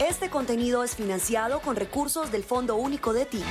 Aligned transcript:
Este 0.00 0.30
contenido 0.30 0.82
es 0.82 0.96
financiado 0.96 1.60
con 1.60 1.76
recursos 1.76 2.32
del 2.32 2.42
Fondo 2.42 2.76
Único 2.76 3.12
de 3.12 3.26
TIC. 3.26 3.44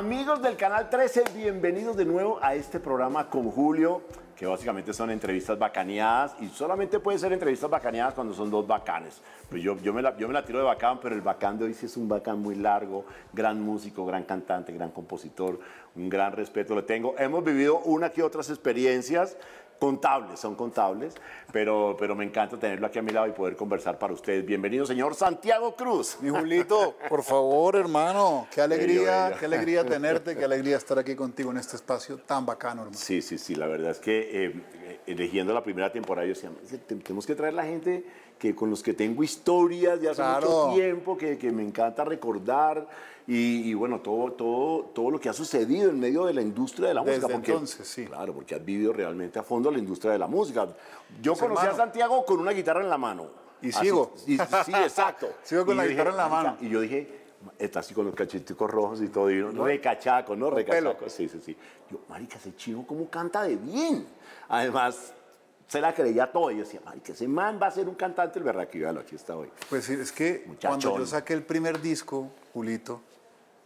Amigos 0.00 0.40
del 0.40 0.56
Canal 0.56 0.88
13, 0.88 1.24
bienvenidos 1.34 1.94
de 1.94 2.06
nuevo 2.06 2.38
a 2.40 2.54
este 2.54 2.80
programa 2.80 3.28
con 3.28 3.50
Julio, 3.50 4.00
que 4.34 4.46
básicamente 4.46 4.94
son 4.94 5.10
entrevistas 5.10 5.58
bacaneadas 5.58 6.34
y 6.40 6.48
solamente 6.48 6.98
puede 7.00 7.18
ser 7.18 7.34
entrevistas 7.34 7.68
bacaneadas 7.68 8.14
cuando 8.14 8.32
son 8.32 8.50
dos 8.50 8.66
bacanes. 8.66 9.20
Pues 9.50 9.62
yo, 9.62 9.76
yo, 9.76 9.92
me 9.92 10.00
la, 10.00 10.16
yo 10.16 10.26
me 10.26 10.32
la 10.32 10.42
tiro 10.42 10.58
de 10.58 10.64
bacán, 10.64 11.00
pero 11.00 11.14
el 11.14 11.20
bacán 11.20 11.58
de 11.58 11.66
hoy 11.66 11.74
sí 11.74 11.84
es 11.84 11.98
un 11.98 12.08
bacán 12.08 12.40
muy 12.40 12.54
largo, 12.54 13.04
gran 13.34 13.60
músico, 13.60 14.06
gran 14.06 14.24
cantante, 14.24 14.72
gran 14.72 14.90
compositor, 14.90 15.60
un 15.94 16.08
gran 16.08 16.32
respeto 16.32 16.74
le 16.74 16.82
tengo. 16.82 17.14
Hemos 17.18 17.44
vivido 17.44 17.80
una 17.80 18.08
que 18.08 18.22
otras 18.22 18.48
experiencias, 18.48 19.36
contables, 19.80 20.38
son 20.38 20.54
contables, 20.54 21.14
pero, 21.50 21.96
pero 21.98 22.14
me 22.14 22.22
encanta 22.24 22.58
tenerlo 22.58 22.86
aquí 22.86 22.98
a 22.98 23.02
mi 23.02 23.12
lado 23.12 23.26
y 23.26 23.32
poder 23.32 23.56
conversar 23.56 23.98
para 23.98 24.12
ustedes. 24.12 24.44
Bienvenido, 24.44 24.84
señor 24.84 25.14
Santiago 25.14 25.74
Cruz. 25.74 26.18
Mi 26.20 26.28
Julito, 26.28 26.94
por 27.08 27.22
favor, 27.22 27.76
hermano, 27.76 28.46
qué 28.54 28.60
alegría, 28.60 29.24
bello. 29.28 29.38
qué 29.40 29.44
alegría 29.46 29.84
tenerte, 29.84 30.36
qué 30.36 30.44
alegría 30.44 30.76
estar 30.76 30.98
aquí 30.98 31.16
contigo 31.16 31.50
en 31.50 31.56
este 31.56 31.76
espacio 31.76 32.18
tan 32.18 32.44
bacano, 32.44 32.82
hermano. 32.82 32.98
Sí, 32.98 33.22
sí, 33.22 33.38
sí, 33.38 33.54
la 33.54 33.66
verdad 33.66 33.92
es 33.92 33.98
que 34.00 34.44
eh, 34.46 35.00
eligiendo 35.06 35.54
la 35.54 35.62
primera 35.64 35.90
temporada 35.90 36.26
yo 36.26 36.34
decía, 36.34 36.50
"Es 36.62 36.70
que 36.72 36.78
te- 36.78 36.96
tenemos 36.96 37.26
que 37.26 37.34
traer 37.34 37.54
la 37.54 37.64
gente 37.64 38.04
que, 38.38 38.54
con 38.54 38.68
los 38.68 38.82
que 38.82 38.92
tengo 38.92 39.22
historias 39.24 39.98
de 39.98 40.10
hace 40.10 40.20
Claro. 40.20 40.46
mucho 40.46 40.74
tiempo, 40.74 41.16
que, 41.16 41.38
que 41.38 41.50
me 41.52 41.62
encanta 41.62 42.04
recordar 42.04 42.86
y, 43.32 43.70
y 43.70 43.74
bueno, 43.74 44.00
todo, 44.00 44.32
todo, 44.32 44.86
todo 44.86 45.08
lo 45.08 45.20
que 45.20 45.28
ha 45.28 45.32
sucedido 45.32 45.88
en 45.88 46.00
medio 46.00 46.24
de 46.26 46.34
la 46.34 46.42
industria 46.42 46.88
de 46.88 46.94
la 46.94 47.02
Desde 47.04 47.20
música. 47.20 47.32
Porque, 47.34 47.52
entonces, 47.52 47.86
sí. 47.86 48.04
Claro, 48.06 48.34
porque 48.34 48.56
has 48.56 48.64
vivido 48.64 48.92
realmente 48.92 49.38
a 49.38 49.44
fondo 49.44 49.70
la 49.70 49.78
industria 49.78 50.10
de 50.10 50.18
la 50.18 50.26
música. 50.26 50.66
Yo 51.22 51.34
Pues, 51.34 51.42
conocí 51.42 51.64
a. 51.66 51.74
Santiago 51.76 52.24
con 52.24 52.40
una 52.40 52.50
guitarra 52.50 52.80
en 52.82 52.90
la 52.90 52.98
mano. 52.98 53.28
Y 53.62 53.68
Así- 53.68 53.80
sigo. 53.82 54.14
y- 54.26 54.36
sí, 54.36 54.72
exacto. 54.74 55.28
Sigo 55.44 55.64
con 55.64 55.74
Y 55.74 55.78
la 55.78 55.86
guitarra 55.86 56.10
en 56.10 56.16
la 56.16 56.28
mano. 56.28 56.56
Y 56.60 56.68
yo 56.70 56.80
dije, 56.80 57.20
está 57.56 57.78
así 57.80 57.94
con 57.94 58.06
los 58.06 58.16
cacheticos 58.16 58.68
rojos 58.68 59.00
y 59.00 59.08
todo, 59.08 59.30
y 59.30 59.38
uno, 59.40 59.64
recachaco, 59.64 60.34
¿no? 60.34 60.50
Recachaco, 60.50 61.08
sí, 61.08 61.28
sí, 61.28 61.40
sí. 61.44 61.56
Yo, 61.88 62.00
marica, 62.08 62.36
ese 62.36 62.56
chino 62.56 62.84
cómo 62.84 63.08
canta 63.08 63.44
de 63.44 63.54
bien. 63.54 64.06
Además, 64.48 65.12
se 65.68 65.80
la 65.80 65.94
creía 65.94 66.32
todo. 66.32 66.50
Y 66.50 66.56
yo 66.56 66.64
decía, 66.64 66.80
marica, 66.84 67.12
ese 67.12 67.28
man 67.28 67.60
va 67.62 67.68
a 67.68 67.70
ser 67.70 67.88
un 67.88 67.94
cantante 67.94 68.40
el 68.40 68.44
véalo, 68.44 68.98
aquí 68.98 69.14
está 69.14 69.36
hoy. 69.36 69.48
Pues 69.68 69.84
sí, 69.84 69.92
es 69.92 70.10
que 70.10 70.42
Muchachón. 70.48 70.80
cuando 70.80 70.98
yo 70.98 71.06
saqué 71.06 71.34
el 71.34 71.44
primer 71.44 71.80
disco, 71.80 72.28
Julito, 72.52 73.02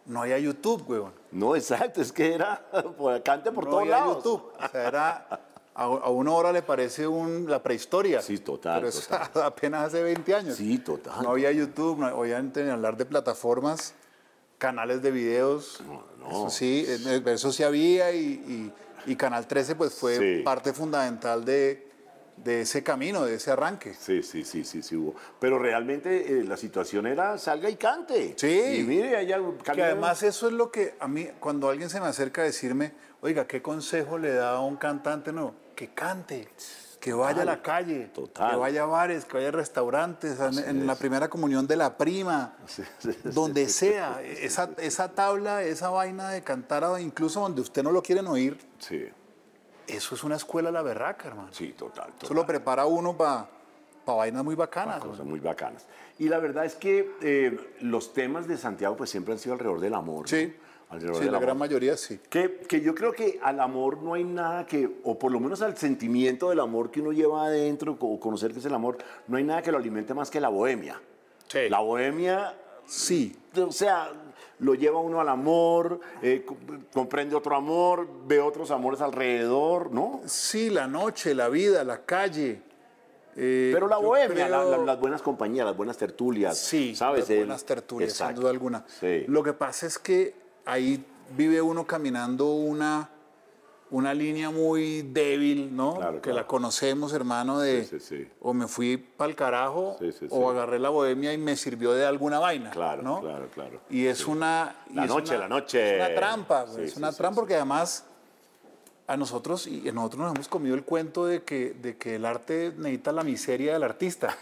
no 0.06 0.22
había 0.22 0.38
YouTube, 0.38 0.84
weón. 0.88 1.12
No, 1.32 1.56
exacto, 1.56 2.00
es 2.02 2.12
que 2.12 2.34
era, 2.34 2.64
por- 2.98 3.22
cante 3.22 3.50
por 3.52 3.64
no 3.64 3.70
todos 3.70 3.82
había 3.82 3.98
lados. 3.98 4.16
YouTube. 4.16 4.52
O 4.62 4.68
sea, 4.68 4.86
era, 4.88 5.26
a, 5.74 5.84
a 5.84 6.08
una 6.10 6.32
hora 6.32 6.52
le 6.52 6.62
parece 6.62 7.06
un, 7.06 7.48
la 7.50 7.62
prehistoria. 7.62 8.20
Sí, 8.22 8.38
total, 8.38 8.76
Pero 8.80 8.88
eso 8.88 9.00
total. 9.08 9.42
apenas 9.44 9.86
hace 9.88 10.02
20 10.02 10.34
años. 10.34 10.56
Sí, 10.56 10.78
total. 10.78 11.22
No 11.22 11.30
había 11.30 11.50
YouTube, 11.52 11.98
no 11.98 12.14
obviamente 12.16 12.62
ni 12.62 12.70
hablar 12.70 12.96
de 12.96 13.04
plataformas, 13.06 13.94
canales 14.58 15.02
de 15.02 15.10
videos. 15.10 15.80
no. 16.20 16.30
Eso 16.30 16.50
sí, 16.50 16.86
eso 16.88 17.52
sí 17.52 17.62
había 17.64 18.12
y, 18.12 18.24
y- 18.26 18.72
y 19.06 19.16
Canal 19.16 19.46
13 19.46 19.74
pues 19.74 19.94
fue 19.94 20.16
Sí. 20.18 20.42
parte 20.42 20.72
fundamental 20.72 21.44
de, 21.44 21.90
de 22.36 22.62
ese 22.62 22.82
camino, 22.82 23.24
de 23.24 23.36
ese 23.36 23.50
arranque. 23.50 23.94
Sí, 23.94 24.22
sí, 24.22 24.44
sí, 24.44 24.64
sí, 24.64 24.82
sí 24.82 24.96
hubo. 24.96 25.14
Pero 25.40 25.58
realmente 25.58 26.38
eh, 26.38 26.44
la 26.44 26.56
situación 26.56 27.06
era 27.06 27.38
salga 27.38 27.70
y 27.70 27.76
cante. 27.76 28.34
Sí. 28.36 28.78
Y 28.78 28.82
mire, 28.84 29.16
allá 29.16 29.38
Que 29.72 29.82
además 29.82 30.22
eso 30.22 30.48
es 30.48 30.52
lo 30.52 30.70
que 30.70 30.94
a 31.00 31.08
mí, 31.08 31.28
cuando 31.40 31.68
alguien 31.68 31.90
se 31.90 32.00
me 32.00 32.06
acerca 32.06 32.42
a 32.42 32.44
decirme, 32.44 32.92
oiga, 33.20 33.46
¿qué 33.46 33.62
consejo 33.62 34.18
le 34.18 34.32
da 34.34 34.52
a 34.52 34.60
un 34.60 34.76
cantante 34.76 35.32
nuevo? 35.32 35.54
Que 35.74 35.88
cante, 35.88 36.48
que 37.00 37.12
vaya 37.12 37.42
a 37.42 37.44
la 37.44 37.60
calle, 37.62 38.10
total. 38.14 38.50
que 38.50 38.56
vaya 38.56 38.82
a 38.84 38.86
bares, 38.86 39.24
que 39.24 39.36
vaya 39.36 39.48
a 39.48 39.52
restaurantes, 39.52 40.38
en, 40.40 40.58
en 40.58 40.86
la 40.86 40.94
primera 40.94 41.28
comunión 41.28 41.66
de 41.66 41.76
la 41.76 41.98
prima, 41.98 42.56
Sí, 42.66 42.82
sí, 42.98 43.12
sí, 43.12 43.18
donde 43.24 43.68
sea. 43.68 44.22
Esa, 44.22 44.70
esa 44.78 45.12
tabla, 45.14 45.62
esa 45.64 45.90
vaina 45.90 46.30
de 46.30 46.42
cantar, 46.42 46.84
incluso 47.00 47.40
donde 47.40 47.60
usted 47.60 47.82
no 47.82 47.92
lo 47.92 48.02
quieren 48.02 48.26
oír, 48.26 48.58
Sí, 48.78 49.04
eso 49.86 50.14
es 50.14 50.24
una 50.24 50.36
escuela 50.36 50.68
a 50.68 50.72
la 50.72 50.82
berraca, 50.82 51.28
hermano. 51.28 51.48
sí, 51.52 51.72
total. 51.72 52.06
total. 52.12 52.24
Eso 52.24 52.34
lo 52.34 52.46
prepara 52.46 52.86
uno 52.86 53.16
para 53.16 53.48
vainas 54.06 54.44
muy 54.44 54.54
bacanas. 54.54 54.98
cosas 55.00 55.24
muy 55.24 55.40
bacanas. 55.40 55.86
Y 56.18 56.28
la 56.28 56.38
verdad 56.38 56.64
es 56.64 56.74
que 56.76 57.10
eh, 57.22 57.58
los 57.80 58.12
temas 58.12 58.46
de 58.46 58.56
Santiago 58.56 58.96
pues 58.96 59.10
siempre 59.10 59.32
han 59.32 59.38
sido 59.38 59.54
alrededor 59.54 59.80
del 59.80 59.94
amor. 59.94 60.22
¿no? 60.22 60.28
Sí, 60.28 60.54
Alrededor 60.90 61.16
sí 61.16 61.24
del 61.24 61.32
la 61.32 61.38
gran 61.40 61.58
mayoría 61.58 61.96
sí. 61.96 62.20
Que, 62.28 62.58
que 62.68 62.80
yo 62.80 62.94
creo 62.94 63.12
que 63.12 63.40
al 63.42 63.58
amor 63.60 63.98
no 64.02 64.14
hay 64.14 64.22
nada 64.24 64.66
que, 64.66 65.00
o 65.02 65.18
por 65.18 65.32
lo 65.32 65.40
menos 65.40 65.62
al 65.62 65.76
sentimiento 65.76 66.50
del 66.50 66.60
amor 66.60 66.90
que 66.90 67.00
uno 67.00 67.12
lleva 67.12 67.46
adentro, 67.46 67.96
o 67.98 68.20
conocer 68.20 68.52
que 68.52 68.58
es 68.60 68.64
el 68.66 68.74
amor, 68.74 68.98
no 69.26 69.36
hay 69.38 69.44
nada 69.44 69.62
que 69.62 69.72
lo 69.72 69.78
alimente 69.78 70.14
más 70.14 70.30
que 70.30 70.40
la 70.40 70.50
bohemia. 70.50 71.00
Sí. 71.48 71.68
La 71.68 71.80
bohemia, 71.80 72.54
Sí, 72.86 73.36
o 73.56 73.72
sea, 73.72 74.12
lo 74.60 74.74
lleva 74.74 74.98
uno 75.00 75.20
al 75.20 75.28
amor, 75.28 76.00
eh, 76.22 76.44
co- 76.46 76.56
comprende 76.92 77.34
otro 77.34 77.56
amor, 77.56 78.08
ve 78.26 78.40
otros 78.40 78.70
amores 78.70 79.00
alrededor, 79.00 79.90
¿no? 79.92 80.20
sí, 80.26 80.70
la 80.70 80.86
noche, 80.86 81.34
la 81.34 81.48
vida, 81.48 81.82
la 81.84 82.04
calle. 82.04 82.62
eh, 83.36 83.70
Pero 83.74 83.88
la 83.88 83.96
bohemia, 83.96 84.48
la- 84.48 84.58
creo- 84.60 84.70
la- 84.70 84.84
las 84.84 85.00
buenas 85.00 85.20
compañías, 85.20 85.66
las 85.66 85.76
buenas 85.76 85.96
tertulias, 85.98 86.56
Sí, 86.56 86.94
¿sabes? 86.94 87.28
las 87.28 87.36
buenas 87.38 87.64
tertulias, 87.64 88.12
sin 88.12 88.32
duda 88.34 88.50
alguna. 88.50 88.84
Sí. 89.00 89.24
Lo 89.26 89.42
que 89.42 89.52
pasa 89.52 89.86
es 89.86 89.98
que 89.98 90.34
ahí 90.64 91.04
vive 91.36 91.60
uno 91.60 91.84
caminando 91.84 92.52
una, 92.54 93.10
una 93.94 94.12
línea 94.12 94.50
muy 94.50 95.02
débil, 95.02 95.74
¿no? 95.74 95.94
Claro, 95.96 96.14
que 96.16 96.20
claro. 96.22 96.38
la 96.38 96.46
conocemos, 96.46 97.12
hermano, 97.12 97.60
de 97.60 97.84
Sí, 97.84 98.00
sí, 98.00 98.16
sí. 98.18 98.28
o 98.40 98.52
me 98.52 98.66
fui 98.66 98.96
para 98.96 99.30
el 99.30 99.36
carajo 99.36 99.96
o 100.30 100.50
agarré 100.50 100.78
la 100.78 100.88
bohemia 100.88 101.32
y 101.32 101.38
me 101.38 101.56
sirvió 101.56 101.92
de 101.92 102.04
alguna 102.04 102.38
vaina, 102.40 102.70
Claro, 102.70 103.02
¿no? 103.02 103.20
claro, 103.20 103.46
claro. 103.54 103.80
Y 103.90 104.06
es 104.06 104.26
una... 104.26 104.74
La 104.92 105.06
noche, 105.06 105.34
una- 105.36 105.40
la 105.42 105.48
noche. 105.48 105.96
Es 105.96 106.06
una 106.06 106.14
trampa, 106.14 106.66
es 106.78 106.96
una 106.96 107.12
trampa 107.12 107.36
porque 107.40 107.54
además 107.54 108.04
a 109.06 109.16
nosotros 109.18 109.66
y 109.66 109.86
a 109.88 109.92
nosotros 109.92 110.22
nos 110.22 110.34
hemos 110.34 110.48
comido 110.48 110.74
el 110.74 110.82
cuento 110.82 111.26
de 111.26 111.42
que, 111.42 111.74
de 111.74 111.96
que 111.98 112.16
el 112.16 112.24
arte 112.24 112.72
necesita 112.76 113.12
la 113.12 113.22
miseria 113.22 113.74
del 113.74 113.82
artista. 113.82 114.36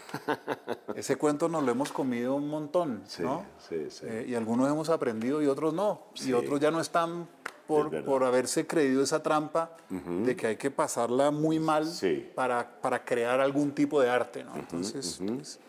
Ese 0.95 1.17
cuento 1.17 1.49
nos 1.49 1.63
lo 1.63 1.71
hemos 1.71 1.91
comido 1.91 2.33
un 2.35 2.47
montón, 2.47 3.03
Sí, 3.05 3.23
¿no? 3.23 3.45
sí, 3.69 3.87
sí. 3.89 4.05
Eh, 4.07 4.25
y 4.29 4.35
algunos 4.35 4.69
hemos 4.71 4.89
aprendido 4.89 5.41
y 5.41 5.47
otros 5.47 5.73
no. 5.73 6.03
Y 6.25 6.31
otros 6.33 6.59
ya 6.61 6.71
no 6.71 6.79
están 6.79 7.27
Es 7.45 7.52
por, 7.67 8.03
por 8.03 8.23
haberse 8.23 8.67
creído 8.67 9.03
esa 9.03 9.23
trampa 9.23 9.71
de 9.89 10.35
que 10.35 10.47
hay 10.47 10.55
que 10.57 10.69
pasarla 10.71 11.31
muy 11.31 11.59
mal 11.59 11.85
Sí. 11.85 12.29
para, 12.35 12.81
para 12.81 13.03
crear 13.05 13.39
algún 13.39 13.71
tipo 13.71 14.01
de 14.01 14.09
arte, 14.09 14.43
¿no? 14.43 14.55
Entonces, 14.55 15.21
pues, 15.25 15.59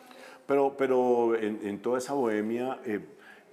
Pero, 0.46 0.74
pero 0.76 1.34
en, 1.36 1.60
en 1.62 1.80
toda 1.80 1.98
esa 1.98 2.12
bohemia 2.12 2.78
eh, 2.84 3.00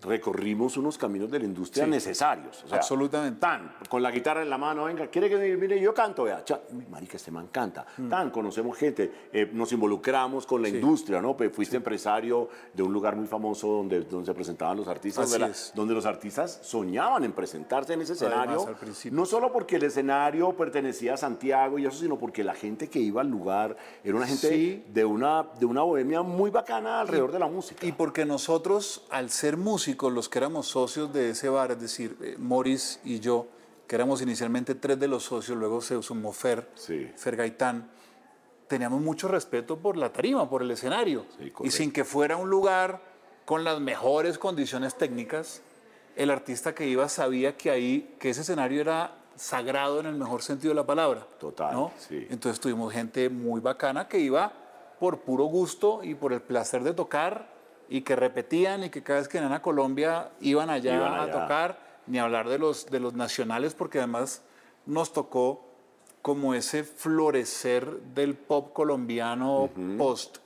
recorrimos 0.03 0.77
unos 0.77 0.97
caminos 0.97 1.29
de 1.31 1.39
la 1.39 1.45
industria 1.45 1.85
Sí. 1.85 1.89
necesarios. 1.91 2.63
o 2.63 2.67
sea, 2.67 2.77
Absolutamente. 2.77 3.39
Tan, 3.39 3.73
con 3.89 4.01
la 4.01 4.11
guitarra 4.11 4.41
en 4.41 4.49
la 4.49 4.57
mano, 4.57 4.85
venga, 4.85 5.07
quiere 5.07 5.29
que 5.29 5.37
mire, 5.57 5.79
yo 5.79 5.93
canto, 5.93 6.23
vea. 6.23 6.43
Cha, 6.43 6.59
marica, 6.89 7.17
este 7.17 7.31
man 7.31 7.47
canta. 7.51 7.85
Mm. 7.97 8.09
Tan, 8.09 8.29
conocemos 8.31 8.77
gente, 8.77 9.11
eh, 9.31 9.49
nos 9.53 9.71
involucramos 9.71 10.45
con 10.45 10.61
la 10.61 10.69
industria, 10.69 11.21
¿no? 11.21 11.35
Pues 11.37 11.51
fuiste 11.53 11.77
empresario 11.77 12.49
de 12.73 12.83
un 12.83 12.91
lugar 12.93 13.15
muy 13.15 13.27
famoso 13.27 13.67
donde, 13.67 14.01
donde 14.01 14.25
se 14.25 14.33
presentaban 14.33 14.77
los 14.77 14.87
artistas, 14.87 15.37
la- 15.39 15.51
donde 15.75 15.93
los 15.93 16.05
artistas 16.05 16.59
soñaban 16.63 17.23
en 17.23 17.33
presentarse 17.33 17.93
en 17.93 18.01
ese 18.01 18.13
Además, 18.25 18.47
escenario. 18.47 18.79
principio. 18.79 19.15
No 19.17 19.25
solo 19.25 19.51
porque 19.51 19.75
el 19.75 19.83
escenario 19.83 20.51
pertenecía 20.53 21.13
a 21.13 21.17
Santiago 21.17 21.77
y 21.79 21.85
eso, 21.85 21.99
sino 21.99 22.17
porque 22.17 22.43
la 22.43 22.53
gente 22.55 22.89
que 22.89 22.99
iba 22.99 23.21
al 23.21 23.27
lugar 23.29 23.77
era 24.03 24.15
una 24.17 24.25
gente 24.27 24.47
Sí. 24.49 24.83
de, 24.91 25.05
una, 25.05 25.43
de 25.59 25.65
una 25.65 25.81
bohemia 25.83 26.21
muy 26.21 26.49
bacana 26.49 27.01
alrededor 27.01 27.31
de 27.31 27.39
la 27.39 27.47
música. 27.47 27.85
Y 27.85 27.91
porque 27.91 28.25
nosotros, 28.25 29.05
al 29.09 29.29
ser 29.29 29.57
músicos, 29.57 29.90
los 29.99 30.29
que 30.29 30.39
éramos 30.39 30.67
socios 30.67 31.11
de 31.13 31.31
ese 31.31 31.49
bar, 31.49 31.71
es 31.71 31.79
decir, 31.81 32.17
eh, 32.21 32.35
Morris 32.37 32.99
y 33.03 33.19
yo, 33.19 33.47
que 33.87 33.95
éramos 33.95 34.21
inicialmente 34.21 34.75
tres 34.75 34.99
de 34.99 35.07
los 35.07 35.23
socios, 35.23 35.57
luego 35.57 35.81
se 35.81 36.01
sumó 36.01 36.31
Fer, 36.31 36.69
Sí. 36.75 37.11
Fer 37.15 37.35
Gaitán, 37.35 37.89
teníamos 38.67 39.01
mucho 39.01 39.27
respeto 39.27 39.77
por 39.77 39.97
la 39.97 40.13
tarima, 40.13 40.49
por 40.49 40.61
el 40.61 40.71
escenario. 40.71 41.25
Sí, 41.37 41.51
y 41.63 41.71
sin 41.71 41.91
que 41.91 42.05
fuera 42.05 42.37
un 42.37 42.49
lugar 42.49 43.01
con 43.45 43.63
las 43.63 43.79
mejores 43.81 44.37
condiciones 44.37 44.95
técnicas. 44.97 45.61
El 46.15 46.29
artista 46.29 46.73
que 46.73 46.87
iba 46.87 47.09
sabía 47.09 47.57
que 47.57 47.69
ahí, 47.69 48.15
que 48.19 48.29
ese 48.29 48.41
escenario 48.41 48.79
era 48.81 49.17
sagrado 49.35 49.99
en 49.99 50.05
el 50.05 50.15
mejor 50.15 50.41
sentido 50.41 50.71
de 50.71 50.75
la 50.75 50.85
palabra. 50.85 51.27
Total, 51.39 51.73
¿no? 51.73 51.91
sí. 51.97 52.27
Entonces 52.29 52.59
tuvimos 52.59 52.93
gente 52.93 53.29
muy 53.29 53.59
bacana 53.59 54.07
que 54.07 54.19
iba 54.19 54.53
por 54.99 55.19
puro 55.21 55.45
gusto 55.45 56.01
y 56.03 56.15
por 56.15 56.31
el 56.31 56.41
placer 56.41 56.83
de 56.83 56.93
tocar 56.93 57.49
y 57.91 58.01
que 58.01 58.15
repetían 58.15 58.85
y 58.85 58.89
que 58.89 59.03
cada 59.03 59.19
vez 59.19 59.27
que 59.27 59.37
venían 59.37 59.53
a 59.53 59.61
Colombia 59.61 60.31
iban 60.39 60.69
allá, 60.69 60.95
Iban 60.95 61.13
a 61.13 61.23
allá. 61.23 61.31
tocar, 61.33 61.77
ni 62.07 62.19
hablar 62.19 62.47
de 62.47 62.57
los, 62.57 62.85
de 62.85 63.01
los 63.01 63.13
nacionales 63.13 63.73
porque 63.73 63.97
además 63.99 64.43
nos 64.85 65.11
tocó 65.11 65.65
como 66.21 66.53
ese 66.53 66.85
florecer 66.85 67.99
del 68.15 68.35
pop 68.35 68.71
colombiano 68.73 69.69
post 69.97 70.37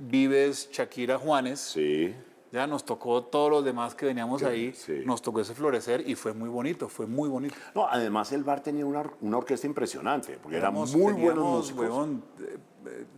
Vives, 0.00 0.70
Shakira, 0.72 1.18
Juanes. 1.18 1.58
Sí. 1.60 2.14
Ya 2.52 2.66
nos 2.66 2.84
tocó 2.84 3.22
todos 3.24 3.50
los 3.50 3.64
demás 3.64 3.94
que 3.94 4.04
veníamos 4.06 4.42
ahí, 4.42 4.72
sí. 4.74 5.02
nos 5.06 5.22
tocó 5.22 5.40
ese 5.40 5.54
florecer 5.54 6.06
y 6.08 6.14
fue 6.14 6.34
muy 6.34 6.48
bonito, 6.50 6.88
fue 6.88 7.06
muy 7.06 7.28
bonito. 7.28 7.54
No, 7.74 7.88
además 7.88 8.30
el 8.32 8.44
bar 8.44 8.62
tenía 8.62 8.84
una, 8.86 9.00
or- 9.00 9.16
una 9.22 9.38
orquesta 9.38 9.66
impresionante, 9.66 10.38
porque 10.42 10.58
eran 10.58 10.72
Éramos- 10.74 10.94
muy 10.94 11.14
buenos 11.14 11.72
músicos. 11.72 12.08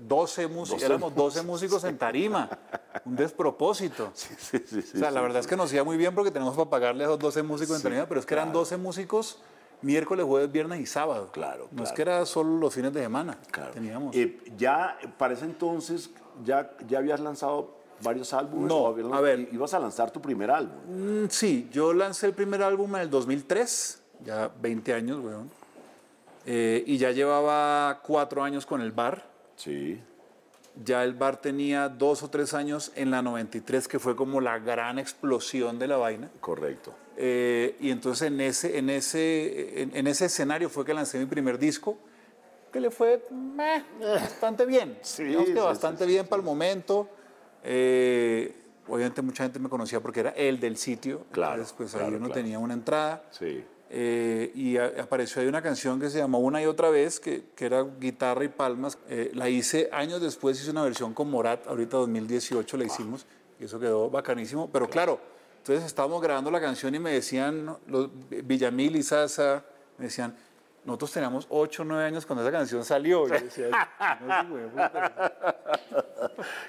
12 0.07 0.49
músicos, 0.49 0.81
12 0.81 0.87
éramos 0.87 1.15
12 1.15 1.43
músicos 1.43 1.85
en 1.85 1.99
tarima, 1.99 2.49
un 3.05 3.17
despropósito. 3.17 4.11
Sí, 4.15 4.35
sí, 4.39 4.79
o 4.95 4.99
sea, 4.99 5.11
la 5.11 5.21
verdad 5.21 5.41
es 5.41 5.47
que 5.47 5.57
nos 5.57 5.73
iba 5.73 5.85
muy 5.85 5.97
bien 5.97 6.15
porque 6.15 6.31
tenemos 6.31 6.55
para 6.55 6.71
pagarle 6.71 7.05
a 7.05 7.07
esos 7.09 7.19
12 7.19 7.43
músicos 7.43 7.77
en 7.77 7.83
tarima, 7.83 8.07
pero 8.07 8.21
es 8.21 8.27
que 8.27 8.35
eran 8.35 8.47
claro. 8.49 8.61
12 8.61 8.77
músicos 8.77 9.39
miércoles, 9.83 10.25
jueves, 10.27 10.51
viernes 10.51 10.81
y 10.81 10.87
sábado. 10.87 11.31
Claro, 11.33 11.69
No 11.71 11.85
es 11.85 11.93
que 11.93 12.03
era 12.03 12.25
solo 12.27 12.57
los 12.59 12.75
fines 12.75 12.93
de 12.93 13.03
semana. 13.03 13.39
Claro. 13.51 13.73
Teníamos. 13.73 14.15
Eh, 14.17 14.41
ya, 14.57 14.97
para 15.19 15.35
ese 15.35 15.45
entonces, 15.45 16.11
ya, 16.45 16.71
ya 16.89 16.99
habías 16.99 17.21
lanzado 17.21 17.77
varios 18.03 18.33
álbumes. 18.33 18.69
No, 18.69 18.87
habías 18.87 19.13
a 19.13 19.21
ver. 19.21 19.49
Ibas 19.53 19.75
a 19.75 19.79
lanzar 19.79 20.11
tu 20.11 20.21
primer 20.21 20.51
álbum. 20.51 21.25
Mm, 21.25 21.29
Sí, 21.29 21.69
yo 21.73 21.93
lancé 21.93 22.27
el 22.27 22.33
primer 22.35 22.63
álbum 22.63 22.95
en 22.97 23.03
el 23.03 23.11
2003, 23.11 24.03
ya 24.25 24.51
20 24.61 24.95
años, 24.95 25.21
weón. 25.23 25.51
Eh, 26.47 26.83
y 26.87 26.99
ya 26.99 27.11
llevaba 27.11 28.01
cuatro 28.03 28.43
años 28.43 28.67
con 28.67 28.81
el 28.81 28.93
bar. 28.93 29.34
Sí. 29.57 30.01
Ya 30.85 31.05
el 31.05 31.15
bar 31.15 31.41
tenía 31.41 31.89
dos 31.89 32.23
o 32.23 32.31
tres 32.31 32.53
años 32.53 32.91
en 32.97 33.11
la 33.11 33.23
93, 33.23 33.87
que 33.87 33.99
fue 33.99 34.17
como 34.17 34.41
la 34.41 34.59
gran 34.59 34.99
explosión 34.99 35.79
de 35.79 35.87
la 35.87 35.97
vaina. 35.97 36.31
Correcto. 36.41 36.95
Eh, 37.17 37.77
y 37.79 37.91
entonces 37.91 38.27
en 38.27 38.41
ese, 38.41 38.77
en, 38.79 38.91
ese, 38.91 39.83
en, 39.83 39.97
en 39.97 40.07
ese 40.09 40.25
escenario 40.25 40.69
fue 40.69 40.85
que 40.85 40.93
lancé 40.93 41.19
mi 41.19 41.27
primer 41.27 41.59
disco, 41.59 41.97
que 42.73 42.81
le 42.81 42.91
fue 42.91 43.25
meh, 43.31 43.85
bastante 44.01 44.67
bien. 44.67 44.99
Sí, 45.03 45.23
Digamos 45.23 45.47
que 45.47 45.55
sí, 45.55 45.61
bastante 45.61 46.05
sí, 46.05 46.11
bien 46.11 46.27
para 46.27 46.41
el 46.41 46.45
momento. 46.45 47.09
Eh, 47.63 48.53
obviamente 48.89 49.23
mucha 49.23 49.45
gente 49.45 49.61
me 49.61 49.69
conocía 49.69 50.01
porque 50.01 50.21
era 50.21 50.31
el 50.31 50.59
del 50.59 50.77
sitio. 50.77 51.25
Claro, 51.31 51.53
Entonces, 51.53 51.75
pues 51.77 51.93
claro, 51.93 52.07
ahí 52.07 52.15
uno 52.15 52.27
claro. 52.27 52.35
tenía 52.35 52.59
una 52.59 52.75
entrada. 52.75 53.23
Sí. 53.31 53.65
Eh, 53.97 54.51
y 54.57 54.77
a- 54.77 54.87
apareció 55.03 55.41
ahí 55.41 55.47
una 55.47 55.63
canción 55.63 56.01
que 56.01 56.11
se 56.11 56.19
llamó 56.19 56.41
Una 56.41 56.61
y 56.61 56.67
otra 56.67 56.91
vez, 56.91 57.21
que, 57.21 57.45
que 57.55 57.67
era 57.67 57.85
guitarra 57.85 58.43
y 58.43 58.49
palmas. 58.49 58.99
Eh, 59.09 59.31
la 59.35 59.49
hice 59.49 59.89
años 59.93 60.21
después, 60.21 60.61
hice 60.61 60.73
una 60.73 60.83
versión 60.83 61.15
con 61.15 61.31
Morat, 61.31 61.65
ahorita 61.69 61.99
2018 61.99 62.77
la 62.77 62.85
hicimos, 62.85 63.25
y 63.61 63.65
eso 63.67 63.79
quedó 63.79 64.11
bacanísimo. 64.11 64.69
Pero 64.73 64.91
claro, 64.91 65.21
entonces 65.59 65.85
estábamos 65.85 66.21
grabando 66.21 66.51
la 66.51 66.61
canción 66.61 66.93
y 66.97 66.99
me 66.99 67.13
decían, 67.13 67.77
los 67.87 68.11
Villamil 68.29 68.97
y 68.97 69.05
Sasa, 69.05 69.65
me 69.99 70.07
decían, 70.07 70.35
nosotros 70.85 71.13
teníamos 71.13 71.47
8 71.51 71.83
o 71.83 71.85
9 71.85 72.05
años 72.05 72.27
cuando 72.27 72.43
esa 72.43 72.51
canción 72.51 72.85
salió. 72.85 73.29
Yo 73.29 73.35
decía, 73.35 73.69
"No, 74.21 74.43
sí, 74.43 74.49
güey, 74.51 74.69
puta". 74.71 75.55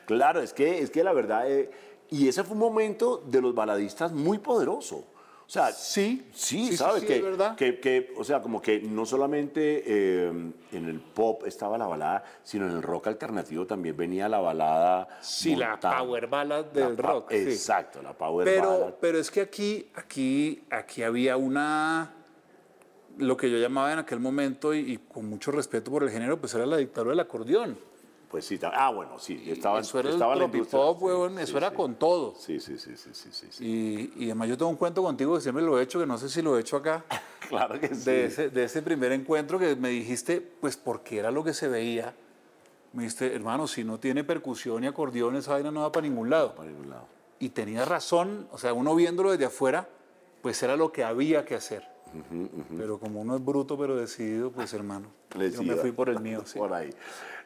Claro, 0.05 0.41
es 0.41 0.53
que, 0.53 0.79
es 0.79 0.91
que 0.91 1.03
la 1.03 1.11
verdad, 1.11 1.49
eh, 1.51 1.71
y 2.11 2.27
ese 2.27 2.43
fue 2.43 2.53
un 2.53 2.59
momento 2.59 3.17
de 3.25 3.41
los 3.41 3.55
baladistas 3.55 4.11
muy 4.11 4.37
poderoso. 4.37 5.05
O 5.45 5.49
sea, 5.49 5.71
Sí, 5.71 6.27
sí, 6.33 6.69
sí, 6.69 6.77
¿sabes? 6.77 7.01
sí, 7.01 7.07
que, 7.07 7.17
es 7.17 7.21
verdad. 7.23 7.55
Que, 7.55 7.79
que, 7.79 8.11
o 8.17 8.23
sea, 8.23 8.41
como 8.41 8.59
que 8.61 8.79
no 8.79 9.05
solamente 9.05 9.83
eh, 9.85 10.27
en 10.71 10.85
el 10.89 10.99
pop 10.99 11.43
estaba 11.45 11.77
la 11.77 11.85
balada, 11.85 12.23
sino 12.43 12.65
en 12.65 12.71
el 12.71 12.81
rock 12.81 13.07
alternativo 13.07 13.67
también 13.67 13.95
venía 13.95 14.27
la 14.27 14.39
balada. 14.39 15.07
Sí, 15.21 15.55
la 15.55 15.79
power 15.79 16.27
ballad 16.27 16.65
La 16.73 16.87
del 16.87 16.97
rock. 16.97 17.31
Exacto, 17.31 18.01
la 18.01 18.13
power 18.13 18.43
pero, 18.45 18.79
ballad. 18.79 18.93
pero 18.99 19.19
es 19.19 19.29
que 19.29 19.41
aquí, 19.41 19.87
aquí, 19.93 20.63
aquí 20.71 21.03
había 21.03 21.37
una, 21.37 22.11
lo 23.19 23.37
que 23.37 23.51
yo 23.51 23.57
llamaba 23.59 23.93
en 23.93 23.99
aquel 23.99 24.19
momento, 24.19 24.73
y, 24.73 24.93
y 24.93 24.97
con 24.97 25.27
mucho 25.29 25.51
respeto 25.51 25.91
por 25.91 26.01
el 26.03 26.09
género, 26.09 26.39
pues 26.39 26.55
era 26.55 26.65
la 26.65 26.77
dictadura 26.77 27.11
del 27.11 27.19
acordeón. 27.19 27.77
Pues 28.35 28.47
sí, 28.47 28.59
ah, 28.63 28.89
bueno, 28.91 29.17
sí, 29.17 29.41
estaba, 29.47 29.79
eso 29.79 29.97
era 29.97 30.09
estaba 30.09 30.33
el 30.33 30.39
la 30.39 30.45
industria. 30.47 30.71
tropipop, 30.81 30.99
Sí, 30.99 31.05
huevón, 31.05 31.37
sí, 31.37 31.43
eso 31.43 31.57
era 31.57 31.69
sí. 31.69 31.75
con 31.77 31.95
todo. 31.95 32.35
Sí, 32.37 32.59
sí, 32.59 32.77
sí, 32.77 32.97
sí, 32.97 33.09
sí, 33.13 33.29
sí, 33.31 33.47
sí. 33.49 33.65
Y, 33.65 34.23
y 34.23 34.25
además 34.25 34.49
yo 34.49 34.57
tengo 34.57 34.71
un 34.71 34.75
cuento 34.75 35.01
contigo 35.01 35.35
que 35.35 35.39
siempre 35.41 35.63
lo 35.63 35.79
he 35.79 35.83
hecho, 35.83 36.01
que 36.01 36.05
no 36.05 36.17
sé 36.17 36.27
si 36.27 36.41
lo 36.41 36.57
he 36.57 36.59
hecho 36.59 36.75
acá, 36.75 37.05
Claro 37.47 37.79
que 37.79 37.95
sí. 37.95 38.03
de, 38.03 38.25
ese, 38.25 38.49
de 38.49 38.65
ese 38.65 38.81
primer 38.81 39.13
encuentro 39.13 39.57
que 39.57 39.77
me 39.77 39.87
dijiste, 39.87 40.41
pues 40.41 40.75
porque 40.75 41.17
era 41.19 41.31
lo 41.31 41.45
que 41.45 41.53
se 41.53 41.69
veía. 41.69 42.13
Me 42.91 43.03
dijiste, 43.03 43.33
hermano, 43.33 43.67
si 43.69 43.85
no 43.85 44.01
tiene 44.01 44.25
percusión 44.25 44.83
y 44.83 44.87
acordeón, 44.87 45.37
esa 45.37 45.53
vaina 45.53 45.71
no 45.71 45.79
va 45.83 45.93
para 45.93 46.05
ningún 46.05 46.29
lado. 46.29 46.55
Para 46.55 46.69
ningún 46.69 46.89
lado. 46.89 47.05
Y 47.39 47.47
tenía 47.51 47.85
razón, 47.85 48.49
o 48.51 48.57
sea, 48.57 48.73
uno 48.73 48.93
viéndolo 48.95 49.31
desde 49.31 49.45
afuera, 49.45 49.87
pues 50.41 50.61
era 50.61 50.75
lo 50.75 50.91
que 50.91 51.05
había 51.05 51.45
que 51.45 51.55
hacer. 51.55 51.87
Pero 52.77 52.99
como 52.99 53.21
uno 53.21 53.35
es 53.35 53.43
bruto 53.43 53.77
pero 53.77 53.95
decidido, 53.95 54.51
pues 54.51 54.73
hermano, 54.73 55.07
yo 55.37 55.63
me 55.63 55.75
fui 55.75 55.91
por 55.91 56.09
el 56.09 56.19
mío. 56.19 56.41
sí. 56.45 56.57
Por 56.57 56.73
ahí. 56.73 56.89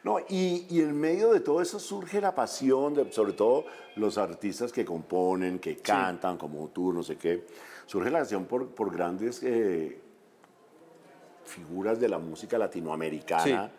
No, 0.02 0.18
y, 0.28 0.66
y 0.70 0.80
en 0.80 0.98
medio 0.98 1.32
de 1.32 1.40
todo 1.40 1.60
eso 1.60 1.78
surge 1.78 2.20
la 2.20 2.34
pasión, 2.34 2.94
de, 2.94 3.12
sobre 3.12 3.32
todo 3.32 3.66
los 3.96 4.16
artistas 4.18 4.72
que 4.72 4.84
componen, 4.84 5.58
que 5.58 5.76
cantan, 5.76 6.36
como 6.36 6.68
tú, 6.68 6.92
no 6.92 7.02
sé 7.02 7.16
qué. 7.16 7.46
Surge 7.86 8.10
la 8.10 8.20
pasión 8.20 8.46
por, 8.46 8.68
por 8.68 8.90
grandes 8.92 9.42
eh, 9.42 10.00
figuras 11.44 12.00
de 12.00 12.08
la 12.08 12.18
música 12.18 12.56
latinoamericana. 12.58 13.70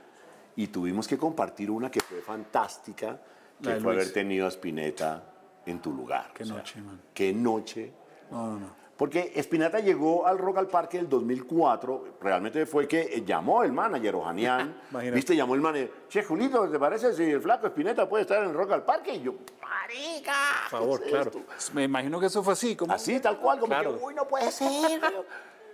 Y 0.55 0.67
tuvimos 0.67 1.07
que 1.07 1.17
compartir 1.17 1.71
una 1.71 1.89
que 1.89 2.01
fue 2.01 2.21
fantástica, 2.21 3.19
que 3.61 3.69
fue 3.75 3.93
Luis. 3.93 3.95
haber 3.95 4.13
tenido 4.13 4.45
a 4.45 4.49
Spinetta 4.49 5.23
en 5.65 5.81
tu 5.81 5.93
lugar. 5.93 6.31
Qué 6.33 6.45
noche, 6.45 6.81
man. 6.81 6.99
Qué 7.13 7.33
noche. 7.33 7.91
No, 8.29 8.47
no, 8.47 8.59
no. 8.59 8.80
Porque 9.01 9.31
Spinetta 9.37 9.79
llegó 9.79 10.27
al 10.27 10.37
Rock 10.37 10.59
al 10.59 10.67
Parque 10.67 10.97
del 10.97 11.09
2004, 11.09 12.17
realmente 12.21 12.67
fue 12.67 12.87
que 12.87 13.01
eh, 13.01 13.23
llamó 13.25 13.63
el 13.63 13.71
manager 13.71 14.13
Ojanian, 14.13 14.79
viste, 15.11 15.35
llamó 15.35 15.55
el 15.55 15.61
manager, 15.61 15.91
che, 16.07 16.23
Julito, 16.23 16.69
¿te 16.69 16.77
parece 16.77 17.11
si 17.15 17.23
el 17.23 17.41
flaco 17.41 17.65
Spinetta 17.65 18.07
puede 18.07 18.21
estar 18.21 18.43
en 18.43 18.49
el 18.51 18.53
Rock 18.55 18.73
al 18.73 18.85
Parque? 18.85 19.15
Y 19.15 19.23
yo, 19.23 19.33
marica, 19.59 20.35
Por 20.69 20.79
favor, 20.81 20.99
¿qué 20.99 21.05
es 21.07 21.11
claro. 21.13 21.31
esto?". 21.31 21.73
Me 21.73 21.85
imagino 21.85 22.19
que 22.19 22.27
eso 22.27 22.43
fue 22.43 22.53
así. 22.53 22.75
Como, 22.75 22.93
Así, 22.93 23.19
tal 23.19 23.39
cual, 23.39 23.59
como 23.59 23.71
Claro. 23.73 23.97
que, 23.97 24.03
uy, 24.05 24.13
no 24.13 24.27
puede 24.27 24.51
ser. 24.51 24.69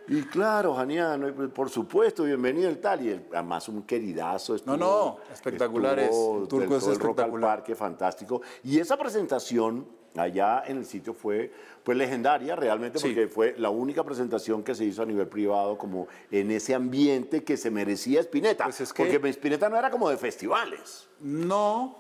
Y 0.08 0.22
claro, 0.24 0.72
Ojanian, 0.72 1.24
eh, 1.24 1.32
por 1.50 1.70
supuesto, 1.70 2.24
bienvenido 2.24 2.70
el 2.70 2.80
tal, 2.80 3.06
y 3.06 3.10
el- 3.10 3.26
además 3.34 3.68
un 3.70 3.84
queridazo. 3.84 4.56
Estuvo, 4.56 4.78
no, 4.78 5.18
espectacular 5.32 6.00
es, 6.00 6.06
estuvo 6.06 6.42
el 6.44 6.48
turco 6.48 6.74
del 6.74 6.78
es 6.78 6.88
el 6.88 6.96
Rock 6.96 7.20
al 7.20 7.26
espectacular. 7.26 7.50
Parque, 7.58 7.76
fantástico. 7.76 8.42
Y 8.64 8.80
esa 8.80 8.98
presentación 8.98 9.88
allá 10.16 10.64
en 10.66 10.78
el 10.78 10.86
sitio 10.86 11.14
fue 11.14 11.52
pues 11.84 11.96
legendaria 11.96 12.56
realmente 12.56 12.98
Sí. 12.98 13.08
porque 13.10 13.28
fue 13.28 13.54
la 13.60 13.70
única 13.70 14.04
presentación 14.04 14.64
que 14.64 14.74
se 14.74 14.84
hizo 14.84 15.04
a 15.04 15.06
nivel 15.06 15.28
privado 15.28 15.78
como 15.78 16.08
en 16.32 16.50
ese 16.50 16.74
ambiente 16.74 17.44
que 17.44 17.56
se 17.56 17.70
merecía 17.70 18.20
Spinetta. 18.22 18.64
Pues 18.64 18.82
es 18.82 18.92
que- 18.94 19.04
Porque 19.06 19.30
Spinetta 19.30 19.70
no 19.70 19.78
era 19.78 19.92
como 19.92 20.10
de 20.10 20.18
festivales. 20.18 21.08
No, 21.20 21.98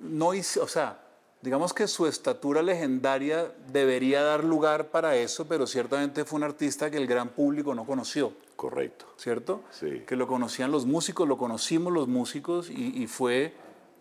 no 0.00 0.34
hice, 0.34 0.58
o 0.60 0.66
sea, 0.66 0.99
digamos 1.42 1.72
que 1.72 1.86
su 1.86 2.06
estatura 2.06 2.62
legendaria 2.62 3.52
debería 3.72 4.22
dar 4.22 4.44
lugar 4.44 4.88
para 4.88 5.16
eso, 5.16 5.46
pero 5.46 5.66
ciertamente 5.66 6.24
fue 6.24 6.38
un 6.38 6.44
artista 6.44 6.90
que 6.90 6.96
el 6.96 7.06
gran 7.06 7.28
público 7.28 7.74
no 7.74 7.84
conoció. 7.84 8.32
Correcto. 8.56 9.06
¿cierto? 9.20 9.62
Sí. 9.70 10.02
Que 10.06 10.16
lo 10.16 10.26
conocían 10.26 10.70
los 10.70 10.86
músicos, 10.86 11.28
lo 11.28 11.36
conocimos 11.36 11.92
los 11.92 12.08
músicos 12.08 12.70
y, 12.70 13.02
y 13.02 13.06
fue, 13.06 13.52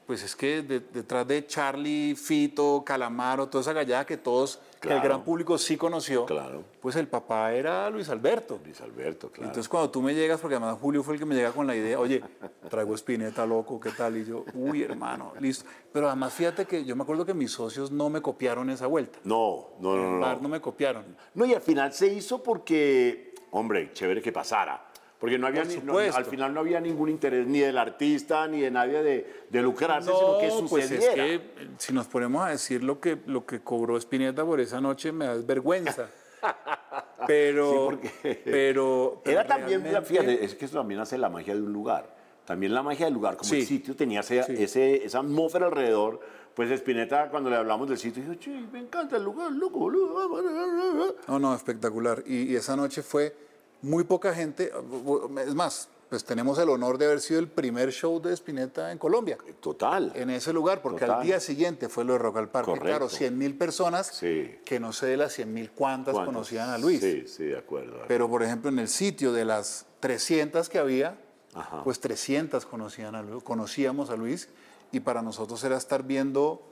pues 0.10 0.24
es 0.24 0.36
que 0.36 0.64
de- 0.64 0.80
detrás 0.80 1.28
de 1.28 1.46
Charlie, 1.46 2.16
Fito, 2.16 2.82
Calamaro, 2.84 3.48
toda 3.48 3.62
esa 3.62 3.74
gallada 3.74 4.08
que 4.08 4.18
todos, 4.18 4.60
que 4.82 4.92
el 4.92 5.02
gran 5.02 5.24
público 5.24 5.56
sí 5.60 5.78
conoció, 5.78 6.26
Claro. 6.26 6.64
pues 6.82 6.96
el 6.96 7.08
papá 7.08 7.54
era 7.54 7.88
Luis 7.92 8.10
Alberto. 8.10 8.60
Luis 8.66 8.82
Alberto, 8.82 9.30
claro. 9.30 9.50
Entonces 9.50 9.70
cuando 9.70 9.92
tú 9.92 10.02
me 10.02 10.16
llegas, 10.16 10.40
porque 10.42 10.56
además 10.56 10.80
Julio 10.82 11.04
fue 11.04 11.14
el 11.14 11.20
que 11.20 11.28
me 11.28 11.36
llega 11.36 11.52
con 11.52 11.68
la 11.68 11.76
idea, 11.76 12.00
oye, 12.00 12.24
traigo 12.72 12.96
espineta 12.96 13.46
loco, 13.46 13.80
¿qué 13.80 13.92
tal? 13.92 14.18
Y 14.18 14.26
yo, 14.26 14.46
uy, 14.56 14.82
hermano, 14.82 15.32
listo. 15.40 15.70
Pero 15.94 16.08
además 16.08 16.34
fíjate 16.34 16.66
que 16.66 16.84
yo 16.84 16.96
me 16.96 17.04
acuerdo 17.04 17.24
que 17.24 17.36
mis 17.36 17.52
socios 17.52 17.92
no 17.92 18.10
me 18.10 18.20
copiaron 18.20 18.72
esa 18.72 18.88
vuelta. 18.88 19.20
no, 19.26 19.74
no, 19.80 19.96
no, 19.96 20.04
En 20.06 20.20
no. 20.22 20.28
no. 20.34 20.42
no 20.42 20.50
me 20.50 20.60
copiaron. 20.60 21.06
No, 21.36 21.46
y 21.46 21.54
al 21.54 21.62
final 21.62 21.94
se 21.94 22.08
hizo 22.12 22.42
porque, 22.42 23.36
hombre, 23.52 23.92
chévere 23.94 24.24
que 24.24 24.32
pasara. 24.32 24.89
Porque 25.20 25.38
no 25.38 25.48
había 25.48 25.66
ni- 25.66 25.78
no- 25.78 25.98
al 25.98 26.26
final 26.26 26.54
no 26.54 26.62
había 26.62 26.80
ningún 26.80 27.10
interés 27.10 27.46
ni 27.46 27.60
del 27.60 27.78
artista 27.78 28.48
ni 28.48 28.62
de 28.62 28.72
nadie 28.72 29.04
de, 29.04 29.44
de 29.50 29.62
lucrarse, 29.62 30.10
sino 30.12 30.38
que 30.40 30.48
pues 30.70 30.86
sucediera. 30.88 31.26
es 31.26 31.40
que 31.42 31.68
si 31.78 31.92
nos 31.94 32.08
ponemos 32.08 32.42
a 32.46 32.50
decir 32.52 32.84
lo 32.84 33.02
que, 33.02 33.18
lo 33.26 33.46
que 33.46 33.60
cobró 33.60 33.98
Spinetta 33.98 34.46
por 34.46 34.62
esa 34.62 34.80
noche, 34.80 35.12
me 35.12 35.26
da 35.26 35.36
vergüenza. 35.36 36.08
Pero, 37.28 38.00
Sí, 38.02 38.10
pero, 38.46 39.22
pero 39.24 39.40
Era 39.42 39.46
también, 39.46 39.84
fíjate, 40.06 40.44
es 40.46 40.56
que 40.56 40.66
eso 40.66 40.78
también 40.78 41.00
hace 41.02 41.18
la 41.18 41.30
magia 41.30 41.54
de 41.54 41.62
un 41.62 41.74
lugar. 41.74 42.16
También 42.46 42.74
la 42.74 42.82
magia 42.82 43.06
del 43.06 43.14
lugar, 43.14 43.36
como 43.38 43.50
Sí. 43.50 43.60
el 43.60 43.66
sitio 43.68 43.96
tenía 43.96 44.22
ese- 44.22 44.44
Sí. 44.44 44.54
ese- 44.58 45.06
esa 45.06 45.20
atmósfera 45.20 45.66
alrededor, 45.68 46.20
Pues 46.56 46.72
Spinetta, 46.72 47.30
cuando 47.30 47.50
le 47.50 47.56
hablamos 47.56 47.88
del 47.88 47.98
sitio, 47.98 48.22
dijo, 48.22 48.34
che, 48.36 48.50
me 48.50 48.80
encanta 48.80 49.16
el 49.16 49.24
lugar, 49.24 49.50
loco, 49.52 49.80
boludo. 49.80 51.16
No, 51.28 51.40
no, 51.40 51.56
espectacular. 51.56 52.22
Y, 52.26 52.52
y 52.52 52.56
esa 52.56 52.76
noche 52.76 53.02
fue 53.02 53.34
muy 53.82 54.04
poca 54.04 54.34
gente. 54.34 54.72
Es 55.46 55.56
más, 55.56 55.90
pues 56.10 56.24
tenemos 56.26 56.58
el 56.58 56.70
honor 56.70 56.98
de 56.98 57.06
haber 57.06 57.22
sido 57.22 57.40
el 57.40 57.48
primer 57.48 57.92
show 57.92 58.20
de 58.22 58.34
Spinetta 58.34 58.92
en 58.92 58.98
Colombia. 58.98 59.38
Total. 59.60 60.12
En 60.16 60.30
ese 60.32 60.52
lugar, 60.52 60.82
porque 60.82 61.02
Total. 61.02 61.20
al 61.20 61.24
día 61.26 61.40
siguiente 61.40 61.88
fue 61.88 62.04
lo 62.04 62.14
de 62.14 62.20
Rock 62.20 62.38
al 62.38 62.50
Parque. 62.50 62.72
Correcto. 62.72 62.88
Claro, 62.88 63.10
100 63.10 63.38
mil 63.38 63.56
personas, 63.58 64.08
Sí. 64.08 64.56
que 64.66 64.80
no 64.80 64.92
sé 64.92 65.06
de 65.06 65.18
las 65.18 65.34
100 65.34 65.54
mil 65.54 65.72
cuántas 65.72 66.16
conocían 66.16 66.70
a 66.70 66.78
Luis. 66.78 67.00
Sí, 67.02 67.26
sí, 67.28 67.44
de 67.46 67.58
acuerdo. 67.58 68.00
Pero, 68.08 68.28
por 68.30 68.42
ejemplo, 68.44 68.70
en 68.70 68.80
el 68.80 68.88
sitio 68.88 69.32
de 69.34 69.46
las 69.46 69.86
300 70.00 70.68
que 70.70 70.80
había, 70.80 71.20
Ajá. 71.54 71.84
pues 71.84 72.00
300 72.00 72.66
conocían 72.66 73.14
a 73.16 73.22
Luis, 73.22 73.44
conocíamos 73.44 74.10
a 74.10 74.16
Luis 74.16 74.50
y 74.92 75.02
para 75.02 75.22
nosotros 75.22 75.64
era 75.64 75.78
estar 75.78 76.04
viendo 76.04 76.64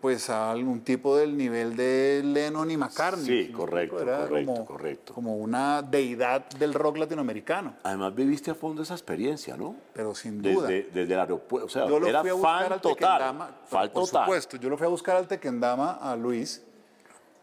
pues 0.00 0.30
a 0.30 0.50
algún 0.50 0.80
tipo 0.80 1.16
del 1.16 1.36
nivel 1.36 1.76
de 1.76 2.22
Lennon 2.24 2.70
y 2.70 2.76
McCartney. 2.76 3.26
Sí, 3.26 3.42
¿sí 3.42 3.48
me 3.52 3.58
correcto? 3.58 4.00
Era 4.00 4.26
correcto, 4.26 4.52
como, 4.52 4.66
correcto. 4.66 5.14
Como 5.14 5.36
una 5.36 5.82
deidad 5.82 6.48
del 6.50 6.72
rock 6.74 6.98
latinoamericano, 6.98 7.74
Además, 7.82 8.14
viviste 8.14 8.50
a 8.50 8.54
fondo 8.54 8.82
esa 8.82 8.94
experiencia, 8.94 9.56
¿no? 9.56 9.76
pero 9.92 10.14
sin 10.14 10.40
duda. 10.40 10.68
Desde, 10.68 10.90
desde 10.90 11.14
el 11.14 11.20
aeropuerto. 11.20 11.66
O 11.66 11.68
sea, 11.68 11.86
Yo 11.86 12.00
lo 12.00 12.06
era 12.06 12.20
fui 12.22 12.30
a 12.30 12.34
buscar 12.34 12.62
fan 12.62 12.72
al 12.72 12.80
total. 12.80 13.20
Fan 13.66 13.90
por 13.90 14.04
total. 14.04 14.24
supuesto, 14.24 14.56
yo 14.56 14.70
lo 14.70 14.78
fui 14.78 14.86
a 14.86 14.90
buscar 14.90 15.16
al 15.16 15.28
Tequendama 15.28 15.92
a 16.00 16.16
Luis, 16.16 16.62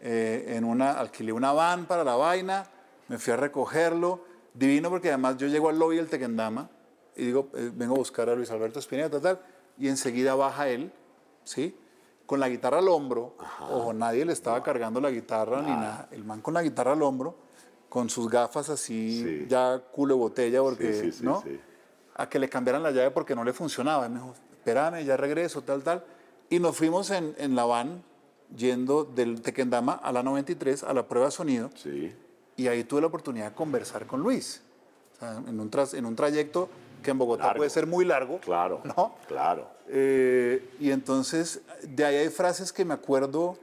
eh, 0.02 0.54
en 0.56 0.64
una, 0.64 0.92
alquilé 0.94 1.32
una 1.32 1.54
van 1.54 1.86
para 1.86 2.04
la 2.04 2.16
vaina, 2.16 2.66
me 3.08 3.18
fui 3.18 3.34
a 3.34 3.38
recogerlo, 3.38 4.26
divino 4.54 4.90
porque 4.90 5.10
además 5.10 5.38
yo 5.38 5.48
llego 5.48 5.70
al 5.70 5.78
lobby 5.78 5.98
del 5.98 6.08
Tequendama 6.08 6.70
y 7.16 7.26
digo, 7.26 7.50
eh, 7.56 7.72
vengo 7.74 7.96
a 7.96 7.98
buscar 7.98 8.30
a 8.30 8.36
Luis 8.36 8.50
Alberto 8.52 8.80
Spinetta, 8.80 9.20
tal, 9.20 9.40
y 9.78 9.88
enseguida 9.88 10.36
baja 10.36 10.70
él, 10.70 10.92
¿sí? 11.44 11.76
Con 12.28 12.40
la 12.40 12.48
guitarra 12.50 12.78
al 12.80 12.88
hombro, 12.90 13.34
ojo, 13.72 13.94
nadie 13.94 14.24
le 14.26 14.34
estaba 14.34 14.62
cargando 14.62 15.02
la 15.02 15.10
guitarra 15.10 15.62
ni 15.62 15.72
nada, 15.72 16.08
el 16.12 16.24
man 16.24 16.42
con 16.42 16.54
la 16.54 16.62
guitarra 16.62 16.92
al 16.92 17.02
hombro, 17.02 17.36
con 17.90 18.10
sus 18.10 18.30
gafas 18.30 18.70
así, 18.70 19.24
Sí. 19.24 19.46
ya 19.50 19.82
culo 19.92 20.14
de 20.16 20.20
botella, 20.20 20.62
porque, 20.62 20.94
Sí, 20.94 21.12
sí, 21.14 21.24
¿no? 21.24 21.42
a 22.16 22.28
que 22.30 22.38
le 22.38 22.50
cambiaran 22.50 22.84
la 22.84 22.92
llave 22.92 23.12
porque 23.12 23.34
no 23.34 23.44
le 23.44 23.54
funcionaba. 23.54 24.06
Y 24.06 24.10
me 24.10 24.16
dijo, 24.20 24.34
espérame, 24.52 25.04
ya 25.06 25.16
regreso, 25.18 25.62
tal, 25.62 25.82
tal. 25.84 26.04
Y 26.50 26.60
nos 26.60 26.76
fuimos 26.76 27.10
en, 27.12 27.34
en 27.38 27.56
la 27.56 27.64
van 27.66 28.04
yendo 28.56 29.04
del 29.06 29.42
Tequendama 29.42 29.94
a 29.94 30.12
la 30.12 30.22
93 30.24 30.84
a 30.84 30.94
la 30.94 31.08
prueba 31.08 31.28
de 31.28 31.32
sonido 31.32 31.70
Sí. 31.76 32.14
y 32.56 32.68
ahí 32.68 32.84
tuve 32.84 33.02
la 33.02 33.08
oportunidad 33.08 33.50
de 33.52 33.56
conversar 33.56 34.06
con 34.08 34.20
Luis. 34.22 34.62
O 35.16 35.20
sea, 35.20 35.38
en, 35.48 35.60
un 35.60 35.70
tras- 35.72 35.94
en 35.94 36.06
un 36.06 36.16
trayecto 36.16 36.70
que 37.04 37.12
en 37.12 37.18
Bogotá 37.18 37.44
Largo. 37.46 37.58
puede 37.60 37.70
ser 37.70 37.88
muy 37.88 38.04
largo. 38.04 38.40
Claro. 38.40 38.82
¿No? 38.84 39.16
Claro. 39.28 39.68
Eh, 39.90 40.70
y 40.80 40.92
entonces, 40.92 41.62
de 41.84 42.06
ahí 42.06 42.16
hay 42.18 42.30
frases 42.30 42.74
que 42.74 42.84
me 42.86 42.94
acuerdo, 42.94 43.58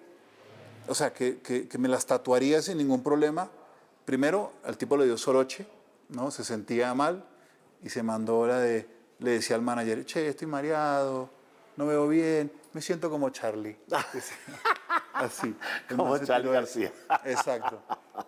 o 0.88 0.94
sea, 0.94 1.12
que, 1.12 1.38
que- 1.40 1.68
que 1.68 1.78
me 1.78 1.88
las 1.88 2.06
tatuaría 2.06 2.62
sin 2.62 2.78
ningún 2.78 3.02
problema. 3.02 3.50
Primero, 4.04 4.52
al 4.64 4.76
tipo 4.76 4.96
le 4.96 5.04
dio 5.06 5.16
soroche, 5.16 5.66
¿no? 6.10 6.30
Se 6.30 6.44
sentía 6.44 6.92
mal 6.94 7.24
y 7.82 7.88
se 7.90 8.02
mandó 8.02 8.46
la 8.46 8.58
de, 8.58 8.86
le 9.18 9.30
decía 9.32 9.56
al 9.56 9.62
manager, 9.62 10.04
che, 10.04 10.28
estoy 10.28 10.46
mareado, 10.46 11.28
no 11.76 11.86
veo 11.86 12.06
bien, 12.08 12.50
me 12.72 12.80
siento 12.82 13.10
como 13.10 13.30
Charlie. 13.30 13.76
Así. 15.14 15.54
Como 15.96 16.18
Charlie 16.18 16.50
García. 16.50 16.92
Exacto. 17.24 17.80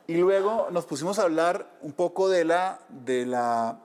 Y 0.06 0.16
luego 0.16 0.68
nos 0.70 0.86
pusimos 0.86 1.18
a 1.18 1.22
hablar 1.22 1.68
un 1.82 1.92
poco 1.92 2.28
de 2.28 2.44
la, 2.44 2.78
de 2.88 3.26
la 3.26 3.78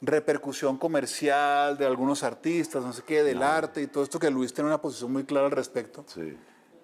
repercusión 0.00 0.76
comercial 0.78 1.76
de 1.76 1.86
algunos 1.86 2.22
artistas, 2.22 2.84
no 2.84 2.92
sé 2.92 3.02
qué, 3.02 3.22
del 3.22 3.42
arte 3.42 3.82
y 3.82 3.86
todo 3.88 4.04
esto 4.04 4.18
que 4.18 4.30
Luis 4.30 4.52
tiene 4.54 4.68
una 4.68 4.80
posición 4.80 5.12
muy 5.12 5.24
clara 5.24 5.46
al 5.46 5.52
respecto. 5.52 6.04
Sí. 6.06 6.36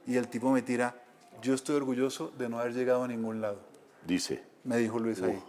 Y 0.06 0.16
el 0.16 0.28
tipo 0.28 0.50
me 0.50 0.62
tira, 0.62 0.94
yo 1.40 1.54
estoy 1.54 1.76
orgulloso 1.76 2.32
de 2.36 2.48
no 2.48 2.58
haber 2.58 2.74
llegado 2.74 3.04
a 3.04 3.08
ningún 3.08 3.40
lado, 3.40 3.58
Dice. 4.06 4.42
me 4.64 4.76
dijo 4.78 4.98
Luis 4.98 5.22
ahí. 5.22 5.40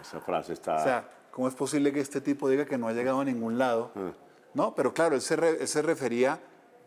Esa 0.00 0.20
frase 0.20 0.52
está. 0.54 0.76
O 0.76 0.82
sea, 0.82 1.08
¿cómo 1.30 1.48
es 1.48 1.54
posible 1.54 1.92
que 1.92 2.00
este 2.00 2.20
tipo 2.20 2.48
diga 2.48 2.64
que 2.64 2.78
no 2.78 2.88
ha 2.88 2.92
llegado 2.92 3.20
a 3.20 3.24
ningún 3.24 3.58
lado? 3.58 3.92
Ah. 3.94 4.12
No, 4.54 4.74
pero 4.74 4.94
claro, 4.94 5.14
él 5.14 5.20
se, 5.20 5.36
re- 5.36 5.60
él 5.60 5.68
se 5.68 5.82
refería 5.82 6.40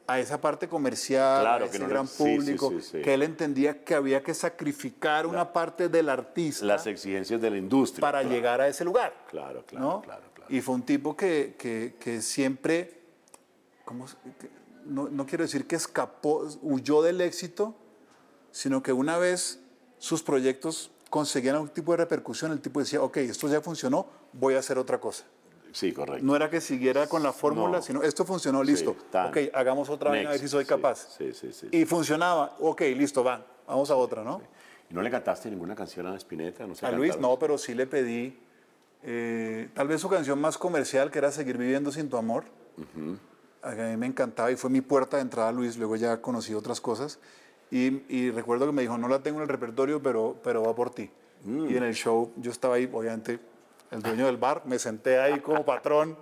a 0.08 0.20
esa 0.20 0.42
parte 0.42 0.68
comercial, 0.68 1.42
Claro, 1.42 1.66
a 1.66 1.70
que 1.70 1.76
ese 1.78 1.84
no 1.84 1.90
gran 1.90 2.08
público, 2.08 2.70
sí, 2.72 2.82
sí. 2.82 3.02
que 3.02 3.14
él 3.14 3.24
entendía 3.24 3.84
que 3.84 3.96
había 3.96 4.22
que 4.24 4.34
sacrificar 4.34 5.26
una 5.26 5.54
parte 5.54 5.88
del 5.90 6.10
artista 6.10 6.66
las 6.66 6.86
exigencias 6.88 7.40
de 7.42 7.50
la 7.50 7.58
industria. 7.58 8.02
para 8.02 8.22
Claro. 8.22 8.36
llegar 8.36 8.62
a 8.62 8.68
ese 8.68 8.84
lugar. 8.84 9.14
Claro, 9.30 9.64
claro, 9.66 9.86
¿no? 9.86 10.02
claro, 10.02 10.24
claro. 10.34 10.54
Y 10.54 10.62
fue 10.62 10.76
un 10.76 10.82
tipo 10.84 11.16
que, 11.16 11.56
que- 11.58 11.96
que 12.00 12.22
siempre, 12.22 13.00
¿cómo 13.86 14.08
se- 14.08 14.16
que- 14.40 14.50
no, 14.86 15.08
no 15.10 15.26
quiero 15.26 15.44
decir 15.44 15.68
que 15.68 15.76
escapó, 15.76 16.48
huyó 16.62 17.02
del 17.04 17.22
éxito, 17.22 17.76
sino 18.52 18.82
que 18.84 18.92
una 18.92 19.18
vez 19.18 19.60
sus 19.98 20.24
proyectos 20.24 20.92
conseguían 21.10 21.56
algún 21.56 21.70
tipo 21.70 21.92
de 21.92 21.98
repercusión, 21.98 22.52
el 22.52 22.60
tipo 22.62 22.80
decía, 22.80 23.02
ok, 23.02 23.18
esto 23.18 23.48
ya 23.48 23.62
funcionó, 23.62 24.08
voy 24.34 24.56
a 24.56 24.60
hacer 24.60 24.78
otra 24.78 25.00
cosa. 25.00 25.26
Sí, 25.74 25.92
correcto. 25.94 26.26
No 26.26 26.36
era 26.36 26.50
que 26.50 26.60
siguiera 26.62 27.08
con 27.08 27.24
la 27.24 27.32
fórmula, 27.34 27.78
No. 27.78 27.82
sino 27.82 28.04
esto 28.04 28.26
funcionó, 28.26 28.64
listo. 28.64 28.92
ok, 29.14 29.38
hagamos 29.54 29.90
otra 29.90 30.12
vez 30.12 30.28
a 30.28 30.32
ver 30.32 30.40
si 30.40 30.48
soy 30.48 30.66
capaz. 30.66 31.16
Sí, 31.18 31.34
sí, 31.34 31.52
sí. 31.54 31.68
Y 31.72 31.86
funcionaba, 31.86 32.56
ok, 32.60 32.82
listo, 32.96 33.24
van, 33.24 33.44
vamos 33.68 33.90
a 33.92 33.96
otra, 33.96 34.24
¿no? 34.24 34.42
¿Y 34.90 34.94
no 34.94 35.02
le 35.02 35.10
cantaste 35.10 35.50
ninguna 35.50 35.76
canción 35.76 36.06
a 36.08 36.16
Spinetta? 36.18 36.68
¿No 36.68 36.76
se 36.76 36.86
A 36.86 36.92
Luis 36.92 37.12
cantaron? 37.12 37.32
no, 37.34 37.40
pero 37.40 37.58
sí 37.58 37.74
le 37.74 37.88
pedí 37.88 38.38
eh, 39.04 39.70
tal 39.74 39.88
vez 39.88 40.02
su 40.02 40.10
canción 40.10 40.40
más 40.40 40.58
comercial, 40.58 41.10
que 41.10 41.20
era 41.20 41.32
Seguir 41.32 41.58
viviendo 41.58 41.92
sin 41.92 42.10
tu 42.10 42.18
amor. 42.18 42.44
A 43.64 43.72
mí 43.72 43.98
me 43.98 44.08
encantaba 44.08 44.52
y 44.52 44.56
fue 44.56 44.70
mi 44.70 44.82
puerta 44.82 45.18
de 45.18 45.24
entrada, 45.24 45.52
Luis. 45.52 45.78
Luego 45.78 45.96
ya 45.96 46.20
conocí 46.22 46.54
otras 46.54 46.82
cosas. 46.82 47.20
Y, 47.70 48.04
y 48.14 48.32
recuerdo 48.32 48.66
que 48.66 48.72
me 48.74 48.82
dijo, 48.82 48.98
no 48.98 49.08
la 49.08 49.20
tengo 49.24 49.38
en 49.38 49.44
el 49.44 49.50
repertorio, 49.50 50.02
pero, 50.02 50.36
pero 50.44 50.64
va 50.64 50.76
por 50.76 50.90
ti. 50.94 51.10
Y 51.46 51.76
en 51.78 51.84
el 51.84 51.94
show 51.96 52.32
yo 52.38 52.52
estaba 52.52 52.76
ahí, 52.76 52.90
obviamente, 52.92 53.40
el 53.92 54.02
dueño 54.02 54.26
del 54.26 54.38
bar, 54.38 54.64
me 54.66 54.80
senté 54.80 55.20
ahí 55.20 55.40
como 55.42 55.66
patrón 55.66 56.18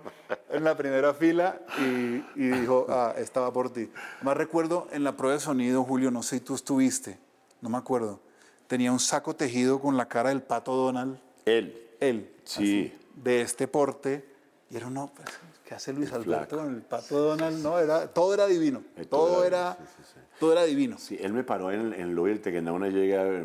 en 0.50 0.64
la 0.64 0.76
primera 0.76 1.14
fila 1.14 1.60
y, 1.78 2.24
y 2.34 2.48
dijo, 2.48 2.86
ah, 2.88 3.14
estaba 3.16 3.52
por 3.52 3.72
ti. 3.72 3.88
Más 4.22 4.36
recuerdo 4.36 4.88
en 4.92 5.04
la 5.04 5.16
prueba 5.16 5.34
de 5.34 5.40
sonido, 5.40 5.84
Julio, 5.84 6.10
no 6.10 6.22
sé 6.22 6.38
si 6.38 6.44
tú 6.44 6.54
estuviste, 6.54 7.18
no 7.60 7.68
me 7.70 7.78
acuerdo. 7.78 8.20
Tenía 8.66 8.92
un 8.92 9.00
saco 9.00 9.34
tejido 9.34 9.80
con 9.80 9.96
la 9.96 10.06
cara 10.08 10.28
del 10.30 10.42
pato 10.42 10.74
Donald, 10.74 11.18
Él. 11.44 11.88
él, 12.00 12.30
Sí. 12.44 12.92
de 13.16 13.40
este 13.42 13.66
porte. 13.68 14.24
Y 14.70 14.76
era 14.76 14.86
uno, 14.86 15.10
pues, 15.14 15.28
¿qué 15.64 15.74
hace 15.74 15.92
Luis 15.92 16.12
Alberto 16.12 16.50
flaco. 16.50 16.56
con 16.64 16.74
el 16.76 16.82
pato 16.82 17.18
Donald? 17.18 17.60
No, 17.62 17.78
era, 17.80 18.06
todo 18.06 18.32
era 18.34 18.46
divino. 18.46 18.82
Eh, 18.96 19.04
todo 19.04 19.26
Todo, 19.26 19.44
era 19.44 19.76
sí, 19.80 20.20
todo 20.38 20.52
era 20.52 20.62
divino. 20.62 20.96
Sí, 20.98 21.18
él 21.20 21.32
me 21.32 21.42
paró 21.42 21.72
en, 21.72 21.92
en 21.92 22.00
el 22.00 22.14
lobby 22.14 22.30
del 22.30 22.40
Tequendama, 22.40 22.86
en 22.86 22.94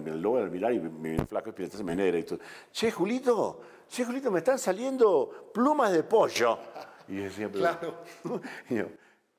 el 0.07 0.21
lobby 0.21 0.41
al 0.43 0.51
mirar 0.51 0.73
y 0.73 0.79
me 0.79 1.09
viene 1.09 1.25
flaco 1.25 1.49
Spinetta, 1.49 1.77
se 1.77 1.83
me 1.83 1.95
viene 1.95 2.05
directo. 2.05 2.37
Che, 2.71 2.91
Julito, 2.91 3.61
che, 3.89 4.05
Julito, 4.05 4.31
me 4.31 4.39
están 4.39 4.59
saliendo 4.59 5.51
plumas 5.53 5.91
de 5.91 6.03
pollo. 6.03 6.57
Y 7.07 7.29
yo 7.29 7.51
Claro. 7.51 8.03
Y 8.69 8.75
yo, 8.75 8.85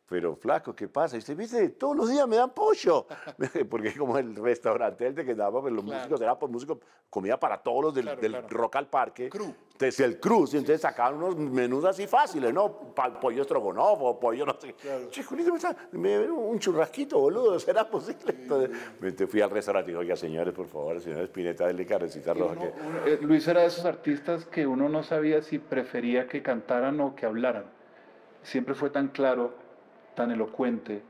pero 0.08 0.36
flaco, 0.36 0.74
¿qué 0.74 0.86
pasa? 0.88 1.16
Y 1.16 1.18
dice, 1.18 1.34
viste, 1.34 1.68
todos 1.70 1.96
los 1.96 2.08
días 2.10 2.28
me 2.28 2.36
dan 2.36 2.50
pollo. 2.50 3.06
Porque 3.70 3.92
como 3.96 4.16
el 4.18 4.36
restaurante 4.36 5.04
del 5.04 5.14
Tequendama, 5.14 5.60
pues 5.60 5.72
los 5.74 5.84
músicos, 5.84 6.20
era 6.20 6.38
por 6.38 6.48
músicos, 6.48 6.78
comida 7.10 7.38
para 7.40 7.58
todos 7.58 7.84
los 7.86 7.94
del, 7.94 8.04
Claro, 8.04 8.20
del 8.20 8.30
claro. 8.32 8.48
Rock 8.50 8.76
al 8.76 8.86
Parque. 8.88 9.28
Cru. 9.28 9.52
Entonces, 9.72 10.00
el 10.00 10.18
cruz, 10.18 10.54
y 10.54 10.56
entonces 10.58 10.80
sacaban 10.80 11.16
unos 11.16 11.36
menús 11.36 11.84
así 11.84 12.06
fáciles, 12.06 12.54
¿no? 12.54 12.94
Pa- 12.94 13.20
pollo 13.20 13.42
estrogonoff 13.42 13.98
o 14.00 14.18
pollo 14.18 14.46
no 14.46 14.56
sé. 14.58 14.74
Che, 15.10 15.22
me, 15.92 16.18
un 16.30 16.58
churrasquito, 16.58 17.18
boludo, 17.18 17.58
¿será 17.60 17.86
posible? 17.90 18.34
Entonces, 18.40 18.70
me 19.00 19.12
te 19.12 19.26
fui 19.26 19.40
al 19.42 19.50
restaurante 19.50 19.90
y 19.90 19.92
dije, 19.94 20.00
oiga, 20.00 20.16
señores, 20.16 20.54
por 20.54 20.66
favor, 20.66 20.98
señor 21.00 21.20
Espineta, 21.22 21.66
denle 21.66 21.84
carrecita 21.84 22.32
roja. 22.32 22.54
que... 22.58 23.12
Eh, 23.12 23.18
Luis 23.20 23.46
era 23.48 23.60
de 23.62 23.66
esos 23.66 23.84
artistas 23.84 24.46
que 24.46 24.66
uno 24.66 24.88
no 24.88 25.02
sabía 25.02 25.42
si 25.42 25.58
prefería 25.58 26.26
que 26.26 26.42
cantaran 26.42 26.98
o 27.00 27.14
que 27.14 27.26
hablaran. 27.26 27.64
Siempre 28.44 28.74
fue 28.74 28.88
tan 28.90 29.08
claro, 29.08 29.52
tan 30.16 30.32
elocuente, 30.32 31.02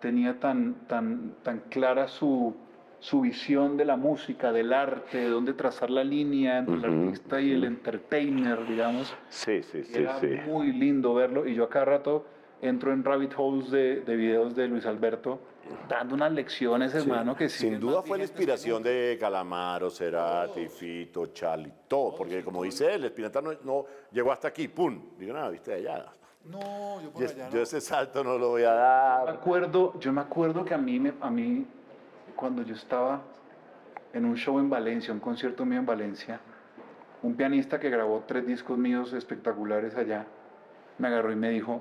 tenía 0.00 0.38
tan, 0.38 0.74
tan, 0.86 1.36
tan 1.42 1.60
clara 1.70 2.08
su, 2.08 2.54
su 2.98 3.22
visión 3.22 3.78
de 3.78 3.86
la 3.86 3.96
música, 3.96 4.52
del 4.52 4.74
arte, 4.74 5.16
de 5.16 5.28
dónde 5.30 5.54
trazar 5.54 5.88
la 5.88 6.04
línea 6.04 6.58
entre 6.58 6.74
el 6.74 6.84
Ujú, 6.84 7.06
artista 7.06 7.40
y 7.40 7.52
el 7.52 7.64
entertainer, 7.64 8.66
digamos. 8.66 9.14
Sí, 9.30 9.62
sí, 9.62 9.84
sí, 9.84 9.94
Era 10.02 10.18
sí. 10.18 10.26
muy 10.44 10.72
lindo 10.72 11.14
verlo 11.14 11.46
y 11.48 11.54
yo 11.54 11.64
a 11.64 11.70
cada 11.70 11.86
rato 11.86 12.26
entro 12.60 12.92
en 12.92 13.02
rabbit 13.02 13.32
holes 13.36 13.70
de, 13.70 14.00
de 14.02 14.16
videos 14.16 14.54
de 14.54 14.68
Luis 14.68 14.84
Alberto 14.86 15.40
dando 15.88 16.14
unas 16.14 16.32
lecciones, 16.32 16.94
hermano, 16.94 17.36
que 17.36 17.48
Sin 17.48 17.78
duda 17.78 18.02
fue 18.02 18.18
la 18.18 18.24
inspiración 18.24 18.82
de 18.82 19.16
Calamaro, 19.20 19.88
Cerati, 19.90 20.68
Fito, 20.68 21.26
Charlie, 21.28 21.72
todo, 21.88 22.14
porque 22.14 22.42
como 22.42 22.62
dice 22.62 22.92
él, 22.92 23.04
Espineta 23.04 23.40
no, 23.40 23.52
no 23.64 23.84
llegó 24.10 24.32
hasta 24.32 24.48
aquí, 24.48 24.68
¡pum! 24.68 25.00
Digo, 25.18 25.32
no, 25.32 25.50
viste, 25.50 25.74
allá. 25.74 26.06
No, 26.44 27.00
yo 27.00 27.10
por 27.10 27.22
Yo, 27.22 27.28
allá 27.28 27.46
no. 27.46 27.52
yo 27.52 27.62
ese 27.62 27.80
salto 27.80 28.24
no 28.24 28.36
lo 28.38 28.48
voy 28.50 28.62
a 28.64 28.70
me 28.70 28.76
dar. 28.76 29.28
acuerdo, 29.30 29.98
yo 30.00 30.12
me 30.12 30.20
acuerdo 30.20 30.64
que 30.64 30.74
a 30.74 30.78
mí, 30.78 30.98
me- 30.98 31.14
a 31.20 31.30
mí, 31.30 31.66
cuando 32.36 32.62
yo 32.62 32.74
estaba 32.74 33.22
en 34.12 34.24
un 34.24 34.36
show 34.36 34.58
en 34.58 34.68
Valencia, 34.68 35.12
un 35.14 35.20
concierto 35.20 35.64
mío 35.64 35.78
en 35.78 35.86
Valencia, 35.86 36.40
un 37.22 37.34
pianista 37.36 37.78
que 37.78 37.88
grabó 37.90 38.24
tres 38.26 38.46
discos 38.46 38.76
míos 38.76 39.12
espectaculares 39.12 39.94
allá, 39.94 40.26
me 40.98 41.08
agarró 41.08 41.30
y 41.32 41.36
me 41.36 41.50
dijo, 41.50 41.80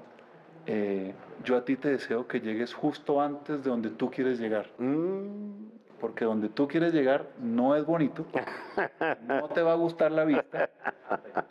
eh, 0.68 1.14
yo 1.44 1.58
a 1.58 1.66
ti 1.66 1.76
te 1.76 1.90
deseo 1.90 2.28
que 2.28 2.40
llegues 2.40 2.74
justo 2.74 3.20
antes 3.20 3.64
de 3.64 3.70
donde 3.70 3.90
tú 3.90 4.12
quieres 4.12 4.40
llegar. 4.40 4.68
Mm, 4.78 5.71
Porque 6.02 6.26
donde 6.26 6.50
tú 6.50 6.68
quieres 6.68 6.94
llegar 6.94 7.28
no 7.40 7.76
es 7.76 7.86
bonito, 7.86 8.26
no 9.28 9.48
te 9.50 9.62
va 9.62 9.74
a 9.74 9.76
gustar 9.76 10.12
la 10.12 10.26
vista 10.26 10.70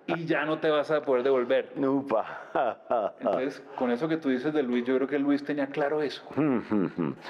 y 0.07 0.25
ya 0.26 0.45
no 0.45 0.59
te 0.59 0.69
vas 0.69 0.90
a 0.90 1.02
poder 1.02 1.23
devolver. 1.23 1.73
upa. 1.78 3.14
Entonces, 3.21 3.62
con 3.76 3.92
eso 3.92 4.09
que 4.09 4.16
tú 4.16 4.28
dices 4.28 4.52
de 4.52 4.62
Luis, 4.64 4.85
yo 4.85 4.97
creo 4.97 5.07
que 5.07 5.19
Luis 5.21 5.45
tenía 5.45 5.69
claro 5.69 6.02
eso. 6.02 6.23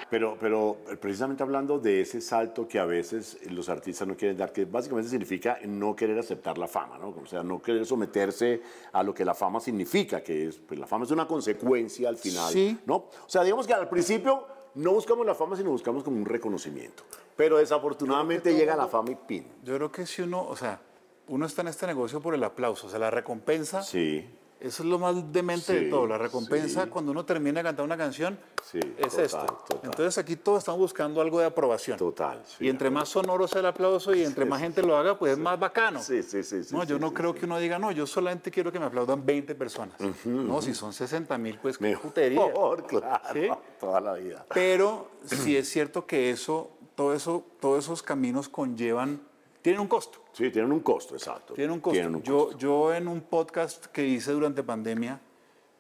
Pero, 0.09 0.37
pero 0.41 0.79
precisamente 1.01 1.43
hablando 1.43 1.79
de 1.79 2.01
ese 2.01 2.21
salto 2.23 2.67
que 2.67 2.79
a 2.79 2.87
veces 2.87 3.39
los 3.51 3.69
artistas 3.69 4.09
no 4.09 4.17
quieren 4.17 4.39
dar, 4.39 4.51
que 4.53 4.65
básicamente 4.65 5.11
significa 5.11 5.59
no 5.67 5.95
querer 5.95 6.19
aceptar 6.19 6.57
la 6.57 6.67
fama, 6.69 6.97
¿no? 6.99 7.09
O 7.11 7.27
sea, 7.27 7.43
no 7.43 7.61
querer 7.61 7.85
someterse 7.85 8.63
a 8.93 9.03
lo 9.03 9.13
que 9.13 9.25
la 9.27 9.35
fama 9.35 9.61
significa, 9.61 10.23
que 10.23 10.49
es, 10.49 10.59
pues 10.59 10.81
la 10.81 10.87
fama 10.87 11.05
es 11.05 11.11
una 11.11 11.27
consecuencia 11.27 12.09
al 12.09 12.17
final, 12.17 12.51
Sí. 12.51 12.79
¿no? 12.87 12.95
O 12.97 13.11
sea, 13.27 13.43
digamos 13.45 13.67
que 13.67 13.75
al 13.75 13.89
principio 13.89 14.47
no 14.75 14.93
buscamos 14.93 15.27
la 15.27 15.35
fama, 15.35 15.57
sino 15.57 15.71
buscamos 15.71 16.03
como 16.05 16.17
un 16.17 16.25
reconocimiento. 16.25 17.03
Pero 17.37 17.59
desafortunadamente 17.59 18.55
llega 18.55 18.77
la 18.77 18.89
fama 18.89 19.11
y 19.13 19.15
pin. 19.15 19.47
Yo 19.63 19.77
creo 19.77 19.91
que 19.91 20.07
si 20.07 20.23
uno, 20.23 20.47
o 20.47 20.57
sea, 20.57 20.81
uno 21.29 21.47
está 21.47 21.63
en 21.63 21.69
este 21.69 21.87
negocio 21.87 22.21
por 22.21 22.35
el 22.35 22.45
aplauso, 22.45 22.87
o 22.87 22.91
sea, 22.91 22.99
la 22.99 23.11
recompensa, 23.11 23.83
Sí, 23.83 24.29
eso 24.61 24.83
es 24.83 24.89
lo 24.89 24.99
más 24.99 25.33
demente 25.33 25.73
de 25.73 25.91
todo. 25.91 26.07
La 26.07 26.19
recompensa 26.19 26.85
sí. 26.85 26.91
cuando 26.91 27.11
uno 27.13 27.25
termina 27.25 27.61
de 27.61 27.65
cantar 27.65 27.85
una 27.85 27.97
canción 27.97 28.39
Sí, 28.63 28.79
es 28.99 29.09
total, 29.09 29.25
esto. 29.25 29.47
total. 29.69 29.81
Entonces 29.91 30.19
aquí 30.19 30.37
todos 30.37 30.59
estamos 30.59 30.79
buscando 30.81 31.21
algo 31.21 31.41
de 31.41 31.47
aprobación. 31.47 31.97
total. 31.99 32.43
y 32.61 32.69
entre 32.69 32.91
más 32.91 33.09
sonoro 33.09 33.49
sea 33.49 33.61
el 33.61 33.67
aplauso 33.67 34.15
y 34.15 34.23
entre 34.23 34.45
más 34.45 34.61
gente 34.61 34.83
lo 34.83 34.97
haga, 34.97 35.19
pues 35.19 35.33
es 35.33 35.39
más 35.39 35.59
bacano. 35.59 36.01
Sí, 36.03 36.23
sí, 36.23 36.43
sí. 36.43 36.63
sí 36.63 36.75
No, 36.75 36.85
yo 36.85 36.99
no 36.99 37.13
creo 37.15 37.35
que 37.35 37.47
uno 37.47 37.59
diga, 37.59 37.79
no, 37.79 37.91
yo 37.91 38.07
solamente 38.07 38.51
quiero 38.51 38.71
que 38.71 38.79
me 38.79 38.87
aplaudan 38.87 39.25
20 39.25 39.55
personas. 39.55 39.97
No, 40.25 40.61
si 40.61 40.75
son 40.75 40.93
60 40.93 41.37
mil, 41.39 41.59
pues 41.59 41.79
qué 41.79 41.97
putería. 41.97 42.45
Mejor, 42.45 42.87
claro, 42.87 43.63
toda 43.81 44.01
la 44.01 44.15
vida. 44.15 44.45
Pero 44.53 45.09
sí 45.25 45.57
es 45.57 45.69
cierto 45.69 46.07
que 46.07 46.31
eso, 46.31 46.71
todo 46.95 47.15
eso, 47.15 47.45
todos 47.61 47.85
esos 47.85 48.03
caminos 48.03 48.49
conllevan, 48.49 49.21
tienen 49.63 49.81
un 49.81 49.89
costo. 49.89 50.25
Sí, 50.33 50.51
tienen 50.51 50.73
un 50.73 50.81
costo, 50.81 51.15
exacto. 51.15 51.55
Tienen 51.55 51.73
un 51.73 51.81
costo. 51.81 51.95
Tienen 51.95 52.15
un 52.17 52.23
yo, 52.23 52.45
costo. 52.47 52.59
yo 52.59 52.95
en 52.95 53.09
un 53.09 53.21
podcast 53.23 53.87
que 53.87 54.07
hice 54.07 54.33
durante 54.33 54.63
pandemia, 54.63 55.21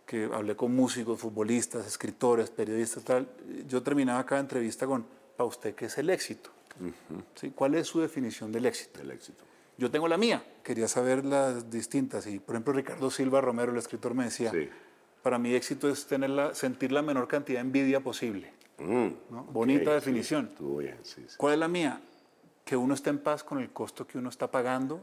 que 0.06 0.28
hablé 0.32 0.56
con 0.56 0.74
músicos, 0.74 1.20
futbolistas, 1.20 1.86
escritores, 1.86 2.50
periodistas, 2.50 3.04
tal, 3.04 3.28
yo 3.68 3.82
terminaba 3.82 4.24
cada 4.26 4.40
entrevista 4.40 4.86
con, 4.86 5.06
para 5.36 5.46
usted, 5.48 5.74
¿qué 5.74 5.86
es 5.86 5.96
el 5.98 6.10
éxito? 6.10 6.50
¿Sí? 7.34 7.50
¿Cuál 7.54 7.74
es 7.74 7.86
su 7.86 8.00
definición 8.00 8.50
del 8.52 8.66
éxito? 8.66 9.00
El 9.02 9.10
éxito. 9.10 9.44
Yo 9.76 9.90
tengo 9.90 10.08
la 10.08 10.16
mía, 10.16 10.42
quería 10.62 10.88
saber 10.88 11.24
las 11.24 11.70
distintas. 11.70 12.26
Y, 12.26 12.38
por 12.38 12.54
ejemplo, 12.54 12.72
Ricardo 12.72 13.10
Silva 13.10 13.40
Romero, 13.40 13.72
el 13.72 13.78
escritor, 13.78 14.14
me 14.14 14.24
decía, 14.24 14.50
Sí. 14.50 14.68
para 15.22 15.38
mí 15.38 15.54
éxito 15.54 15.88
es 15.88 16.06
tener 16.06 16.30
la- 16.30 16.54
sentir 16.54 16.92
la 16.92 17.02
menor 17.02 17.28
cantidad 17.28 17.58
de 17.60 17.66
envidia 17.66 18.00
posible. 18.00 18.52
Mm, 18.78 19.08
¿no? 19.30 19.44
Bonita 19.44 19.92
definición. 19.94 20.46
Sí, 20.46 20.52
estuvo 20.52 20.76
bien, 20.78 20.98
sí, 21.02 21.24
sí. 21.28 21.34
¿Cuál 21.36 21.54
es 21.54 21.58
la 21.60 21.68
mía? 21.68 22.00
Que 22.70 22.76
uno 22.76 22.94
esté 22.94 23.10
en 23.10 23.18
paz 23.18 23.42
con 23.42 23.58
el 23.58 23.70
costo 23.72 24.06
que 24.06 24.16
uno 24.16 24.28
está 24.28 24.48
pagando 24.48 25.00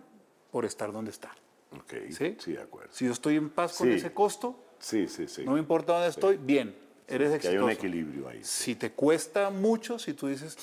por 0.54 0.64
estar 0.64 0.90
donde 0.94 1.12
está. 1.12 1.36
Ok, 1.74 1.96
¿Sí? 2.12 2.38
sí, 2.40 2.54
de 2.54 2.62
acuerdo. 2.62 2.88
Si 2.94 3.04
yo 3.06 3.12
estoy 3.12 3.36
en 3.36 3.50
paz 3.50 3.76
con 3.78 3.88
Sí. 3.90 3.96
ese 3.96 4.14
costo, 4.14 4.58
Sí, 4.80 5.10
sí, 5.10 5.28
sí. 5.28 5.44
no 5.44 5.52
me 5.52 5.60
importa 5.60 5.92
dónde 5.92 6.08
estoy, 6.08 6.38
bien, 6.38 6.74
eres 7.10 7.28
que 7.28 7.34
hay 7.50 7.56
exitoso. 7.56 7.66
un 7.66 7.72
equilibrio 7.72 8.30
ahí. 8.30 8.42
Si 8.42 8.76
te 8.76 8.94
cuesta 8.94 9.50
mucho, 9.50 10.00
si 10.00 10.14
tú 10.14 10.28
dices, 10.28 10.56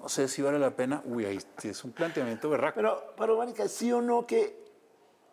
no 0.00 0.08
sé 0.08 0.26
si 0.28 0.40
vale 0.40 0.58
la 0.58 0.74
pena, 0.74 1.02
uy, 1.04 1.26
ahí 1.26 1.38
sí 1.58 1.68
es 1.68 1.84
un 1.84 1.92
planteamiento 1.92 2.48
berraco. 2.48 2.76
Pero, 2.76 3.12
pero, 3.18 3.36
Mónica, 3.36 3.68
sí 3.68 3.92
o 3.92 4.00
no 4.00 4.26
que 4.26 4.56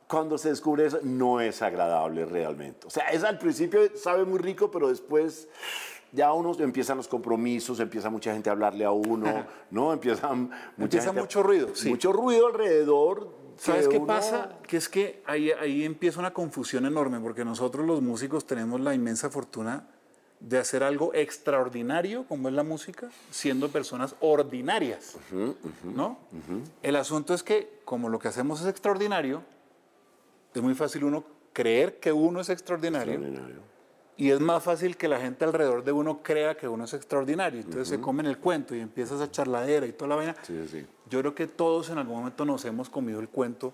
cuando 0.09 0.37
se 0.37 0.49
descubre 0.49 0.85
eso 0.85 0.99
no 1.01 1.39
es 1.39 1.61
agradable 1.61 2.25
realmente. 2.25 2.87
O 2.87 2.89
sea, 2.89 3.07
es 3.07 3.23
al 3.23 3.37
principio 3.39 3.79
sabe 3.95 4.25
muy 4.25 4.39
rico, 4.39 4.69
pero 4.69 4.89
después 4.89 5.47
ya 6.13 6.32
uno 6.32 6.53
empiezan 6.60 6.96
los 6.98 7.08
compromisos, 7.08 7.79
empieza 7.79 8.10
mucha 8.10 8.32
gente 8.34 8.50
a 8.50 8.53
hablarle 8.53 8.86
a 8.86 8.91
uno, 8.91 9.46
¿no? 9.72 9.91
Empiezan 9.91 10.43
mucha 10.43 10.62
Empieza 10.77 11.08
gente 11.08 11.22
mucho 11.22 11.43
ruido, 11.43 11.70
sí. 11.75 11.89
Mucho 11.89 12.13
ruido 12.13 12.47
alrededor. 12.47 13.43
¿Sabes 13.58 13.88
que 13.88 13.93
qué 13.93 13.97
uno- 13.97 14.08
pasa? 14.08 14.58
Que 14.67 14.78
es 14.78 14.88
que 14.89 15.21
ahí, 15.26 15.52
ahí 15.52 15.84
empieza 15.84 16.19
una 16.19 16.32
confusión 16.34 16.86
enorme, 16.86 17.19
porque 17.19 17.43
nosotros 17.43 17.86
los 17.86 18.02
músicos 18.02 18.45
tenemos 18.47 18.80
la 18.80 18.93
inmensa 18.95 19.30
fortuna 19.30 19.88
de 20.39 20.58
hacer 20.58 20.84
algo 20.84 21.13
extraordinario, 21.13 22.26
como 22.28 22.47
es 22.49 22.54
la 22.54 22.63
música, 22.63 23.10
siendo 23.32 23.69
personas 23.69 24.15
ordinarias, 24.19 25.15
¿no? 25.84 26.17
El 26.82 26.95
asunto 26.95 27.34
es 27.34 27.43
que, 27.43 27.80
como 27.86 28.10
lo 28.10 28.19
que 28.19 28.28
hacemos 28.28 28.60
es 28.62 28.67
extraordinario, 28.67 29.41
es 30.54 30.62
muy 30.62 30.73
fácil 30.76 31.06
uno 31.06 31.23
creer 31.54 31.99
que 31.99 32.12
uno 32.12 32.41
es 32.41 32.49
extraordinario, 32.49 33.13
Extraordinario. 33.13 33.62
Y 34.15 34.30
es 34.30 34.39
más 34.39 34.63
fácil 34.63 34.95
que 34.95 35.08
la 35.08 35.19
gente 35.19 35.43
alrededor 35.43 35.84
de 35.84 35.91
uno 35.91 36.21
crea 36.21 36.56
que 36.56 36.67
uno 36.67 36.86
es 36.86 36.93
extraordinario. 36.93 37.62
Entonces 37.62 37.88
se 37.88 37.99
comen 37.99 38.26
el 38.26 38.38
cuento 38.38 38.76
y 38.76 38.80
empieza 38.80 39.15
esa 39.15 39.30
charladera 39.32 39.86
y 39.86 39.93
toda 39.93 40.10
la 40.10 40.15
vaina. 40.15 40.36
Sí, 40.43 40.67
sí. 40.69 40.86
Yo 41.10 41.19
creo 41.19 41.36
que 41.36 41.47
todos 41.47 41.89
en 41.89 41.97
algún 41.97 42.17
momento 42.17 42.45
nos 42.45 42.63
hemos 42.65 42.89
comido 42.89 43.19
el 43.19 43.30
cuento 43.30 43.73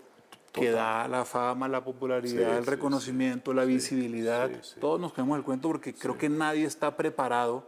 que 0.52 0.72
da 0.72 1.08
la 1.08 1.26
fama, 1.26 1.68
la 1.68 1.84
popularidad, 1.84 2.52
Sí, 2.52 2.58
el 2.58 2.66
reconocimiento, 2.66 3.54
la 3.54 3.66
visibilidad. 3.66 4.50
Todos 4.80 5.00
nos 5.00 5.14
comemos 5.14 5.38
el 5.38 5.44
cuento 5.44 5.68
porque 5.68 5.94
creo 5.94 6.18
que 6.18 6.30
nadie 6.30 6.66
está 6.66 6.96
preparado 6.96 7.68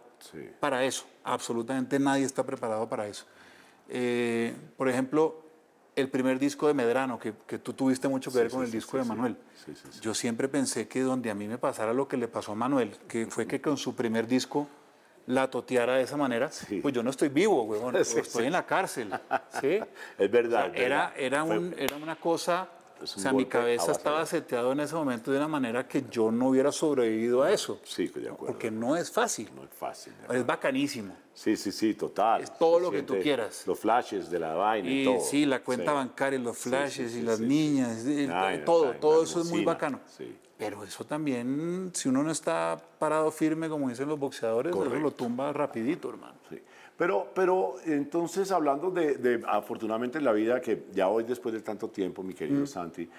para 0.59 0.83
eso. 0.85 1.05
Absolutamente 1.23 1.99
nadie 1.99 2.25
está 2.25 2.43
preparado 2.43 2.87
para 2.87 3.07
eso. 3.07 3.25
Eh, 3.89 4.55
por 4.77 4.87
ejemplo, 4.87 5.40
el 5.95 6.09
primer 6.09 6.39
disco 6.39 6.67
de 6.67 6.73
Medrano, 6.73 7.19
que, 7.19 7.33
que 7.45 7.59
tú 7.59 7.73
tuviste 7.73 8.07
mucho 8.07 8.31
que 8.31 8.37
ver 8.39 8.49
Sí, 8.49 8.55
con 8.55 8.65
sí, 8.65 8.69
el 8.69 8.71
disco 8.71 8.91
sí, 8.93 8.97
de. 9.03 9.03
Manuel. 9.09 9.37
Yo 10.01 10.13
siempre 10.13 10.47
pensé 10.47 10.87
que 10.87 11.01
donde 11.01 11.29
a 11.29 11.35
mí 11.35 11.47
me 11.47 11.57
pasara 11.57 11.93
lo 11.93 12.07
que 12.07 12.17
le 12.17 12.27
pasó 12.27 12.53
a 12.53 12.55
Manuel, 12.55 12.97
que 13.07 13.25
fue 13.27 13.45
que 13.45 13.61
con 13.61 13.77
su 13.77 13.95
primer 13.95 14.25
disco 14.27 14.67
la 15.27 15.49
toteara 15.49 15.95
de 15.97 16.03
esa 16.03 16.17
manera, 16.17 16.49
pues 16.81 16.93
yo 16.93 17.03
no 17.03 17.09
estoy 17.11 17.29
vivo, 17.29 17.63
huevón, 17.63 17.95
estoy 17.97 18.45
en 18.47 18.53
la 18.53 18.65
cárcel. 18.65 19.11
¿sí? 19.61 19.79
Es 20.17 20.31
verdad. 20.31 20.69
O 20.69 20.73
sea, 20.73 20.75
es 20.75 20.81
era, 20.85 20.97
verdad. 20.97 21.13
era, 21.17 21.45
Fue- 21.45 21.57
un- 21.59 21.75
era 21.77 21.95
una 21.97 22.15
cosa, 22.15 22.67
Es 23.03 23.17
o 23.17 23.19
sea, 23.19 23.33
mi 23.33 23.45
cabeza 23.45 23.91
estaba 23.91 24.25
seteado 24.25 24.71
en 24.71 24.79
ese 24.81 24.95
momento 24.95 25.31
de 25.31 25.37
una 25.37 25.47
manera 25.47 25.87
que 25.87 26.03
yo 26.09 26.31
no 26.31 26.49
hubiera 26.49 26.71
sobrevivido 26.71 27.43
a 27.43 27.51
eso, 27.51 27.79
Sí, 27.83 28.07
de 28.07 28.29
acuerdo. 28.29 28.45
porque 28.53 28.69
no 28.71 28.95
es 28.95 29.11
fácil, 29.11 29.49
No 29.55 29.63
es 29.63 29.69
fácil. 29.71 30.13
es 30.29 30.45
bacanísimo. 30.45 31.15
Sí, 31.33 31.55
sí, 31.57 31.71
sí, 31.71 31.93
total. 31.93 32.41
Es 32.43 32.57
todo 32.57 32.77
Se 32.77 32.81
lo 32.83 32.91
que 32.91 33.03
tú 33.03 33.17
quieras. 33.21 33.65
Los 33.65 33.79
flashes 33.79 34.29
de 34.29 34.39
la 34.39 34.53
vaina 34.53 34.89
y, 34.89 35.01
Y 35.01 35.05
todo. 35.05 35.19
sí, 35.21 35.45
la 35.45 35.61
cuenta 35.63 35.91
Sí. 35.91 35.95
bancaria, 35.95 36.39
los 36.39 36.57
flashes 36.57 37.11
sí, 37.13 37.19
y 37.19 37.21
las 37.21 37.39
niñas, 37.39 38.05
y 38.05 38.27
todo, 38.65 38.91
todo 38.93 39.23
eso 39.23 39.41
es 39.41 39.47
muy 39.49 39.63
bacano. 39.65 39.99
sí. 40.17 40.35
Pero 40.57 40.83
eso 40.83 41.03
también, 41.03 41.89
si 41.95 42.07
uno 42.07 42.21
no 42.21 42.29
está 42.29 42.79
parado 42.99 43.31
firme, 43.31 43.67
como 43.67 43.89
dicen 43.89 44.07
los 44.07 44.19
boxeadores, 44.19 44.71
eso 44.75 44.85
lo 44.99 45.09
tumba 45.09 45.51
rapidito, 45.51 46.09
hermano. 46.09 46.35
Sí. 46.51 46.61
Pero, 47.01 47.29
pero 47.33 47.77
entonces 47.87 48.51
hablando 48.51 48.91
de, 48.91 49.15
de, 49.15 49.43
afortunadamente 49.47 50.19
en 50.19 50.23
la 50.23 50.33
vida 50.33 50.61
que 50.61 50.83
ya 50.93 51.07
hoy 51.07 51.23
después 51.23 51.51
de 51.51 51.61
tanto 51.61 51.87
tiempo, 51.89 52.21
mi 52.21 52.33
Mm. 52.35 52.37
querido 52.37 52.67
Santi, 52.67 53.09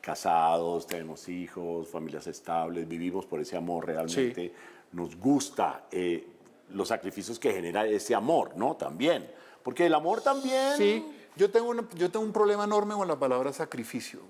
casados, 0.00 0.86
tenemos 0.86 1.28
hijos, 1.28 1.88
familias 1.88 2.28
estables, 2.28 2.86
vivimos 2.86 3.26
por 3.26 3.40
ese 3.40 3.56
amor 3.56 3.84
realmente, 3.86 4.52
nos 4.92 5.16
gusta 5.16 5.86
eh, 5.90 6.24
los 6.70 6.86
sacrificios 6.86 7.40
que 7.40 7.52
genera 7.52 7.84
ese 7.84 8.14
amor, 8.14 8.52
¿no? 8.56 8.76
También. 8.76 9.28
Porque 9.64 9.86
el 9.86 9.94
amor 9.94 10.20
también... 10.20 10.76
Sí, 10.76 11.04
yo 11.34 11.50
tengo, 11.50 11.70
una- 11.70 11.88
yo 11.96 12.08
tengo 12.12 12.24
un 12.24 12.32
problema 12.32 12.62
enorme 12.62 12.94
con 12.94 13.08
la 13.08 13.18
palabra 13.18 13.52
sacrificio. 13.52 14.20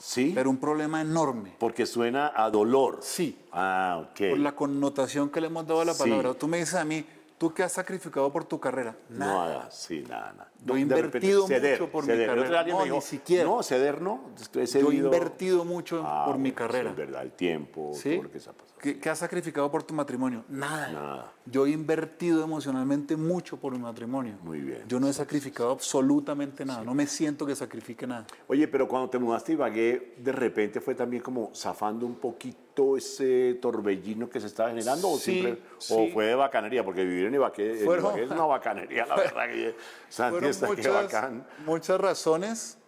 Sí. 0.00 0.30
pero 0.32 0.48
un 0.50 0.58
problema 0.58 1.00
enorme. 1.00 1.56
Porque 1.58 1.84
suena 1.84 2.32
a 2.36 2.50
dolor. 2.50 2.98
Sí. 3.00 3.36
Ah, 3.50 4.04
ok. 4.10 4.30
Por 4.30 4.38
la 4.38 4.52
connotación 4.54 5.28
que 5.30 5.40
le 5.40 5.48
hemos 5.48 5.66
dado 5.66 5.80
a 5.80 5.84
la 5.86 5.94
Sí. 5.94 6.04
palabra. 6.04 6.34
Tú 6.34 6.46
me 6.46 6.58
dices 6.58 6.74
a 6.76 6.84
mí, 6.84 7.04
¿tú 7.38 7.54
qué 7.54 7.62
has 7.62 7.72
sacrificado 7.72 8.30
por 8.32 8.44
tu 8.44 8.58
carrera? 8.60 8.96
Nada. 9.08 9.34
Nada, 9.48 9.70
sí, 9.70 10.04
nada, 10.08 10.32
nada. 10.32 10.52
Yo 10.64 10.74
he 10.76 10.80
repente, 10.84 10.96
invertido 10.96 11.46
ceder, 11.46 11.80
mucho 11.80 11.92
por 11.92 12.04
mi 12.04 12.08
ceder. 12.08 12.26
Carrera. 12.28 12.64
No, 12.64 12.78
me 12.78 12.84
dijo, 12.84 12.96
ni 12.96 13.00
siquiera. 13.02 13.44
No, 13.44 13.62
ceder 13.62 14.02
no. 14.02 14.20
He 14.54 14.66
Yo 14.66 14.90
he 14.90 14.94
invertido 14.96 15.64
mucho 15.64 16.02
Ah, 16.04 16.24
por 16.26 16.38
mi 16.38 16.52
carrera. 16.52 16.90
es 16.90 16.96
verdad, 16.96 17.22
el 17.22 17.32
tiempo, 17.32 17.92
¿Sí? 17.94 18.14
todo 18.14 18.24
lo 18.24 18.30
que 18.30 18.40
se 18.40 18.50
ha 18.50 18.52
pasado. 18.52 18.78
¿Qué, 18.80 18.98
qué 18.98 19.08
has 19.10 19.18
sacrificado 19.18 19.70
por 19.70 19.82
tu 19.82 19.94
matrimonio? 19.94 20.44
Nada. 20.48 20.92
Nada. 20.92 21.32
Yo 21.46 21.66
he 21.66 21.70
invertido 21.70 22.42
emocionalmente 22.44 23.16
mucho 23.16 23.56
por 23.56 23.72
mi 23.72 23.78
matrimonio. 23.78 24.34
Muy 24.42 24.60
bien. 24.60 24.84
Yo 24.88 25.00
no 25.00 25.08
he 25.08 25.12
sacrificado 25.12 25.70
absolutamente 25.70 26.64
nada. 26.64 26.82
No 26.84 26.94
me 26.94 27.06
siento 27.06 27.46
que 27.46 27.54
sacrifique 27.56 28.06
nada. 28.06 28.26
Oye, 28.46 28.68
pero 28.68 28.86
cuando 28.88 29.08
te 29.10 29.18
mudaste 29.18 29.52
a 29.52 29.54
Ibagué, 29.54 30.14
de 30.18 30.32
repente 30.32 30.80
fue 30.80 30.94
también 30.94 31.22
como 31.22 31.50
zafando 31.54 32.04
un 32.06 32.16
poquito 32.16 32.67
ese 32.96 33.58
torbellino 33.60 34.28
que 34.28 34.40
se 34.40 34.46
estaba 34.46 34.68
generando, 34.70 35.08
o, 35.10 35.18
Sí, 35.18 35.40
siempre, 35.40 35.62
sí. 35.78 35.94
o 35.96 36.12
fue 36.12 36.26
de 36.26 36.34
bacanería, 36.34 36.84
porque 36.84 37.04
vivir 37.04 37.26
en 37.26 37.34
Ibagué, 37.34 37.80
en 37.80 37.84
Fueron- 37.86 38.04
Ibagué 38.06 38.24
es 38.24 38.30
una 38.30 38.44
bacanería, 38.46 39.06
la 39.06 39.16
verdad. 39.16 39.46
Que, 39.48 39.74
Santi 40.08 40.46
está 40.46 40.66
que 40.68 40.76
muchas, 40.76 40.92
bacán. 40.94 41.46
muchas 41.66 42.00
razones, 42.00 42.78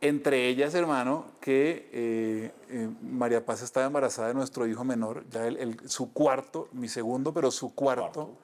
entre 0.00 0.46
ellas, 0.48 0.74
hermano, 0.74 1.32
que 1.40 1.88
eh, 1.92 2.52
eh, 2.70 2.88
María 3.02 3.44
Paz 3.44 3.62
estaba 3.62 3.86
embarazada 3.86 4.28
de 4.28 4.34
nuestro 4.34 4.66
hijo 4.66 4.84
menor, 4.84 5.24
ya 5.28 5.46
el- 5.46 5.56
el- 5.56 5.88
su 5.88 6.12
cuarto, 6.12 6.68
mi 6.72 6.88
segundo, 6.88 7.32
pero 7.34 7.50
su 7.50 7.74
cuarto. 7.74 8.36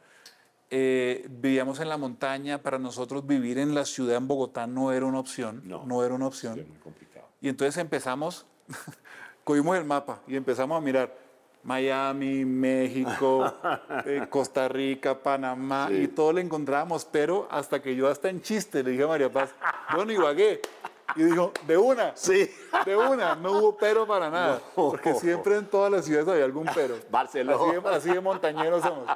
Eh, 0.71 1.27
vivíamos 1.31 1.79
en 1.79 1.89
la 1.89 1.97
montaña, 1.97 2.61
para 2.63 2.79
nosotros 2.79 3.25
vivir 3.27 3.59
en 3.59 3.75
la 3.75 3.85
ciudad, 3.85 4.17
en 4.17 4.27
Bogotá, 4.27 4.67
no 4.67 4.93
era 4.93 5.07
una 5.07 5.21
opción, 5.21 5.63
No. 5.65 5.85
no, 5.87 6.03
era 6.05 6.15
una 6.15 6.27
opción. 6.27 6.55
Sí, 6.57 6.63
muy 6.69 6.79
complicado. 6.79 7.27
Y 7.41 7.49
entonces 7.49 7.77
empezamos, 7.77 8.45
cogimos 9.45 9.77
el 9.77 9.85
mapa 9.85 10.21
y 10.27 10.37
empezamos 10.37 10.77
a 10.77 10.81
mirar 10.81 11.25
Miami, 11.63 12.45
México, 12.45 13.53
eh, 14.05 14.27
Costa 14.29 14.69
Rica, 14.69 15.19
Panamá, 15.19 15.89
y 15.91 16.09
todo 16.09 16.33
le 16.33 16.43
encontrábamos, 16.43 17.05
pero 17.05 17.49
hasta 17.51 17.81
que 17.81 17.97
yo 17.97 18.09
hasta 18.09 18.29
en 18.29 18.43
chiste 18.43 18.83
le 18.83 18.91
dije 18.91 19.05
a 19.05 19.09
María 19.09 19.33
Paz, 19.33 19.51
bueno, 19.95 20.13
Ibagué. 20.13 20.61
Y 21.17 21.23
dijo, 21.23 21.53
de 21.67 21.77
una. 21.77 22.17
Sí. 22.17 22.51
De 22.85 22.97
una, 22.97 23.37
no 23.37 23.53
hubo 23.53 23.77
pero 23.77 24.07
para 24.07 24.31
nada. 24.31 24.61
Porque 24.75 25.15
siempre 25.15 25.57
en 25.57 25.67
todas 25.67 25.93
las 25.93 26.07
ciudades 26.07 26.27
había 26.27 26.45
algún 26.45 26.67
pero. 26.75 26.97
Barcelona. 27.11 27.63
Así 27.63 27.81
de, 27.81 27.89
así 27.89 28.11
de 28.11 28.21
montañeros 28.21 28.83
somos. 28.83 29.07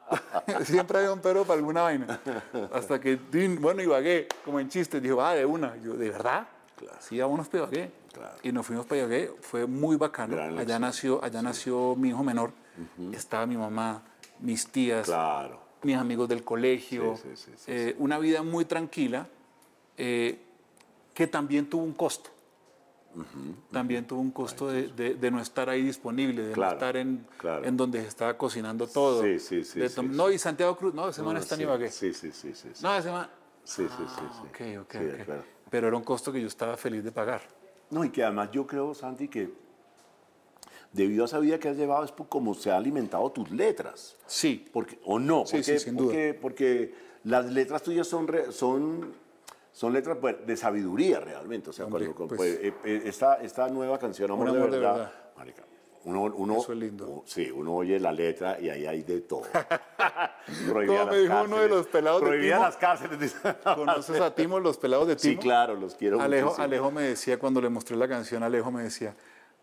siempre 0.64 0.98
había 0.98 1.12
un 1.12 1.20
pero 1.20 1.44
para 1.44 1.58
alguna 1.58 1.82
vaina. 1.82 2.18
Hasta 2.72 2.98
que, 2.98 3.16
bueno, 3.60 3.82
Ibagué, 3.82 4.26
como 4.44 4.58
en 4.58 4.68
chiste, 4.68 5.00
dijo, 5.00 5.22
ah, 5.22 5.34
de 5.34 5.44
una. 5.44 5.76
Yo, 5.76 5.94
¿de 5.94 6.10
verdad? 6.10 6.48
Claro. 6.76 6.96
Sí, 6.98 7.20
vámonos 7.20 7.46
para 7.48 7.64
Ibagué. 7.64 7.92
Claro. 8.18 8.36
Y 8.42 8.52
nos 8.52 8.66
fuimos 8.66 8.84
para 8.86 9.00
Ibagué, 9.00 9.32
fue 9.40 9.66
muy 9.66 9.96
bacano. 9.96 10.34
Gran 10.34 10.58
allá 10.58 10.78
nació, 10.78 11.22
allá 11.24 11.40
nació 11.42 11.94
mi 11.96 12.08
hijo 12.08 12.22
menor, 12.24 12.52
estaba 13.12 13.46
mi 13.46 13.56
mamá, 13.56 14.02
mis 14.40 14.66
tías, 14.66 15.06
Claro. 15.06 15.60
mis 15.82 15.96
amigos 15.96 16.28
del 16.28 16.42
colegio, 16.44 17.16
Sí, 17.16 17.22
sí, 17.34 17.36
sí, 17.36 17.52
sí, 17.56 17.64
eh, 17.68 17.96
una 17.98 18.18
vida 18.18 18.42
muy 18.42 18.64
tranquila 18.64 19.26
eh, 19.96 20.40
que 21.14 21.26
también 21.26 21.68
tuvo 21.68 21.82
un 21.84 21.92
costo. 21.94 22.30
También 23.72 24.06
tuvo 24.06 24.20
un 24.20 24.30
costo 24.30 24.68
de, 24.68 24.88
de- 24.88 25.14
de 25.14 25.30
no 25.30 25.40
estar 25.40 25.68
ahí 25.68 25.82
disponible, 25.82 26.42
de 26.42 26.52
Claro, 26.52 26.72
no 26.72 26.76
estar 26.76 26.96
en, 26.96 27.26
claro. 27.36 27.64
en 27.64 27.76
donde 27.76 28.00
se 28.02 28.08
estaba 28.08 28.36
cocinando 28.36 28.86
todo. 28.86 29.22
Sí, 29.22 29.38
sí, 29.40 29.64
sí, 29.64 29.80
De 29.80 29.88
sí, 29.88 30.00
sí. 30.00 30.06
No, 30.08 30.30
y 30.30 30.38
Santiago 30.38 30.76
Cruz, 30.76 30.94
no, 30.94 31.08
ese 31.08 31.22
man 31.22 31.34
No, 31.34 31.40
está 31.40 31.54
en 31.54 31.58
sí, 31.60 31.64
Ibagué. 31.64 31.90
Sí, 31.90 32.12
sí, 32.14 32.30
sí, 32.32 32.54
sí. 32.54 32.70
sí. 32.74 32.82
No, 32.82 32.94
ese 32.96 33.10
man... 33.10 33.28
Sí, 33.64 33.86
sí, 33.88 34.04
sí, 34.06 34.22
Ah, 34.22 34.32
sí. 34.32 34.48
ok, 34.76 34.82
ok, 34.82 34.92
Sí, 34.92 34.98
de 35.04 35.14
ok. 35.14 35.20
acuerdo. 35.20 35.44
Pero 35.70 35.88
era 35.88 35.96
un 35.96 36.04
costo 36.04 36.30
que 36.32 36.40
yo 36.40 36.46
estaba 36.46 36.76
feliz 36.76 37.02
de 37.02 37.10
pagar. 37.12 37.42
No, 37.90 38.04
y 38.04 38.10
que 38.10 38.22
además 38.22 38.50
yo 38.52 38.66
creo, 38.66 38.94
Santi, 38.94 39.28
que 39.28 39.50
debido 40.92 41.24
a 41.24 41.26
esa 41.26 41.38
vida 41.38 41.58
que 41.58 41.68
has 41.68 41.76
llevado 41.76 42.04
es 42.04 42.12
por 42.12 42.28
cómo 42.28 42.54
se 42.54 42.70
han 42.70 42.76
alimentado 42.78 43.30
tus 43.30 43.50
letras. 43.50 44.16
Sí, 44.26 44.66
Porque, 44.72 44.98
¿O 45.04 45.18
no? 45.18 45.44
Sí, 45.46 45.56
porque, 45.58 45.78
sí, 45.78 45.84
sin 45.84 45.96
duda. 45.96 46.06
porque, 46.08 46.34
porque 46.40 46.94
las 47.24 47.46
letras 47.46 47.82
tuyas 47.82 48.06
son, 48.06 48.26
re- 48.26 48.52
son, 48.52 49.12
son 49.72 49.92
letras 49.92 50.18
pues, 50.20 50.46
de 50.46 50.56
sabiduría 50.56 51.20
realmente. 51.20 51.70
O 51.70 51.72
sea, 51.72 51.86
Hombre, 51.86 52.06
cuando, 52.12 52.36
pues- 52.36 52.56
pues, 52.56 52.64
eh, 52.64 52.74
eh, 52.84 53.02
esta, 53.06 53.34
esta 53.42 53.68
nueva 53.68 53.98
canción, 53.98 54.30
Amor, 54.30 54.50
de, 54.52 54.56
amor 54.58 54.70
de 54.70 54.78
verdad, 54.78 54.94
verdad. 54.96 55.12
marica, 55.36 55.64
uno, 56.08 56.22
uno, 56.34 56.56
Eso 56.58 56.72
es 56.72 56.78
lindo. 56.78 57.22
sí, 57.26 57.50
uno 57.50 57.74
oye 57.74 58.00
la 58.00 58.12
letra 58.12 58.58
y 58.60 58.70
ahí 58.70 58.86
hay 58.86 59.02
de 59.02 59.20
todo. 59.20 59.42
Prohibida 60.68 61.00
Como 61.00 61.12
me 61.12 61.18
dijo 61.18 61.42
uno 61.44 61.58
de 61.58 61.68
los 61.68 61.86
pelados 61.86 62.22
de 62.22 62.40
Timo. 62.40 62.60
las 62.60 62.76
cárceles. 62.76 63.36
¿conoces 63.74 64.20
a 64.20 64.34
Timo, 64.34 64.58
los 64.58 64.78
pelados 64.78 65.06
de 65.08 65.16
Timo? 65.16 65.32
Sí, 65.34 65.38
claro, 65.38 65.74
los 65.74 65.94
quiero 65.94 66.20
Alejo, 66.20 66.46
muchísimo. 66.46 66.64
Alejo 66.64 66.90
me 66.90 67.02
decía, 67.02 67.38
cuando 67.38 67.60
le 67.60 67.68
mostré 67.68 67.96
la 67.96 68.08
canción, 68.08 68.42
Alejo 68.42 68.70
me 68.70 68.82
decía, 68.82 69.14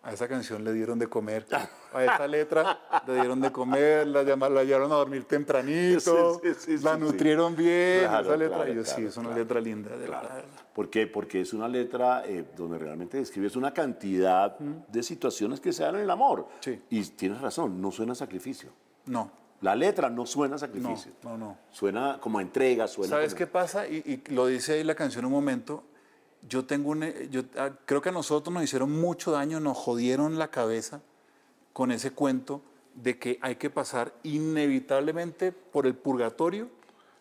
a 0.05 0.13
esa 0.13 0.27
canción 0.27 0.63
le 0.63 0.71
dieron 0.71 0.99
de 0.99 1.07
comer, 1.07 1.47
a 1.93 2.03
esa 2.03 2.27
letra 2.27 2.79
le 3.07 3.15
dieron 3.15 3.41
de 3.41 3.51
comer, 3.51 4.05
la, 4.07 4.21
llama- 4.23 4.49
la 4.49 4.63
llevaron 4.63 4.91
a 4.91 4.95
dormir 4.95 5.25
tempranito, 5.25 6.39
Sí, 6.43 6.53
sí, 6.59 6.77
sí, 6.77 6.83
la 6.83 6.95
nutrieron 6.95 7.55
bien, 7.55 8.01
Claro, 8.07 8.27
esa 8.27 8.37
letra. 8.37 8.63
claro, 8.65 8.85
sí, 8.85 9.05
es 9.05 9.17
una 9.17 9.35
letra 9.35 9.59
linda, 9.59 9.97
de 9.97 10.05
Claro. 10.05 10.27
verdad. 10.29 10.43
¿Por 10.73 10.89
qué? 10.89 11.07
Porque 11.07 11.41
es 11.41 11.53
una 11.53 11.67
letra 11.67 12.23
eh, 12.25 12.45
donde 12.55 12.77
realmente 12.77 13.17
describes 13.17 13.55
una 13.55 13.73
cantidad 13.73 14.57
de 14.59 15.03
situaciones 15.03 15.59
que 15.59 15.73
se 15.73 15.83
dan 15.83 15.95
en 15.95 16.01
el 16.01 16.09
amor. 16.11 16.47
Sí. 16.59 16.79
Y 16.89 17.01
tienes 17.03 17.41
razón, 17.41 17.81
no 17.81 17.91
suena 17.91 18.11
a 18.11 18.15
sacrificio. 18.15 18.69
No, 19.07 19.31
La 19.61 19.75
letra 19.75 20.09
no 20.09 20.25
suena 20.27 20.53
a 20.53 20.57
no, 20.57 20.59
sacrificio. 20.59 21.13
no, 21.23 21.37
no. 21.37 21.57
Suena 21.71 22.19
como 22.21 22.37
a 22.39 22.41
entrega, 22.43 22.87
suena 22.87 23.09
¿Sabes 23.09 23.33
como- 23.33 23.37
qué 23.39 23.47
pasa? 23.47 23.87
Y, 23.87 24.21
y 24.27 24.33
lo 24.33 24.45
dice 24.47 24.73
ahí 24.73 24.83
la 24.83 24.93
canción 24.95 25.25
un 25.25 25.31
momento. 25.31 25.83
Yo 26.47 26.65
tengo 26.65 26.91
un. 26.91 27.03
eh, 27.03 27.27
Yo, 27.31 27.43
ah, 27.57 27.71
creo 27.85 28.01
que 28.01 28.09
a 28.09 28.11
nosotros 28.11 28.53
nos 28.53 28.63
hicieron 28.63 28.91
mucho 28.91 29.31
daño, 29.31 29.59
nos 29.59 29.77
jodieron 29.77 30.37
la 30.37 30.49
cabeza 30.49 31.01
con 31.73 31.91
ese 31.91 32.11
cuento 32.11 32.61
de 32.95 33.17
que 33.19 33.39
hay 33.41 33.55
que 33.55 33.69
pasar 33.69 34.13
inevitablemente 34.23 35.51
por 35.51 35.85
el 35.85 35.95
purgatorio 35.95 36.69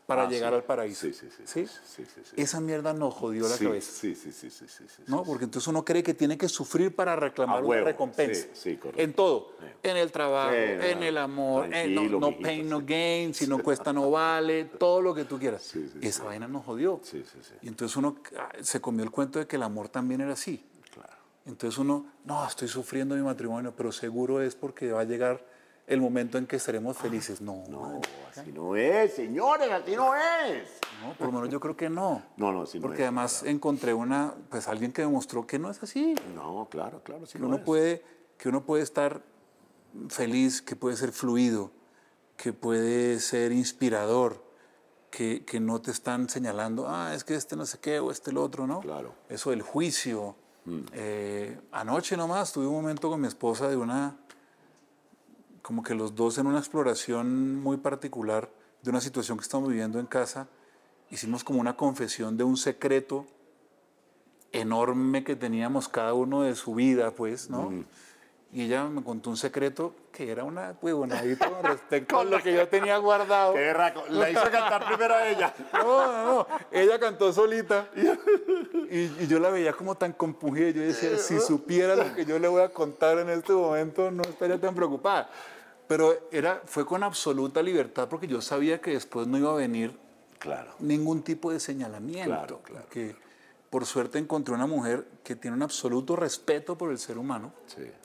para 0.06 0.24
Ah, 0.24 0.28
llegar 0.28 0.50
sí. 0.52 0.56
al 0.56 0.64
paraíso. 0.64 1.06
Sí, 1.06 1.12
sí, 1.14 1.28
sí, 1.44 1.66
sí. 1.66 2.32
Esa 2.36 2.60
mierda 2.60 2.92
nos 2.92 3.14
jodió 3.14 3.48
la 3.48 3.56
cabeza. 3.56 3.90
Sí, 3.90 4.14
sí, 4.14 4.32
sí, 4.32 4.50
sí, 4.50 4.84
¿no? 5.06 5.24
Porque 5.24 5.44
entonces 5.44 5.66
uno 5.68 5.84
cree 5.84 6.02
que 6.02 6.12
tiene 6.14 6.36
que 6.36 6.48
sufrir 6.48 6.94
para 6.94 7.16
reclamar 7.16 7.64
una 7.64 7.80
recompensa. 7.82 8.42
sí, 8.52 8.72
sí, 8.72 8.76
correcto. 8.76 9.02
en 9.02 9.12
todo. 9.14 9.52
En 9.82 9.96
el 9.96 10.12
trabajo, 10.12 10.52
en 10.54 11.02
el 11.02 11.16
amor, 11.18 11.64
en 11.74 11.94
no, 11.94 12.00
tranquilo, 12.00 12.20
no 12.20 12.26
mijito, 12.28 12.42
pain, 12.42 12.68
no 12.68 12.80
gain, 12.84 13.34
si 13.34 13.46
no 13.46 13.58
cuesta, 13.62 13.92
no 13.92 14.10
vale, 14.10 14.64
todo 14.64 15.00
lo 15.00 15.14
que 15.14 15.24
tú 15.24 15.38
quieras. 15.38 15.74
Esa 16.00 16.24
vaina 16.24 16.46
nos 16.48 16.64
jodió. 16.64 17.00
Sí, 17.02 17.22
sí, 17.30 17.38
sí. 17.42 17.54
Y 17.62 17.68
entonces 17.68 17.96
uno 17.96 18.16
ah, 18.38 18.50
se 18.60 18.80
comió 18.80 19.04
el 19.04 19.10
cuento 19.10 19.38
de 19.38 19.46
que 19.46 19.56
el 19.56 19.62
amor 19.62 19.88
también 19.88 20.20
era 20.20 20.32
así. 20.34 20.64
Claro. 20.92 21.12
Entonces 21.46 21.78
uno, 21.78 22.06
no, 22.24 22.46
estoy 22.46 22.68
sufriendo 22.68 23.14
mi 23.14 23.22
matrimonio, 23.22 23.72
pero 23.76 23.90
seguro 23.92 24.40
es 24.42 24.54
porque 24.54 24.92
va 24.92 25.00
a 25.00 25.04
llegar 25.04 25.44
el 25.86 26.00
momento 26.00 26.38
en 26.38 26.46
que 26.46 26.56
estaremos 26.56 26.96
felices. 26.96 27.40
No, 27.40 27.62
no, 27.68 27.92
No, 27.92 28.00
así 28.30 28.52
no 28.52 28.74
es, 28.76 29.14
señores, 29.14 29.70
así 29.70 29.94
no 29.96 30.14
es. 30.16 30.68
por 31.18 31.26
lo 31.26 31.32
menos 31.32 31.48
yo 31.50 31.60
creo 31.60 31.76
que 31.76 31.90
no. 31.90 32.22
No, 32.36 32.52
no, 32.52 32.62
así 32.62 32.78
no 32.78 32.82
Porque 32.86 33.02
es. 33.02 33.06
además 33.08 33.42
encontré 33.44 33.92
una, 33.92 34.34
pues 34.48 34.66
alguien 34.68 34.92
que 34.92 35.02
demostró 35.02 35.46
que 35.46 35.58
no 35.58 35.70
es 35.70 35.82
así. 35.82 36.14
No, 36.34 36.68
claro, 36.70 37.02
claro, 37.04 37.26
sí 37.26 37.34
que 37.34 37.38
no 37.40 37.46
uno 37.48 37.56
es. 37.56 37.62
puede 37.62 38.02
que 38.38 38.48
uno 38.48 38.64
puede 38.64 38.82
estar 38.82 39.22
feliz 40.08 40.60
que 40.62 40.74
puede 40.76 40.96
ser 40.96 41.12
fluido 41.12 41.70
que 42.36 42.52
puede 42.52 43.20
ser 43.20 43.52
inspirador 43.52 44.42
que, 45.10 45.44
que 45.44 45.60
no 45.60 45.80
te 45.80 45.92
están 45.92 46.28
señalando 46.28 46.88
ah 46.88 47.14
es 47.14 47.22
que 47.22 47.36
este 47.36 47.54
no 47.54 47.64
sé 47.64 47.78
qué 47.78 48.00
o 48.00 48.10
este 48.10 48.30
el 48.32 48.38
otro 48.38 48.66
no 48.66 48.80
Claro. 48.80 49.14
eso 49.28 49.50
del 49.50 49.62
juicio 49.62 50.34
Eh, 50.94 51.60
anoche 51.72 52.16
nomás 52.16 52.52
tuve 52.52 52.66
un 52.66 52.72
momento 52.74 53.08
con 53.10 53.20
mi 53.20 53.28
esposa 53.28 53.68
de 53.68 53.76
una 53.76 54.16
como 55.64 55.82
que 55.82 55.94
los 55.94 56.14
dos 56.14 56.36
en 56.36 56.46
una 56.46 56.58
exploración 56.58 57.58
muy 57.58 57.78
particular 57.78 58.50
de 58.82 58.90
una 58.90 59.00
situación 59.00 59.38
que 59.38 59.44
estamos 59.44 59.70
viviendo 59.70 59.98
en 59.98 60.04
casa 60.04 60.46
hicimos 61.08 61.42
como 61.42 61.58
una 61.58 61.74
confesión 61.74 62.36
de 62.36 62.44
un 62.44 62.58
secreto 62.58 63.24
enorme 64.52 65.24
que 65.24 65.36
teníamos 65.36 65.88
cada 65.88 66.12
uno 66.12 66.42
de 66.42 66.54
su 66.54 66.74
vida, 66.74 67.12
pues, 67.12 67.48
¿no? 67.48 67.72
Y 68.52 68.60
ella 68.60 68.84
me 68.84 69.02
contó 69.02 69.30
un 69.30 69.38
secreto 69.38 69.94
que 70.12 70.30
era 70.30 70.44
una 70.44 70.76
huevonadita 70.82 71.48
con 71.50 71.64
respecto 71.64 72.20
a 72.20 72.24
lo 72.24 72.42
que 72.42 72.52
yo 72.52 72.68
tenía 72.68 72.98
guardado. 72.98 73.54
Qué 73.54 73.60
berraco. 73.60 74.04
La 74.10 74.30
hizo 74.30 74.42
cantar 74.42 74.84
primero 74.86 75.14
a 75.14 75.26
ella. 75.26 75.54
No, 75.72 76.06
no, 76.06 76.24
no. 76.26 76.46
Ella 76.70 76.98
cantó 77.00 77.32
solita 77.32 77.88
y, 78.90 78.98
y 78.98 79.26
yo 79.26 79.40
la 79.40 79.48
veía 79.48 79.72
como 79.72 79.94
tan 79.94 80.12
compungida. 80.12 80.70
Yo 80.70 80.82
decía, 80.82 81.16
si 81.16 81.40
supiera 81.40 81.96
lo 81.96 82.14
que 82.14 82.26
yo 82.26 82.38
le 82.38 82.48
voy 82.48 82.62
a 82.62 82.68
contar 82.68 83.18
en 83.18 83.30
este 83.30 83.54
momento, 83.54 84.10
no 84.10 84.22
estaría 84.24 84.60
tan 84.60 84.74
preocupada. 84.74 85.30
Pero 85.86 86.28
era, 86.32 86.62
fue 86.64 86.86
con 86.86 87.02
absoluta 87.02 87.62
libertad 87.62 88.08
porque 88.08 88.26
yo 88.26 88.40
sabía 88.40 88.80
que 88.80 88.92
después 88.92 89.26
no 89.26 89.38
iba 89.38 89.50
a 89.52 89.56
venir 89.56 89.96
Claro. 90.38 90.74
ningún 90.80 91.22
tipo 91.22 91.50
de 91.52 91.60
señalamiento. 91.60 92.30
Claro, 92.30 92.60
claro, 92.62 92.86
Que 92.88 93.14
por 93.70 93.84
suerte 93.86 94.18
encontré 94.18 94.54
una 94.54 94.66
mujer 94.66 95.06
que 95.22 95.36
tiene 95.36 95.56
un 95.56 95.62
absoluto 95.62 96.16
respeto 96.16 96.76
por 96.78 96.90
el 96.90 96.98
ser 96.98 97.18
humano, 97.18 97.52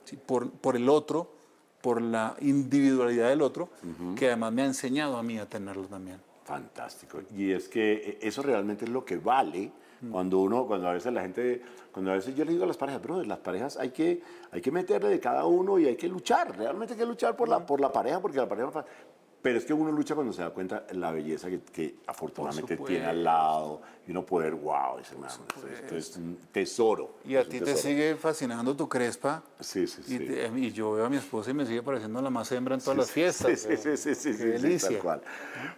Sí. 0.04 0.16
por, 0.26 0.50
por 0.50 0.76
el 0.76 0.88
otro, 0.88 1.32
por 1.80 2.02
la 2.02 2.36
individualidad 2.40 3.28
del 3.30 3.40
otro, 3.42 3.70
que 4.16 4.26
además 4.26 4.52
me 4.52 4.62
ha 4.62 4.66
enseñado 4.66 5.16
a 5.16 5.22
mí 5.22 5.38
a 5.38 5.48
tenerlo 5.48 5.84
también. 5.86 6.20
Fantástico. 6.44 7.20
Y 7.36 7.52
es 7.52 7.68
que 7.68 8.18
eso 8.20 8.42
realmente 8.42 8.84
es 8.84 8.90
lo 8.90 9.04
que 9.04 9.16
vale 9.18 9.70
cuando 10.10 10.38
uno, 10.38 10.66
cuando 10.66 10.88
a 10.88 10.92
veces 10.92 11.12
la 11.12 11.22
gente, 11.22 11.60
cuando 11.92 12.12
a 12.12 12.14
veces 12.14 12.34
yo 12.34 12.44
le 12.44 12.52
digo 12.52 12.64
a 12.64 12.66
las 12.66 12.76
parejas, 12.76 13.02
brother, 13.02 13.26
las 13.26 13.38
parejas 13.38 13.76
hay 13.76 13.90
que, 13.90 14.22
hay 14.50 14.60
que 14.60 14.70
meterle 14.70 15.08
de 15.08 15.20
cada 15.20 15.44
uno 15.44 15.78
y 15.78 15.86
hay 15.86 15.96
que 15.96 16.08
luchar, 16.08 16.56
realmente 16.56 16.94
hay 16.94 16.98
que 16.98 17.06
luchar 17.06 17.36
por 17.36 17.48
la, 17.48 17.64
por 17.66 17.80
la 17.80 17.92
pareja, 17.92 18.20
porque 18.20 18.38
la 18.38 18.48
pareja... 18.48 18.84
Pero 19.42 19.56
es 19.58 19.64
que 19.64 19.72
uno 19.72 19.90
lucha 19.90 20.14
cuando 20.14 20.34
se 20.34 20.42
da 20.42 20.50
cuenta 20.50 20.84
la 20.92 21.10
belleza 21.12 21.48
que, 21.48 21.60
que 21.60 21.94
afortunadamente 22.06 22.76
Por 22.76 22.88
tiene 22.88 23.06
al 23.06 23.24
lado 23.24 23.80
y 24.06 24.10
uno 24.10 24.26
poder, 24.26 24.54
wow, 24.54 24.98
dice, 24.98 25.16
"Man, 25.16 25.30
esto, 25.30 25.96
es 25.96 26.16
un 26.18 26.36
tesoro. 26.52 27.16
Y 27.24 27.36
a 27.36 27.44
ti 27.44 27.58
te 27.58 27.64
tesoro". 27.64 27.82
sigue 27.82 28.16
fascinando 28.16 28.76
tu 28.76 28.86
crespa. 28.86 29.42
Sí, 29.58 29.86
sí, 29.86 30.02
sí. 30.04 30.16
Y, 30.16 30.18
te- 30.18 30.50
y 30.58 30.72
yo 30.72 30.92
veo 30.92 31.06
a 31.06 31.08
mi 31.08 31.16
esposa 31.16 31.50
y 31.50 31.54
me 31.54 31.64
sigue 31.64 31.82
pareciendo 31.82 32.20
la 32.20 32.28
más 32.28 32.52
hembra 32.52 32.74
en 32.74 32.82
todas 32.82 32.98
las 32.98 33.10
fiestas. 33.10 33.58
Sí, 33.58 33.76
sí, 33.76 33.76
sí, 33.78 33.96
sí, 33.96 34.14
sí, 34.14 34.14
sí, 34.14 34.34
sí, 34.34 34.44
delicia. 34.44 34.88
tal 34.90 34.98
cual. 34.98 35.22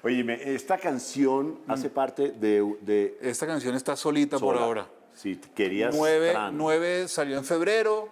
Oye, 0.02 0.54
esta 0.54 0.76
canción 0.78 1.60
hace 1.68 1.88
parte 1.88 2.32
de, 2.32 2.76
de 2.80 3.16
Esta 3.20 3.46
canción 3.46 3.76
está 3.76 3.94
solita 3.94 4.38
por 4.40 4.54
Sola. 4.56 4.66
ahora. 4.66 4.86
Si 5.14 5.36
querías. 5.36 5.94
Nueve, 5.94 6.34
nueve 6.52 7.06
salió 7.06 7.38
en 7.38 7.44
febrero. 7.44 8.08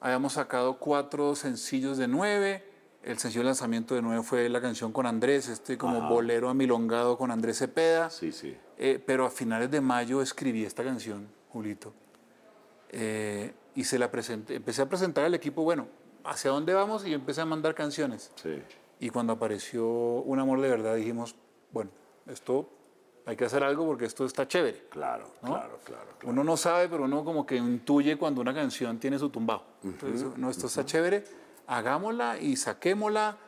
Habíamos 0.00 0.34
sacado 0.34 0.78
cuatro 0.78 1.34
sencillos 1.34 1.98
de 1.98 2.06
nueve. 2.06 2.70
El 3.02 3.18
sencillo 3.18 3.40
de 3.40 3.46
lanzamiento 3.46 3.94
de 3.96 4.02
nueve 4.02 4.22
fue 4.22 4.48
la 4.48 4.60
canción 4.60 4.92
con 4.92 5.06
Andrés, 5.06 5.48
este 5.48 5.76
como 5.76 6.08
bolero 6.08 6.48
amilongado 6.48 7.18
con 7.18 7.32
Andrés 7.32 7.58
Cepeda. 7.58 8.10
Sí, 8.10 8.30
sí. 8.30 8.56
Eh, 8.78 9.02
pero 9.04 9.26
a 9.26 9.30
finales 9.30 9.70
de 9.70 9.80
mayo 9.80 10.22
escribí 10.22 10.64
esta 10.64 10.84
canción, 10.84 11.26
Julito. 11.48 11.92
Eh, 12.90 13.52
y 13.74 13.84
se 13.84 13.98
la 13.98 14.10
presenté, 14.10 14.54
empecé 14.54 14.82
a 14.82 14.88
presentar 14.88 15.24
al 15.24 15.34
equipo, 15.34 15.64
bueno, 15.64 15.88
¿hacia 16.24 16.50
dónde 16.50 16.74
vamos? 16.74 17.04
Y 17.04 17.10
yo 17.10 17.16
empecé 17.16 17.40
a 17.40 17.44
mandar 17.44 17.74
canciones. 17.74 18.30
Sí. 18.36 18.62
Y 19.00 19.10
cuando 19.10 19.32
apareció 19.32 19.84
Un 19.88 20.38
Amor 20.38 20.60
de 20.60 20.68
Verdad 20.68 20.94
dijimos, 20.94 21.34
bueno, 21.72 21.90
esto 22.26 22.68
hay 23.26 23.34
que 23.34 23.44
hacer 23.44 23.64
algo 23.64 23.84
porque 23.84 24.04
esto 24.04 24.24
está 24.24 24.46
chévere. 24.46 24.86
Claro, 24.90 25.26
¿no? 25.42 25.50
claro, 25.50 25.78
claro, 25.84 26.10
claro. 26.18 26.32
Uno 26.32 26.44
no 26.44 26.56
sabe, 26.56 26.88
pero 26.88 27.04
uno 27.04 27.24
como 27.24 27.46
que 27.46 27.56
intuye 27.56 28.16
cuando 28.16 28.40
una 28.40 28.54
canción 28.54 28.98
tiene 28.98 29.18
su 29.18 29.30
tumbao. 29.30 29.64
Entonces, 29.82 30.36
no, 30.36 30.50
esto 30.50 30.66
está 30.66 30.84
chévere, 30.84 31.24
hagámosla 31.76 32.38
y 32.38 32.56
saquémosla 32.56 33.38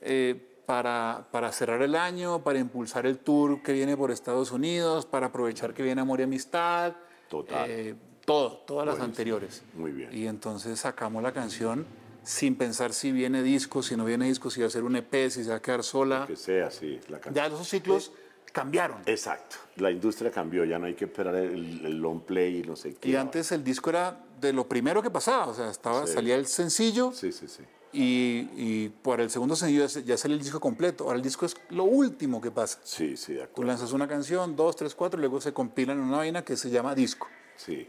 eh, 0.00 0.44
para, 0.66 1.28
para 1.30 1.52
cerrar 1.52 1.80
el 1.82 1.94
año, 1.94 2.42
para 2.42 2.58
impulsar 2.58 3.06
el 3.06 3.18
tour 3.18 3.62
que 3.62 3.72
viene 3.72 3.96
por 3.96 4.10
Estados 4.10 4.52
Unidos, 4.52 5.06
para 5.06 5.26
aprovechar 5.26 5.72
que 5.74 5.82
viene 5.82 6.00
Amor 6.00 6.20
y 6.20 6.24
Amistad. 6.24 6.94
Total. 7.28 7.70
eh, 7.70 7.94
todo, 8.24 8.58
todas 8.66 8.84
las 8.86 8.96
Buenísimo. 8.98 9.04
anteriores. 9.12 9.62
Muy 9.74 9.90
bien. 9.92 10.10
Y 10.12 10.26
entonces 10.26 10.78
sacamos 10.80 11.22
la 11.22 11.32
canción 11.32 11.86
sin 12.22 12.56
pensar 12.56 12.92
si 12.92 13.10
viene 13.12 13.42
disco, 13.42 13.82
si 13.82 13.96
no 13.96 14.04
viene 14.04 14.26
disco, 14.26 14.50
si 14.50 14.60
va 14.60 14.66
a 14.66 14.70
ser 14.70 14.84
un 14.84 14.96
EP, 14.96 15.30
si 15.30 15.44
se 15.44 15.50
va 15.50 15.56
a 15.56 15.62
quedar 15.62 15.82
sola. 15.82 16.24
Que 16.26 16.36
sea 16.36 16.66
así, 16.66 17.00
la 17.08 17.20
canción. 17.20 17.34
Ya 17.34 17.46
esos 17.46 17.66
ciclos 17.66 18.12
cambiaron. 18.52 18.98
Exacto. 19.06 19.56
La 19.76 19.90
industria 19.90 20.30
cambió, 20.30 20.64
ya 20.66 20.78
no 20.78 20.86
hay 20.86 20.94
que 20.94 21.06
esperar 21.06 21.36
el, 21.36 21.86
el 21.86 21.98
long 21.98 22.20
play 22.20 22.58
y 22.58 22.62
no 22.64 22.76
sé 22.76 22.94
qué. 22.94 23.08
Y 23.08 23.16
antes 23.16 23.50
el 23.52 23.64
disco 23.64 23.88
era 23.88 24.18
de 24.40 24.52
lo 24.52 24.68
primero 24.68 25.02
que 25.02 25.10
pasaba, 25.10 25.46
o 25.48 25.54
sea, 25.54 25.70
estaba, 25.70 26.06
Sí. 26.06 26.14
salía 26.14 26.36
el 26.36 26.46
sencillo 26.46 27.12
Sí, 27.12 27.32
sí, 27.32 27.48
sí. 27.48 27.62
y, 27.92 28.48
y 28.56 28.88
por 28.88 29.20
el 29.20 29.30
segundo 29.30 29.56
sencillo 29.56 29.86
ya, 30.04 30.16
salía 30.16 30.36
el 30.36 30.42
disco 30.42 30.60
completo. 30.60 31.04
Ahora 31.04 31.16
el 31.16 31.22
disco 31.22 31.46
es 31.46 31.56
lo 31.70 31.84
último 31.84 32.40
que 32.40 32.50
pasa. 32.50 32.78
Sí, 32.84 33.16
sí, 33.16 33.32
de 33.34 33.38
Tú 33.40 33.44
acuerdo. 33.44 33.68
lanzas 33.68 33.92
una 33.92 34.06
canción, 34.08 34.54
dos, 34.56 34.76
tres, 34.76 34.94
cuatro, 34.94 35.18
y 35.18 35.22
luego 35.22 35.40
se 35.40 35.52
compilan 35.52 35.98
en 35.98 36.04
una 36.04 36.18
vaina 36.18 36.44
que 36.44 36.56
se 36.56 36.70
llama 36.70 36.94
disco. 36.94 37.26
Sí. 37.56 37.88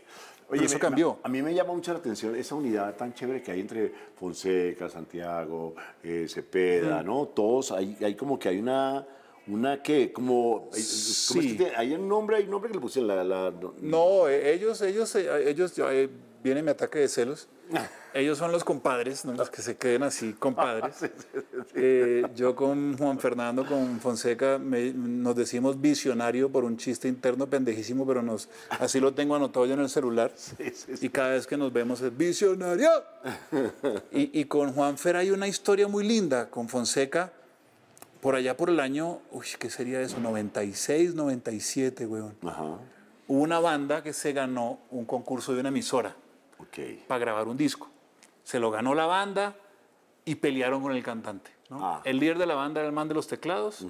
Pero 0.50 0.64
eso 0.64 0.76
me- 0.76 0.80
cambió. 0.80 1.20
A 1.22 1.30
mí 1.30 1.44
me 1.44 1.54
llama 1.54 1.74
mucho 1.74 1.94
la 1.94 2.00
atención 2.00 2.36
esa 2.36 2.56
unidad 2.56 2.96
tan 2.96 3.14
chévere 3.14 3.44
que 3.44 3.52
hay 3.52 3.60
entre 3.60 3.94
Fonseca, 4.16 4.90
Santiago, 4.90 5.76
eh, 6.02 6.26
Cepeda, 6.28 7.04
¿no? 7.04 7.28
Todos, 7.28 7.72
hay, 7.72 7.96
hay 8.02 8.16
como 8.16 8.40
que 8.40 8.50
hay 8.50 8.58
una, 8.58 9.06
una 9.46 9.84
que, 9.84 10.12
como, 10.12 10.62
¿cómo 10.64 10.70
es 10.76 11.30
que 11.34 11.42
Sí. 11.42 11.56
te- 11.56 11.76
hay 11.76 11.94
un 11.94 12.08
nombre, 12.08 12.38
hay 12.38 12.46
un 12.46 12.50
nombre 12.52 12.70
que 12.72 12.76
le 12.78 12.82
pusieron, 12.82 13.08
la, 13.08 13.24
la- 13.24 13.52
no- 13.52 13.76
No, 13.80 14.28
eh, 14.28 14.52
ellos, 14.54 14.82
ellos, 14.82 15.14
eh, 15.16 15.50
ellos, 15.52 15.76
ya, 15.76 15.94
eh, 15.94 16.10
viene 16.44 16.64
mi 16.64 16.70
ataque 16.72 17.00
de 17.00 17.08
celos. 17.08 17.48
Ellos 18.16 18.40
son 18.40 18.52
los 18.52 18.64
compadres, 18.64 19.24
¿no? 19.26 19.34
los 19.34 19.52
que 19.52 19.62
se 19.62 19.78
queden 19.78 20.04
así, 20.04 20.34
compadres. 20.34 20.96
Eh, 21.76 22.26
yo 22.36 22.56
con 22.56 22.98
Juan 22.98 23.20
Fernando, 23.20 23.64
con 23.66 24.00
Fonseca, 24.00 24.58
me- 24.58 24.92
nos 24.92 25.36
decimos 25.36 25.80
visionario 25.80 26.50
por 26.52 26.64
un 26.66 26.78
chiste 26.78 27.08
interno 27.08 27.48
pendejísimo, 27.48 28.08
pero 28.08 28.24
nos, 28.24 28.50
así 28.72 29.00
lo 29.00 29.14
tengo 29.14 29.36
anotado 29.36 29.66
yo 29.68 29.76
en 29.76 29.82
el 29.82 29.90
celular. 29.90 30.32
Y 31.00 31.10
cada 31.10 31.30
vez 31.34 31.46
que 31.46 31.56
nos 31.58 31.72
vemos 31.72 32.02
es 32.02 32.18
visionario. 32.18 32.90
Y, 34.12 34.40
y 34.42 34.46
con 34.46 34.74
Juan 34.74 34.98
Fer 34.98 35.16
hay 35.18 35.30
una 35.32 35.48
historia 35.48 35.88
muy 35.88 36.04
linda. 36.06 36.50
Con 36.50 36.68
Fonseca, 36.68 37.32
por 38.20 38.36
allá 38.36 38.58
por 38.58 38.70
el 38.70 38.80
año, 38.80 39.20
uy, 39.32 39.46
¿qué 39.60 39.70
sería 39.70 40.02
eso? 40.02 40.20
96, 40.20 41.14
97, 41.14 42.08
weón. 42.08 42.36
Ajá, 42.44 42.80
Hubo 43.28 43.42
una 43.44 43.60
banda 43.60 44.02
que 44.02 44.12
se 44.12 44.34
ganó 44.34 44.80
un 44.90 45.06
concurso 45.06 45.54
de 45.54 45.60
una 45.60 45.70
emisora 45.70 46.16
para 47.08 47.20
grabar 47.20 47.48
un 47.48 47.58
disco. 47.58 47.90
Se 48.44 48.60
lo 48.60 48.72
ganó 48.72 48.96
la 48.96 49.06
banda 49.06 49.56
y 50.26 50.36
pelearon 50.36 50.82
con 50.82 50.96
el 50.96 51.04
cantante. 51.04 51.52
¿no? 51.70 51.86
Ah. 51.86 52.02
El 52.04 52.20
líder 52.20 52.38
de 52.38 52.46
la 52.46 52.56
banda 52.56 52.80
era 52.82 52.88
el 52.88 52.94
man 52.94 53.08
de 53.08 53.14
los 53.14 53.28
teclados, 53.28 53.86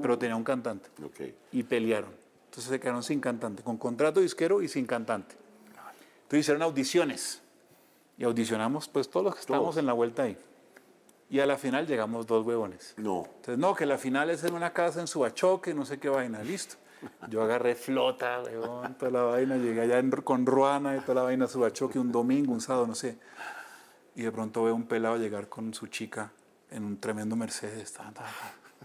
pero 0.00 0.18
tenía 0.18 0.36
un 0.36 0.44
cantante. 0.44 0.88
Y 1.50 1.62
pelearon. 1.62 2.10
Entonces 2.46 2.70
se 2.70 2.80
quedaron 2.80 3.02
sin 3.02 3.20
cantante, 3.20 3.62
con 3.62 3.78
contrato 3.78 4.20
disquero 4.20 4.60
y 4.62 4.68
sin 4.68 4.86
cantante. 4.86 5.34
Entonces 6.22 6.40
hicieron 6.40 6.62
audiciones. 6.62 7.42
Y 8.18 8.24
audicionamos 8.24 8.88
pues 8.88 9.08
todos 9.08 9.24
los 9.24 9.34
que 9.34 9.40
estábamos 9.40 9.76
en 9.76 9.86
la 9.86 9.94
vuelta 9.94 10.24
ahí. 10.24 10.36
Y 11.30 11.40
a 11.40 11.46
la 11.46 11.56
final 11.56 11.86
llegamos 11.86 12.26
dos 12.26 12.44
huevones. 12.44 12.92
No. 12.98 13.24
Entonces, 13.24 13.56
no, 13.56 13.74
que 13.74 13.86
la 13.86 13.96
final 13.96 14.28
es 14.28 14.44
en 14.44 14.52
una 14.52 14.74
casa 14.74 15.00
en 15.00 15.06
Subachoque, 15.06 15.72
no 15.72 15.86
sé 15.86 15.98
qué 15.98 16.10
vaina, 16.10 16.42
listo. 16.42 16.76
Yo 17.28 17.42
agarré 17.42 17.74
flota, 17.74 18.42
weón, 18.42 18.94
toda 18.94 19.10
la 19.10 19.22
vaina, 19.22 19.56
llegué 19.56 19.80
allá 19.82 19.98
en- 19.98 20.10
con 20.10 20.44
Ruana 20.46 20.96
y 20.96 21.00
toda 21.00 21.14
la 21.16 21.22
vaina 21.22 21.44
a 21.46 21.48
Subachoque 21.48 21.98
un 21.98 22.12
domingo, 22.12 22.52
un 22.52 22.60
sábado, 22.60 22.86
no 22.86 22.94
sé. 22.94 23.18
Y 24.14 24.22
de 24.22 24.32
pronto 24.32 24.64
veo 24.64 24.74
un 24.74 24.84
pelado 24.84 25.16
llegar 25.16 25.48
con 25.48 25.72
su 25.74 25.86
chica 25.86 26.30
en 26.70 26.84
un 26.84 26.98
tremendo 26.98 27.34
Mercedes, 27.36 27.92
ta, 27.92 28.04
ta, 28.12 28.22
ta, 28.22 28.26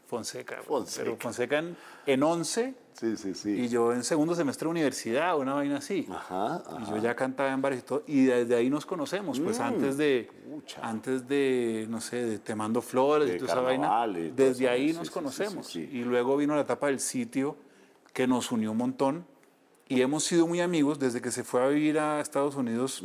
Fonseca. 0.08 0.62
Fonseca. 0.63 1.03
Pero 1.03 1.17
Fonseca 1.17 1.58
en, 1.60 1.75
en 2.06 2.23
11 2.23 2.73
Sí, 2.93 3.15
sí, 3.15 3.34
sí. 3.36 3.51
y 3.51 3.67
yo 3.67 3.93
en 3.93 4.03
segundo 4.03 4.34
semestre 4.34 4.65
de 4.65 4.71
universidad, 4.71 5.38
una 5.38 5.53
vaina 5.53 5.77
así. 5.77 6.08
Ajá, 6.10 6.63
Y 6.82 6.89
yo 6.89 6.97
ya 6.97 7.13
cantaba 7.15 7.51
en 7.51 7.62
bares 7.62 7.80
y 7.80 7.82
todo, 7.84 8.03
y 8.08 8.25
desde 8.25 8.56
ahí 8.56 8.69
nos 8.71 8.86
conocemos, 8.88 9.39
pues 9.39 9.60
antes 9.60 9.97
de, 9.97 10.32
pucha. 10.49 10.80
antes 10.82 11.27
de, 11.27 11.86
no 11.89 12.01
sé, 12.01 12.25
de 12.25 12.39
Te 12.39 12.56
Mando 12.56 12.82
Flores 12.82 13.27
De 13.30 13.36
y 13.36 13.39
toda 13.39 13.51
esa 13.51 13.62
vaina, 13.62 14.08
desde 14.34 14.67
ahí 14.69 14.89
sí, 14.93 14.97
nos 14.97 15.08
sí, 15.08 15.13
conocemos. 15.13 15.67
sí. 15.67 15.88
Y 15.91 16.03
luego 16.06 16.36
vino 16.38 16.56
la 16.56 16.62
etapa 16.62 16.88
del 16.88 16.99
sitio 16.99 17.56
que 18.17 18.25
nos 18.25 18.51
unió 18.51 18.71
un 18.71 18.77
montón 18.77 19.27
y 19.88 20.01
hemos 20.01 20.23
sido 20.23 20.47
muy 20.47 20.60
amigos 20.60 20.97
desde 20.97 21.21
que 21.21 21.30
se 21.30 21.43
fue 21.43 21.63
a 21.63 21.67
vivir 21.67 21.99
a 21.99 22.19
Estados 22.19 22.56
Unidos, 22.56 23.03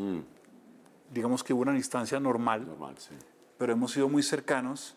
digamos 1.12 1.44
que 1.44 1.52
hubo 1.52 1.60
una 1.60 1.76
instancia 1.76 2.18
normal, 2.18 2.66
Normal, 2.66 2.94
sí. 2.96 3.10
pero 3.58 3.74
hemos 3.74 3.92
sido 3.92 4.08
muy 4.08 4.22
cercanos. 4.22 4.96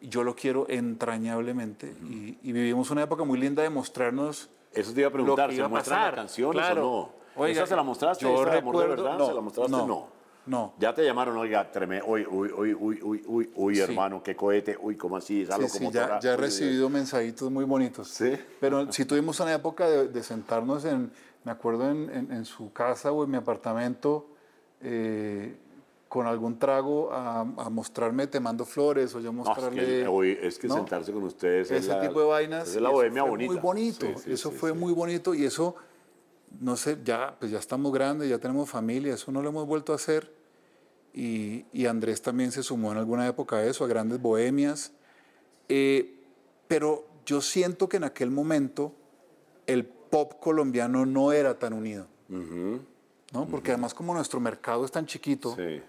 Yo 0.00 0.24
lo 0.24 0.34
quiero 0.34 0.66
entrañablemente 0.68 1.94
y, 2.10 2.36
y 2.42 2.50
vivimos 2.52 2.90
una 2.90 3.04
época 3.04 3.22
muy 3.22 3.38
linda 3.38 3.62
de 3.62 3.70
mostrarnos 3.70 4.50
Eso 4.72 4.92
te 4.92 4.98
iba 5.02 5.10
a 5.10 5.12
preguntar, 5.12 5.44
lo 5.46 5.50
que 5.50 5.54
¿se 5.54 5.58
iba 5.58 5.66
a 5.66 5.68
muestran 5.68 5.98
las 6.00 6.04
pasar. 6.10 6.14
canciones 6.16 6.62
Claro. 6.66 6.90
o 6.90 7.02
no? 7.06 7.12
Oiga, 7.40 7.52
¿Esa 7.62 7.66
se 7.68 7.76
la 7.76 7.82
mostraste? 7.84 8.24
yo 8.24 8.34
¿Esa 8.42 8.50
de 8.50 8.58
amor 8.58 8.76
de 8.78 8.82
recuerdo- 8.88 9.04
verdad? 9.04 9.18
no, 9.18 9.26
¿Se 9.28 9.34
la 9.34 9.40
mostraste? 9.42 9.70
no, 9.70 9.86
No. 9.86 10.08
No. 10.46 10.74
Ya 10.78 10.94
te 10.94 11.04
llamaron, 11.04 11.36
oiga, 11.36 11.70
tremendo, 11.70 12.06
uy, 12.06 12.26
uy, 12.28 12.50
uy, 12.52 12.74
uy, 12.74 13.00
uy, 13.02 13.22
uy, 13.26 13.50
uy, 13.54 13.74
Sí. 13.76 13.80
hermano, 13.82 14.22
qué 14.22 14.34
cohete, 14.36 14.76
uy, 14.80 14.96
¿cómo 14.96 15.16
así? 15.16 15.42
Esa 15.42 15.56
Sí, 15.56 15.62
sí, 15.68 15.72
locomotora, 15.84 16.20
ya, 16.20 16.20
ya 16.20 16.32
he 16.34 16.36
recibido 16.36 16.88
mensajitos 16.88 17.50
muy 17.50 17.64
bonitos. 17.64 18.08
Sí. 18.08 18.32
Pero 18.60 18.90
sí 18.92 19.04
tuvimos 19.04 19.38
una 19.40 19.52
época 19.54 19.88
de, 19.88 20.08
de 20.08 20.22
sentarnos 20.22 20.84
en, 20.84 21.10
me 21.44 21.52
acuerdo, 21.52 21.88
en, 21.90 22.08
en- 22.10 22.32
en 22.32 22.44
su 22.44 22.72
casa 22.72 23.12
o 23.12 23.24
en 23.24 23.30
mi 23.30 23.36
apartamento, 23.36 24.26
eh, 24.80 25.56
con 26.08 26.26
algún 26.26 26.58
trago 26.58 27.12
a, 27.12 27.40
a 27.40 27.68
mostrarme 27.70 28.26
Te 28.28 28.38
mando 28.38 28.64
flores 28.64 29.12
o 29.14 29.20
yo 29.20 29.32
No, 29.32 29.42
es 29.42 29.48
mostrarle... 29.48 29.84
que, 30.04 30.46
es 30.46 30.58
que 30.58 30.68
¿no? 30.68 30.74
sentarse 30.76 31.12
con 31.12 31.24
ustedes 31.24 31.70
es 31.70 31.84
ese 31.84 31.94
la- 31.94 32.00
tipo 32.08 32.20
de 32.20 32.26
vainas. 32.26 32.68
Es 32.68 32.80
la 32.80 32.90
bohemia 32.90 33.22
fue 33.22 33.30
bonita. 33.30 33.52
Muy 33.52 33.60
bonito, 33.60 34.06
Sí, 34.06 34.14
sí, 34.24 34.32
eso 34.32 34.50
sí, 34.50 34.56
fue 34.56 34.72
sí. 34.72 34.78
muy 34.78 34.92
bonito 34.92 35.34
y 35.34 35.44
eso, 35.44 35.74
no 36.60 36.76
sé, 36.76 36.96
ya, 37.04 37.34
pues 37.38 37.50
ya 37.50 37.58
estamos 37.58 37.92
grandes, 37.92 38.28
ya 38.30 38.38
tenemos 38.38 38.70
familia, 38.70 39.14
eso 39.14 39.32
no 39.32 39.42
lo 39.42 39.48
hemos 39.48 39.66
vuelto 39.66 39.92
a 39.92 39.96
hacer. 39.96 40.32
Y, 41.16 41.64
y 41.72 41.86
Andrés 41.86 42.20
también 42.20 42.52
se 42.52 42.62
sumó 42.62 42.92
en 42.92 42.98
alguna 42.98 43.26
época 43.26 43.56
a 43.56 43.64
eso, 43.64 43.84
a 43.84 43.88
grandes 43.88 44.20
bohemias. 44.20 44.92
Eh, 45.68 46.14
pero 46.68 47.06
yo 47.24 47.40
siento 47.40 47.88
que 47.88 47.96
en 47.96 48.04
aquel 48.04 48.30
momento 48.30 48.92
el 49.66 49.84
pop 49.86 50.34
colombiano 50.40 51.06
no 51.06 51.32
era 51.32 51.58
tan 51.58 51.72
unido. 51.72 52.06
¿no? 52.28 53.46
Porque 53.50 53.70
además 53.70 53.94
como 53.94 54.12
nuestro 54.14 54.40
mercado 54.40 54.84
es 54.84 54.92
tan 54.92 55.06
chiquito, 55.06 55.56
Sí. 55.56 55.80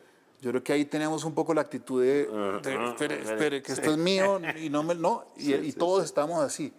yo 0.42 0.52
creo 0.52 0.64
que 0.64 0.74
ahí 0.74 0.86
tenemos 0.86 1.24
un 1.26 1.34
poco 1.34 1.54
la 1.54 1.62
actitud 1.62 2.02
de, 2.02 2.26
de, 2.28 2.86
espere, 2.90 3.22
espere, 3.22 3.62
que 3.62 3.74
esto 3.74 3.92
es 3.92 3.98
mío 3.98 4.40
y 4.62 4.70
no 4.70 4.82
me, 4.84 4.96
no, 4.96 5.26
y, 5.36 5.42
Sí, 5.42 5.54
y 5.54 5.72
sí, 5.72 5.78
todos 5.78 6.06
estamos 6.06 6.42
así. 6.44 6.72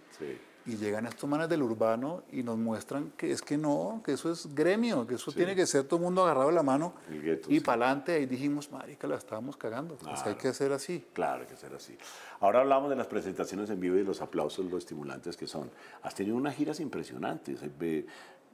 Y 0.69 0.77
llegan 0.77 1.07
estos 1.07 1.29
manes 1.29 1.49
del 1.49 1.63
urbano 1.63 2.25
y 2.31 2.43
nos 2.43 2.59
muestran 2.59 3.13
que 3.17 3.31
es 3.33 3.41
que 3.41 3.57
no, 3.57 4.03
que 4.05 4.13
eso 4.13 4.31
es 4.31 4.55
gremio, 4.55 5.07
que 5.07 5.15
eso 5.15 5.33
tiene 5.33 5.57
que 5.57 5.67
ser 5.67 5.85
todo 5.85 5.97
el 5.97 6.03
mundo 6.05 6.23
agarrado 6.25 6.49
de 6.49 6.55
la 6.55 6.63
mano 6.63 6.93
gueto, 7.09 7.51
y 7.51 7.55
sí. 7.55 7.61
para 7.61 7.87
adelante. 7.87 8.13
Ahí 8.13 8.27
dijimos, 8.27 8.71
marica, 8.71 9.07
la 9.09 9.17
estábamos 9.17 9.57
cagando, 9.57 9.95
pues 9.95 10.21
hay 10.27 10.35
que 10.35 10.49
hacer 10.49 10.71
así. 10.73 11.07
Claro 11.15 11.47
que 11.49 11.57
ser 11.57 11.75
así. 11.75 11.97
Ahora 12.41 12.61
hablamos 12.61 12.91
de 12.91 12.97
las 12.97 13.07
presentaciones 13.07 13.71
en 13.71 13.81
vivo 13.81 13.95
y 13.97 14.01
de 14.01 14.05
los 14.05 14.21
aplausos, 14.21 14.67
lo 14.71 14.77
estimulantes 14.77 15.39
que 15.39 15.47
son. 15.47 15.71
Has 16.03 16.15
tenido 16.15 16.37
unas 16.37 16.55
giras 16.55 16.81
impresionantes, 16.81 17.61
eh, 17.63 18.05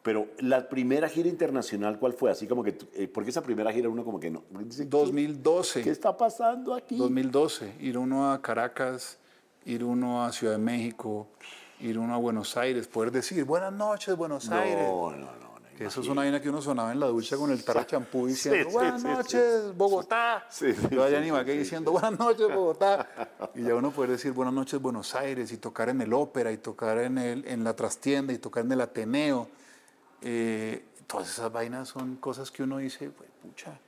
pero 0.04 0.28
la 0.38 0.68
primera 0.68 1.08
gira 1.08 1.28
internacional, 1.28 1.98
¿cuál 1.98 2.12
fue? 2.12 2.30
Así 2.30 2.46
como 2.46 2.62
que, 2.62 2.78
eh, 2.94 3.08
porque 3.08 3.30
esa 3.30 3.42
primera 3.42 3.72
gira 3.72 3.88
uno 3.88 4.04
como 4.04 4.20
que 4.20 4.30
no. 4.30 4.44
dice, 4.60 4.84
¿qué- 4.84 4.88
2012. 4.88 5.82
¿Qué 5.82 5.90
está 5.90 6.16
pasando 6.16 6.74
aquí? 6.74 6.96
2012, 6.96 7.74
ir 7.80 7.98
uno 7.98 8.30
a 8.30 8.40
Caracas, 8.40 9.18
ir 9.64 9.82
uno 9.82 10.22
a 10.24 10.30
Ciudad 10.30 10.52
de 10.52 10.58
México, 10.58 11.26
ir 11.80 11.98
uno 11.98 12.14
a 12.14 12.18
Buenos 12.18 12.56
Aires, 12.56 12.86
poder 12.86 13.10
decir 13.10 13.44
buenas 13.44 13.72
noches, 13.72 14.16
Buenos 14.16 14.48
Aires. 14.50 14.88
No, 14.88 15.10
no, 15.10 15.16
no. 15.16 15.32
no, 15.38 15.54
Que 15.76 15.86
eso 15.86 16.00
es 16.00 16.08
una 16.08 16.22
vaina 16.22 16.40
que 16.40 16.48
uno 16.48 16.62
sonaba 16.62 16.92
en 16.92 17.00
la 17.00 17.06
ducha 17.06 17.36
con 17.36 17.50
el 17.50 17.64
tarro 17.64 17.82
champú 17.84 18.26
diciendo 18.26 18.68
sí, 18.68 18.74
buenas 18.74 19.02
sí, 19.02 19.08
noches, 19.08 19.76
Bogotá. 19.76 20.46
Sí, 20.48 20.72
sí, 20.72 20.88
Yo 20.90 21.02
allá 21.02 21.24
Ibagué 21.24 21.52
sí, 21.52 21.58
diciendo 21.58 21.90
buenas 21.92 22.18
noches, 22.18 22.46
Bogotá. 22.48 23.08
Y 23.54 23.62
ya 23.62 23.74
uno 23.74 23.90
poder 23.90 24.10
decir 24.12 24.32
buenas 24.32 24.54
noches, 24.54 24.80
Buenos 24.80 25.14
Aires, 25.14 25.52
y 25.52 25.58
tocar 25.58 25.88
en 25.88 26.00
el 26.00 26.12
ópera, 26.12 26.50
y 26.52 26.58
tocar 26.58 26.98
en, 26.98 27.18
el, 27.18 27.46
en 27.46 27.62
la 27.64 27.74
trastienda, 27.76 28.32
y 28.32 28.38
tocar 28.38 28.64
en 28.64 28.72
el 28.72 28.80
Ateneo. 28.80 29.48
Eh, 30.22 30.84
todas 31.06 31.28
esas 31.28 31.52
vainas 31.52 31.88
son 31.88 32.16
cosas 32.16 32.50
que 32.50 32.62
uno 32.62 32.78
dice, 32.78 33.10
"Pues, 33.10 33.28
pucha, 33.42 33.78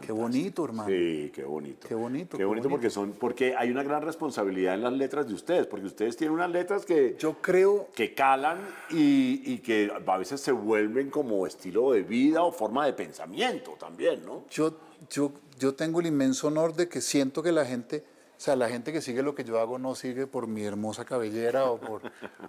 qué 0.00 0.12
bonito, 0.12 0.64
hermano. 0.64 0.88
Sí, 0.88 1.30
qué 1.34 1.44
bonito. 1.44 1.86
Qué 1.86 1.94
bonito, 1.94 2.30
Qué 2.30 2.38
qué 2.38 2.44
bonito 2.44 2.68
porque 2.68 2.90
son, 2.90 3.12
porque 3.12 3.54
hay 3.56 3.70
una 3.70 3.82
gran 3.82 4.02
responsabilidad 4.02 4.74
en 4.74 4.82
las 4.82 4.92
letras 4.92 5.28
de 5.28 5.34
ustedes, 5.34 5.66
porque 5.66 5.86
ustedes 5.86 6.16
tienen 6.16 6.34
unas 6.34 6.50
letras 6.50 6.84
que, 6.84 7.16
Yo 7.18 7.34
creo 7.40 7.88
que 7.94 8.14
calan 8.14 8.58
y, 8.90 9.42
y 9.52 9.58
que 9.58 9.92
a 10.06 10.18
veces 10.18 10.40
se 10.40 10.52
vuelven 10.52 11.10
como 11.10 11.46
estilo 11.46 11.92
de 11.92 12.02
vida 12.02 12.42
o 12.42 12.52
forma 12.52 12.86
de 12.86 12.92
pensamiento 12.92 13.72
también, 13.78 14.24
¿no? 14.24 14.44
Yo, 14.50 14.78
yo, 15.10 15.32
yo 15.58 15.74
tengo 15.74 16.00
el 16.00 16.06
inmenso 16.06 16.48
honor 16.48 16.74
de 16.74 16.88
que 16.88 17.00
siento 17.00 17.42
que 17.42 17.52
la 17.52 17.64
gente, 17.64 18.04
o 18.36 18.40
sea, 18.40 18.56
la 18.56 18.68
gente 18.68 18.92
que 18.92 19.00
sigue 19.00 19.22
lo 19.22 19.34
que 19.34 19.44
yo 19.44 19.60
hago 19.60 19.78
no 19.78 19.94
sigue 19.94 20.26
por 20.26 20.46
mi 20.46 20.62
hermosa 20.62 21.04
cabellera 21.04 21.70
o 21.70 21.78
por, 21.78 22.02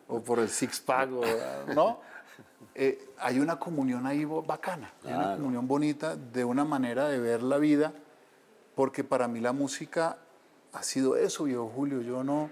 o 0.08 0.22
por 0.22 0.40
el 0.40 0.50
six 0.50 0.80
pack, 0.80 1.12
o, 1.12 1.24
¿no? 1.74 2.00
Eh, 2.76 3.10
hay 3.20 3.40
una 3.40 3.60
comunión 3.60 4.08
ahí 4.08 4.26
bacana, 4.26 4.94
hay 5.06 5.14
una 5.14 5.36
comunión 5.36 5.68
bonita 5.68 6.16
de 6.16 6.44
una 6.44 6.66
manera 6.66 7.08
de 7.08 7.20
ver 7.20 7.44
la 7.44 7.58
vida 7.58 7.94
porque 8.76 9.04
para 9.04 9.28
mí 9.28 9.40
la 9.40 9.52
música 9.54 10.18
ha 10.72 10.82
sido 10.82 11.16
eso, 11.16 11.44
viejo 11.44 11.72
Julio. 11.76 12.02
Yo 12.02 12.24
no. 12.24 12.50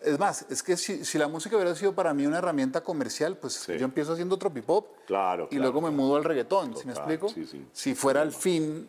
Es 0.00 0.18
más, 0.18 0.46
es 0.50 0.62
que 0.62 0.76
si, 0.76 1.04
si 1.04 1.18
la 1.18 1.28
música 1.28 1.54
hubiera 1.56 1.74
sido 1.76 1.94
para 1.94 2.12
mí 2.14 2.26
una 2.26 2.38
herramienta 2.38 2.80
comercial, 2.82 3.36
pues 3.36 3.52
Sí. 3.52 3.76
yo 3.78 3.84
empiezo 3.84 4.14
haciendo 4.14 4.36
tropipop 4.38 4.86
Claro, 5.06 5.44
y 5.44 5.56
claro, 5.56 5.62
luego 5.64 5.80
me 5.82 5.90
mudo 5.94 6.16
al 6.16 6.24
reggaetón, 6.24 6.76
¿sí 6.76 6.86
me 6.86 6.92
explico? 6.92 7.28
sí, 7.28 7.46
sí. 7.46 7.64
Si 7.72 7.94
fuera 7.94 8.22
el 8.22 8.32
fin 8.32 8.88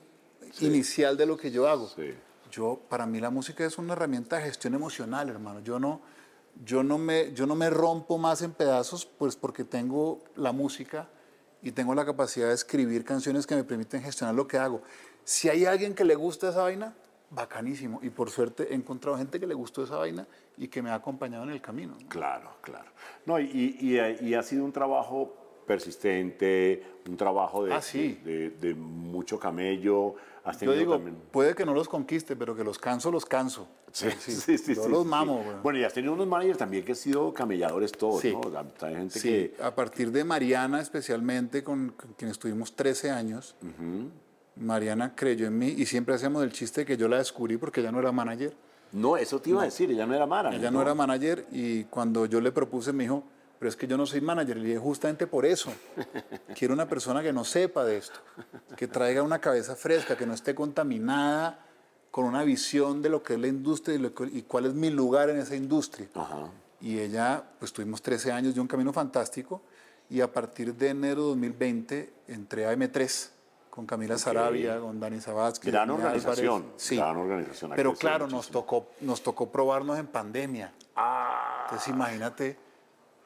inicial 0.61 1.17
de 1.17 1.25
lo 1.25 1.37
que 1.37 1.51
yo 1.51 1.67
hago. 1.67 1.89
Yo, 2.49 2.79
para 2.89 3.05
mí 3.05 3.19
la 3.19 3.29
música 3.29 3.63
es 3.65 3.77
una 3.77 3.93
herramienta 3.93 4.37
de 4.37 4.43
gestión 4.43 4.73
emocional, 4.73 5.29
hermano. 5.29 5.59
Yo 5.61 5.79
no, 5.79 6.01
yo 6.63 6.83
no, 6.83 6.97
me, 6.97 7.33
yo 7.33 7.45
no 7.45 7.55
me 7.55 7.69
rompo 7.69 8.17
más 8.17 8.41
en 8.41 8.51
pedazos, 8.51 9.05
pues 9.05 9.35
porque 9.35 9.63
tengo 9.63 10.19
la 10.35 10.51
música 10.51 11.09
y 11.61 11.71
tengo 11.71 11.93
la 11.95 12.05
capacidad 12.05 12.47
de 12.47 12.53
escribir 12.53 13.03
canciones 13.05 13.47
que 13.47 13.55
me 13.55 13.63
permiten 13.63 14.01
gestionar 14.01 14.35
lo 14.35 14.47
que 14.47 14.57
hago. 14.57 14.81
Si 15.23 15.49
hay 15.49 15.65
alguien 15.65 15.93
que 15.93 16.03
le 16.05 16.15
gusta 16.15 16.49
esa 16.49 16.63
vaina, 16.63 16.95
bacanísimo. 17.29 17.99
Y 18.03 18.09
por 18.09 18.29
suerte 18.29 18.71
he 18.71 18.75
encontrado 18.75 19.17
gente 19.17 19.39
que 19.39 19.47
le 19.47 19.53
gustó 19.53 19.83
esa 19.83 19.95
vaina 19.97 20.27
y 20.57 20.67
que 20.67 20.81
me 20.81 20.89
ha 20.89 20.95
acompañado 20.95 21.43
en 21.43 21.51
el 21.51 21.61
camino. 21.61 21.95
¿no? 21.99 22.09
Claro, 22.09 22.51
claro. 22.61 22.89
No, 23.25 23.39
y- 23.39 23.77
y 24.21 24.33
ha 24.33 24.43
sido 24.43 24.65
un 24.65 24.71
trabajo 24.73 25.33
persistente, 25.71 26.83
un 27.07 27.17
trabajo 27.17 27.63
de, 27.65 27.73
Ah, 27.73 27.81
sí. 27.81 28.19
de, 28.23 28.49
de 28.51 28.73
mucho 28.75 29.39
camello. 29.39 30.15
Has 30.43 30.59
Yo 30.59 30.73
digo, 30.73 30.95
también- 30.95 31.17
puede 31.31 31.53
que 31.53 31.65
no 31.65 31.73
los 31.73 31.87
conquiste, 31.87 32.35
pero 32.35 32.55
que 32.55 32.63
los 32.63 32.79
canso, 32.79 33.11
los 33.11 33.25
canso. 33.25 33.67
Sí, 33.91 34.07
sí, 34.19 34.31
sí. 34.57 34.73
Yo 34.75 34.83
sí, 34.83 34.89
los 34.89 35.03
sí. 35.03 35.07
mamo, 35.09 35.43
güey. 35.43 35.57
Bueno, 35.61 35.79
y 35.79 35.83
has 35.83 35.93
tenido 35.93 36.13
unos 36.13 36.27
managers 36.27 36.57
también 36.57 36.83
que 36.83 36.93
han 36.93 36.95
sido 36.95 37.33
camelladores 37.33 37.91
todos, 37.91 38.21
Sí. 38.21 38.31
¿no? 38.33 38.41
Hay 38.81 38.95
gente 38.95 39.19
Sí, 39.19 39.29
que... 39.29 39.55
a 39.61 39.73
partir 39.75 40.11
de 40.11 40.23
Mariana 40.23 40.81
especialmente, 40.81 41.63
con, 41.63 41.89
con 41.91 42.13
quien 42.13 42.31
estuvimos 42.31 42.75
13 42.75 43.11
años, 43.11 43.55
Mariana 44.55 45.13
creyó 45.15 45.47
en 45.47 45.57
mí 45.57 45.67
y 45.77 45.85
siempre 45.85 46.15
hacemos 46.15 46.43
el 46.43 46.51
chiste 46.51 46.81
de 46.81 46.85
que 46.85 46.97
yo 46.97 47.07
la 47.07 47.17
descubrí 47.17 47.57
porque 47.57 47.81
ella 47.81 47.91
no 47.91 47.99
era 47.99 48.11
manager. 48.11 48.53
No, 48.93 49.15
eso 49.17 49.39
te 49.39 49.51
iba 49.51 49.61
a 49.61 49.65
decir, 49.65 49.89
ella 49.91 50.05
no 50.05 50.13
era 50.13 50.25
Mara. 50.25 50.53
Ella 50.53 50.69
no 50.69 50.81
era 50.81 50.93
manager 50.93 51.45
y 51.51 51.85
cuando 51.85 52.25
yo 52.25 52.41
le 52.41 52.51
propuse 52.51 52.91
me 52.91 53.03
dijo, 53.03 53.23
pero 53.61 53.69
es 53.69 53.75
que 53.75 53.85
yo 53.85 53.95
no 53.95 54.07
soy 54.07 54.21
manager. 54.21 54.57
Y 54.57 54.75
justamente 54.75 55.27
por 55.27 55.45
eso. 55.45 55.71
Quiero 56.57 56.73
una 56.73 56.87
persona 56.89 57.21
que 57.21 57.31
no 57.31 57.43
sepa 57.43 57.85
de 57.85 57.97
esto, 57.97 58.19
que 58.75 58.87
traiga 58.87 59.21
una 59.21 59.37
cabeza 59.37 59.75
fresca, 59.75 60.17
que 60.17 60.25
no 60.25 60.33
esté 60.33 60.55
contaminada 60.55 61.59
con 62.09 62.25
una 62.25 62.43
visión 62.43 63.03
de 63.03 63.09
lo 63.09 63.21
que 63.21 63.33
es 63.35 63.39
la 63.39 63.45
industria 63.45 63.95
y, 63.97 63.99
lo 63.99 64.15
que- 64.15 64.23
y 64.25 64.41
cuál 64.41 64.65
es 64.65 64.73
mi 64.73 64.89
lugar 64.89 65.29
en 65.29 65.37
esa 65.37 65.55
industria. 65.55 66.07
Ajá. 66.15 66.47
Y 66.81 66.97
ella, 66.97 67.43
pues 67.59 67.71
tuvimos 67.71 68.01
13 68.01 68.31
años 68.31 68.55
de 68.55 68.61
un 68.61 68.67
camino 68.67 68.91
fantástico 68.91 69.61
y 70.09 70.21
a 70.21 70.33
partir 70.33 70.73
de 70.73 70.89
enero 70.89 71.21
de 71.21 71.27
2020 71.27 72.13
entré 72.29 72.65
a 72.65 72.73
M3 72.73 73.29
con 73.69 73.85
Camila 73.85 74.17
Sarabia, 74.17 74.79
con 74.79 74.99
Dani 74.99 75.21
Sabazki. 75.21 75.69
Gran 75.69 75.87
Álvarez. 75.91 76.25
organización, 76.25 76.65
Sí. 76.77 76.95
gran 76.97 77.15
organización, 77.15 77.73
Pero 77.75 77.93
claro, 77.93 78.25
nos 78.27 78.49
tocó, 78.49 78.87
nos 79.01 79.21
tocó 79.21 79.51
probarnos 79.51 79.99
en 79.99 80.07
pandemia. 80.07 80.73
Ah, 80.95 81.65
Entonces 81.65 81.89
imagínate 81.89 82.57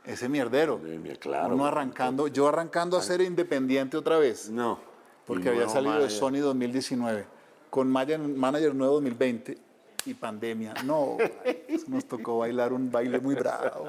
ese 0.07 0.29
mierdero. 0.29 0.79
Claro. 1.19 1.55
Uno 1.55 1.65
arrancando, 1.65 2.27
yo 2.27 2.47
arrancando 2.47 2.97
a 2.97 3.01
ser 3.01 3.21
independiente 3.21 3.97
otra 3.97 4.17
vez, 4.17 4.49
no. 4.49 4.79
porque 5.25 5.49
había 5.49 5.69
salido 5.69 5.99
de. 5.99 6.09
Sony 6.09 6.39
2019, 6.39 7.25
con 7.69 7.89
manager, 7.89 8.75
nuevo 8.75 8.93
2020 8.95 9.57
y 10.05 10.13
pandemia. 10.13 10.73
No, 10.85 11.17
nos 11.87 12.05
tocó 12.05 12.39
bailar 12.39 12.73
un 12.73 12.91
baile 12.91 13.19
muy 13.19 13.35
bravo. 13.35 13.87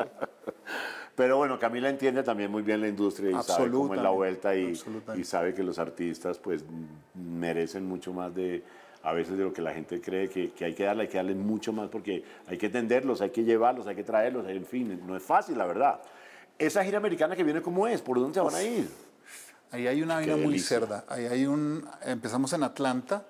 Pero 1.15 1.39
bueno, 1.39 1.59
Camila 1.59 1.89
entiende 1.89 2.23
también 2.23 2.51
muy 2.51 2.63
bien 2.63 2.81
la 2.81 2.89
industria 2.89 3.31
y 3.31 3.43
sabe 3.43 3.71
cómo 3.71 3.95
es 3.95 4.03
la 4.03 4.11
vuelta 4.11 4.55
y, 4.55 4.79
y 5.17 5.25
sabe 5.25 5.55
que 5.55 5.63
los 5.63 5.79
artistas 5.79 6.39
pues 6.39 6.63
merecen 7.15 7.87
mucho 7.87 8.13
más 8.13 8.35
de 8.35 8.63
a 9.07 9.13
veces 9.13 9.39
de 9.39 9.45
lo 9.45 9.53
que 9.53 9.63
la 9.63 9.73
gente 9.73 10.01
cree 10.01 10.29
que, 10.29 10.51
que 10.51 10.65
hay 10.65 10.75
que 10.75 10.83
darle, 10.83 11.03
hay 11.03 11.09
que 11.09 11.17
darle 11.17 11.37
mucho 11.37 11.73
más 11.73 11.89
porque 11.89 12.25
hay 12.49 12.59
que 12.59 12.67
entenderlos, 12.67 13.21
hay 13.21 13.31
que 13.31 13.45
llevarlos, 13.45 13.87
hay 13.87 13.95
que 13.95 14.03
traerlos, 14.03 14.49
en 14.49 14.67
fin, 14.67 15.01
no 15.07 15.17
es 15.17 15.23
fácil 15.23 15.57
la 15.57 15.65
verdad. 15.65 16.01
Esa 16.59 16.83
gira 16.85 16.99
americana 16.99 17.37
que 17.37 17.45
viene, 17.45 17.63
¿cómo 17.63 17.87
es? 17.87 18.03
¿Por 18.03 18.19
dónde 18.19 18.35
se 18.35 18.41
van 18.41 18.55
a 18.57 18.63
ir? 18.65 18.91
Ahí 19.71 19.87
hay 19.87 20.03
una 20.03 20.17
vaina 20.17 20.37
muy 20.37 20.59
cerda. 20.59 21.05
Ahí 21.09 21.25
hay 21.27 21.47
un. 21.47 21.89
Empezamos 22.05 22.53
en 22.53 22.65
Atlanta, 22.65 23.25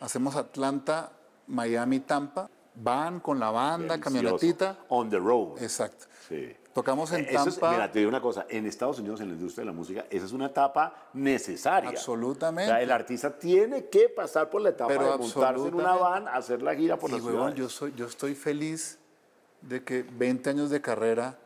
hacemos 0.00 0.36
Atlanta, 0.36 1.10
Miami, 1.46 2.00
Tampa, 2.00 2.50
van 2.74 3.20
con 3.20 3.38
la 3.40 3.50
banda, 3.50 3.96
Delicioso. 3.96 4.02
camionetita. 4.02 4.76
On 4.88 5.08
the 5.08 5.18
road. 5.18 5.62
Exacto. 5.62 6.04
Sí. 6.28 6.54
Tocamos 6.78 7.10
en 7.12 7.24
es- 7.24 7.32
Tampa. 7.32 7.70
mira, 7.72 7.90
te 7.90 7.98
digo 7.98 8.08
una 8.08 8.20
cosa, 8.20 8.46
en 8.48 8.66
Estados 8.66 8.98
Unidos, 9.00 9.20
en 9.20 9.28
la 9.28 9.34
industria 9.34 9.62
de 9.62 9.66
la 9.66 9.72
música, 9.72 10.06
esa 10.10 10.26
es 10.26 10.32
una 10.32 10.46
etapa 10.46 11.08
necesaria. 11.12 11.90
Absolutamente. 11.90 12.70
O 12.70 12.74
sea, 12.74 12.82
el 12.82 12.90
artista 12.92 13.36
tiene 13.38 13.86
que 13.86 14.08
pasar 14.08 14.48
por 14.48 14.62
la 14.62 14.70
etapa 14.70 14.88
Pero 14.88 15.12
de 15.12 15.18
montarse 15.18 15.66
en 15.68 15.74
una 15.74 15.94
van, 15.94 16.28
hacer 16.28 16.62
la 16.62 16.74
gira 16.74 16.96
por 16.98 17.10
Y 17.10 17.14
las 17.14 17.22
huevón, 17.22 17.52
ciudades. 17.54 17.58
yo, 17.58 17.68
soy, 17.68 17.92
yo 17.96 18.06
estoy 18.06 18.34
feliz 18.34 18.98
de 19.62 19.82
que 19.82 20.02
20 20.04 20.50
años 20.50 20.70
de 20.70 20.80
carrera, 20.80 21.36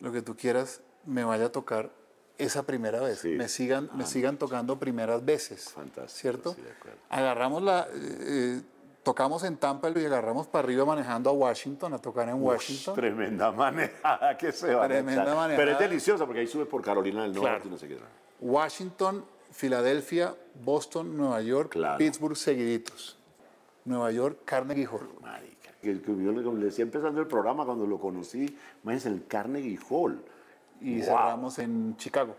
lo 0.00 0.10
que 0.12 0.22
tú 0.22 0.34
quieras, 0.36 0.80
me 1.04 1.24
vaya 1.24 1.46
a 1.46 1.52
tocar 1.52 1.90
esa 2.38 2.62
primera 2.62 3.00
vez. 3.00 3.18
Sí. 3.20 3.28
Me, 3.28 3.48
sigan, 3.48 3.90
me 3.94 4.06
sigan 4.06 4.38
tocando 4.38 4.78
primeras 4.78 5.22
veces. 5.24 5.64
Fantástico, 5.74 6.18
¿Cierto? 6.20 6.54
sí, 6.54 6.62
de 6.62 6.70
acuerdo. 6.72 6.98
Agarramos 7.10 7.62
la. 7.62 7.86
eh, 7.92 8.62
tocamos 9.10 9.42
en 9.42 9.56
Tampa 9.56 9.90
y 9.90 10.04
agarramos 10.04 10.46
para 10.46 10.64
arriba 10.64 10.84
manejando 10.84 11.30
a 11.30 11.32
Washington, 11.32 11.94
a 11.94 11.98
tocar 11.98 12.28
en 12.28 12.40
Washington. 12.40 12.94
Tremenda 12.94 13.50
manejada 13.66 14.38
que 14.38 14.52
se 14.52 14.72
va 14.72 14.84
a 14.84 14.88
Tremenda 14.88 15.22
echar. 15.24 15.34
manejada. 15.34 15.56
Pero 15.56 15.72
es 15.72 15.78
deliciosa 15.80 16.26
porque 16.26 16.40
ahí 16.42 16.46
sube 16.46 16.64
por 16.64 16.80
Carolina 16.80 17.22
del 17.22 17.32
Norte 17.32 17.48
Claro. 17.48 17.64
y 17.66 17.68
no 17.70 17.76
sé 17.76 17.88
qué. 17.88 17.98
Washington, 18.40 19.24
Filadelfia, 19.50 20.36
Boston, 20.64 21.16
Nueva 21.16 21.40
York, 21.42 21.72
Claro. 21.72 21.98
Pittsburgh 21.98 22.36
seguiditos. 22.36 23.18
Nueva 23.84 24.12
York, 24.12 24.42
Carnegie 24.44 24.86
Hall. 24.86 25.08
Marica. 25.20 25.72
Que, 25.82 26.00
que 26.00 26.06
yo 26.24 26.30
le, 26.30 26.64
decía 26.64 26.84
empezando 26.84 27.20
el 27.20 27.26
programa 27.26 27.64
cuando 27.64 27.86
lo 27.88 27.98
conocí, 27.98 28.56
imagínense, 28.84 29.08
en 29.08 29.14
el 29.14 29.26
Carnegie 29.26 29.78
Hall. 29.90 30.22
Y 30.80 30.98
Wow. 30.98 31.04
cerramos 31.04 31.58
en 31.58 31.96
Chicago. 31.96 32.36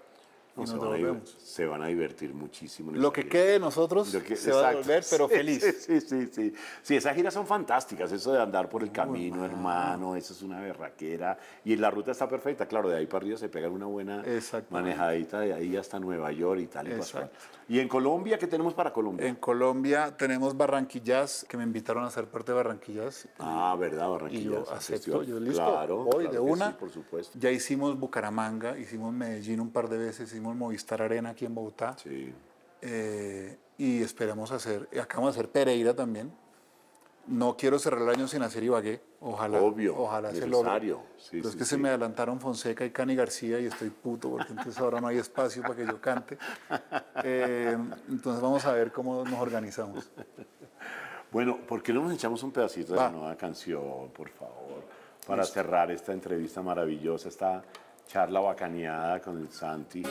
Y 0.58 0.68
se, 0.68 0.74
nos 0.76 0.82
van 0.84 0.94
a 0.94 0.98
diver- 0.98 1.02
devolvemos. 1.06 1.38
se 1.42 1.66
van 1.66 1.82
a 1.82 1.88
divertir 1.88 2.34
muchísimo. 2.34 2.92
en 2.92 3.02
Lo 3.02 3.12
que 3.14 3.28
quede 3.28 3.52
de 3.54 3.60
nosotros 3.60 4.12
que- 4.28 4.36
se 4.36 4.52
va 4.52 4.58
a 4.58 4.72
exacto. 4.74 4.78
devolver, 4.90 5.04
pero 5.10 5.30
feliz. 5.30 5.64
Sí, 5.64 6.00
sí, 6.00 6.02
sí, 6.02 6.28
sí. 6.32 6.54
Sí, 6.82 6.96
esas 6.98 7.16
giras 7.16 7.34
son 7.34 7.48
fantásticas, 7.48 8.12
eso 8.12 8.34
de 8.34 8.42
andar 8.42 8.68
por 8.70 8.84
el 8.84 8.92
camino, 8.92 9.46
hermano, 9.46 10.16
eso 10.16 10.34
es 10.34 10.42
una 10.42 10.60
berraquera. 10.60 11.38
Y 11.64 11.76
la 11.78 11.90
ruta 11.90 12.12
está 12.12 12.28
perfecta, 12.28 12.66
claro, 12.68 12.90
de 12.90 12.98
ahí 12.98 13.06
para 13.08 13.20
arriba 13.24 13.38
se 13.38 13.48
pega 13.50 13.70
una 13.70 13.86
buena 13.86 14.24
manejadita 14.70 15.40
de 15.40 15.54
ahí 15.54 15.78
hasta 15.78 16.00
Nueva 16.00 16.32
York 16.32 16.60
y 16.62 16.68
tal 16.68 16.88
y. 16.90 16.92
Exacto. 16.92 17.38
Y 17.70 17.80
en 17.80 17.88
Colombia, 17.88 18.38
¿qué 18.38 18.48
tenemos 18.48 18.74
para 18.74 18.92
Colombia? 18.92 19.26
En 19.26 19.36
Colombia 19.36 20.14
tenemos 20.18 20.58
Barranquillas, 20.58 21.46
que 21.48 21.56
me 21.56 21.64
invitaron 21.64 22.04
a 22.04 22.10
ser 22.12 22.26
parte 22.26 22.52
de 22.52 22.58
Barranquillas. 22.58 23.30
Ah, 23.40 23.74
¿verdad? 23.80 24.08
Y 24.08 24.12
Barranquilla. 24.12 24.44
yo 24.66 24.72
acepto, 24.74 25.24
yo 25.24 25.40
listo, 25.40 25.64
Claro, 25.66 26.04
voy 26.04 26.26
claro 26.26 26.32
de 26.32 26.40
una. 26.40 26.68
sí, 26.72 26.76
por 26.78 26.90
supuesto. 26.90 27.40
Ya 27.40 27.50
hicimos 27.50 27.98
Bucaramanga, 27.98 28.78
hicimos 28.78 29.14
Medellín 29.14 29.62
un 29.62 29.72
par 29.72 29.88
de 29.88 29.98
veces, 29.98 30.34
hicimos 30.42 30.56
Movistar 30.56 31.02
Arena 31.04 31.30
aquí 31.30 31.46
en 31.46 31.54
Bogotá. 31.54 31.96
Sí. 32.02 32.34
Eh, 32.82 33.58
y 33.78 34.02
esperamos 34.02 34.52
hacer, 34.52 34.90
acabamos 35.00 35.36
de 35.36 35.42
hacer 35.42 35.52
Pereira 35.52 35.96
también. 35.96 36.32
No 37.28 37.56
quiero 37.56 37.78
cerrar 37.78 38.02
el 38.02 38.10
año 38.10 38.28
sin 38.28 38.42
hacer 38.42 38.64
Ibagué, 38.64 39.00
ojalá. 39.20 39.62
Obvio, 39.62 39.96
ojalá 39.96 40.32
se 40.32 40.48
necesario. 40.48 41.02
Sí, 41.18 41.30
Pero 41.34 41.48
es 41.50 41.52
sí, 41.52 41.58
que 41.60 41.64
sí. 41.66 41.70
se 41.70 41.78
me 41.78 41.90
adelantaron 41.90 42.40
Fonseca 42.40 42.84
y 42.84 42.90
Cani 42.90 43.16
García 43.16 43.60
y 43.60 43.68
estoy 43.68 43.92
puto 43.92 44.32
porque 44.32 44.50
entonces 44.50 44.80
ahora 44.80 45.00
no 45.00 45.08
hay 45.08 45.20
espacio 45.20 45.62
para 45.62 45.76
que 45.76 45.86
yo 45.86 46.02
cante. 46.02 46.38
Eh, 47.24 47.78
entonces 48.10 48.42
vamos 48.42 48.66
a 48.66 48.72
ver 48.74 48.92
cómo 48.92 49.24
nos 49.24 49.40
organizamos. 49.40 50.10
Bueno, 51.32 51.60
¿por 51.68 51.84
qué 51.84 51.94
no 51.94 52.02
nos 52.02 52.14
echamos 52.14 52.42
un 52.42 52.52
pedacito 52.52 52.94
de 52.94 53.00
la 53.00 53.12
nueva 53.12 53.36
canción, 53.38 54.10
por 54.10 54.30
favor? 54.30 54.84
Para 55.28 55.46
cerrar 55.46 55.92
esta 55.92 56.14
entrevista 56.14 56.64
maravillosa, 56.64 57.30
esta 57.30 57.62
charla 58.12 58.42
bacaneada 58.42 59.22
con 59.22 59.40
el 59.40 59.50
Santi. 59.52 60.04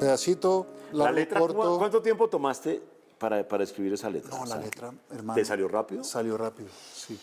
Pedacito, 0.00 0.66
La 0.92 1.12
letra, 1.12 1.38
corto. 1.40 1.58
¿cómo- 1.58 1.78
¿cuánto 1.78 2.00
tiempo 2.00 2.28
tomaste 2.28 2.80
para, 3.18 3.46
para 3.46 3.64
escribir 3.64 3.92
esa 3.92 4.08
letra? 4.08 4.30
No, 4.30 4.40
la 4.44 4.52
Santi? 4.52 4.64
letra, 4.66 4.92
hermano. 5.10 5.34
¿Te 5.38 5.44
salió 5.44 5.68
rápido? 5.68 6.02
Salió 6.02 6.38
rápido, 6.38 6.68
sí. 6.94 7.18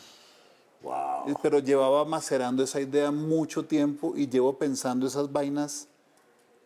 Wow. 0.83 1.35
Pero 1.41 1.57
llevaba 1.59 2.05
macerando 2.05 2.61
esa 2.63 2.79
idea 2.79 3.09
mucho 3.09 3.65
tiempo 3.65 4.13
y 4.15 4.27
llevo 4.29 4.57
pensando 4.59 5.07
esas 5.07 5.31
vainas. 5.31 5.87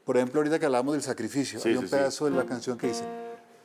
Por 0.04 0.18
ejemplo, 0.18 0.40
ahorita 0.42 0.60
que 0.60 0.66
hablamos 0.66 0.94
del 0.94 1.04
sacrificio, 1.04 1.60
Sí, 1.60 1.70
hay 1.70 1.78
un 1.78 1.86
sí. 1.88 1.92
pedazo 1.96 2.26
de 2.26 2.32
la 2.32 2.44
canción 2.46 2.78
que 2.78 2.88
dice: 2.88 3.06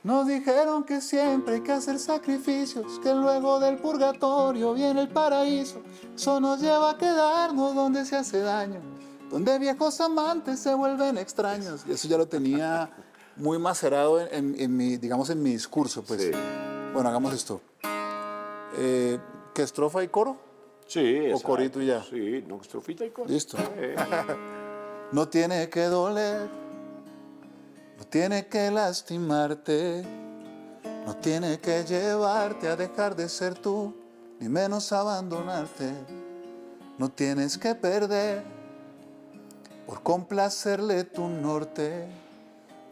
Nos 0.04 0.26
dijeron 0.26 0.84
que 0.84 1.00
siempre 1.00 1.54
hay 1.56 1.60
que 1.62 1.72
hacer 1.72 1.98
sacrificios, 1.98 3.00
que 3.02 3.14
luego 3.14 3.58
del 3.58 3.78
purgatorio 3.78 4.74
viene 4.74 5.00
el 5.00 5.08
paraíso. 5.08 5.80
Eso 6.14 6.38
nos 6.40 6.60
lleva 6.60 6.90
a 6.90 6.98
quedarnos 6.98 7.74
donde 7.74 8.04
se 8.04 8.14
hace 8.16 8.40
daño, 8.40 8.80
donde 9.30 9.58
viejos 9.58 9.98
amantes 10.02 10.60
se 10.60 10.74
vuelven 10.74 11.16
extraños. 11.16 11.84
Y 11.88 11.92
eso 11.92 12.06
ya 12.06 12.18
lo 12.18 12.28
tenía 12.28 12.90
muy 13.36 13.58
macerado 13.58 14.20
en, 14.20 14.28
en- 14.30 14.60
en 14.60 14.76
mi, 14.76 14.96
digamos, 14.98 15.30
en 15.30 15.42
mi 15.42 15.52
discurso. 15.52 16.02
Pues. 16.02 16.20
Sí. 16.20 16.30
Bueno, 16.92 17.08
hagamos 17.08 17.32
esto. 17.32 17.62
Eh, 18.76 19.18
¿Qué 19.54 19.62
estrofa 19.62 20.02
y 20.04 20.08
coro? 20.08 20.36
Sí, 20.86 21.00
O 21.00 21.24
exacto. 21.28 21.46
corito 21.48 21.80
y 21.80 21.86
ya. 21.86 22.02
Sí, 22.04 22.44
no, 22.46 22.60
estrofita 22.60 23.06
y 23.06 23.10
coro. 23.10 23.28
Listo. 23.28 23.56
Eh, 23.76 23.96
No 25.12 25.28
tiene 25.28 25.68
que 25.68 25.84
doler 25.84 26.48
no 27.98 28.04
tiene 28.06 28.46
que 28.46 28.70
lastimarte, 28.70 30.04
no 31.06 31.16
tiene 31.16 31.58
que 31.60 31.84
llevarte 31.84 32.68
a 32.68 32.76
dejar 32.76 33.14
de 33.14 33.28
ser 33.28 33.54
tú, 33.54 33.94
ni 34.40 34.48
menos 34.48 34.92
abandonarte. 34.92 35.92
No 36.98 37.10
tienes 37.10 37.58
que 37.58 37.74
perder 37.74 38.42
por 39.86 40.02
complacerle 40.02 41.04
tu 41.04 41.28
norte, 41.28 42.06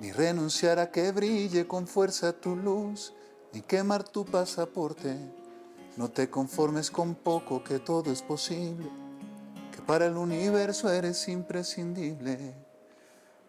ni 0.01 0.13
renunciar 0.13 0.79
a 0.79 0.91
que 0.91 1.13
brille 1.13 1.67
con 1.67 1.87
fuerza 1.87 2.33
tu 2.33 2.57
luz, 2.57 3.15
ni 3.53 3.63
quemar 3.63 4.05
tu 4.05 4.25
pasaporte. 4.25 5.17
No 5.97 6.11
te 6.11 6.29
conformes 6.29 6.91
con 6.91 7.15
poco, 7.15 7.63
que 7.63 7.79
todo 7.79 8.11
es 8.11 8.23
posible, 8.23 8.89
que 9.75 9.83
para 9.83 10.07
el 10.07 10.17
universo 10.17 10.91
eres 10.91 11.29
imprescindible. 11.29 12.62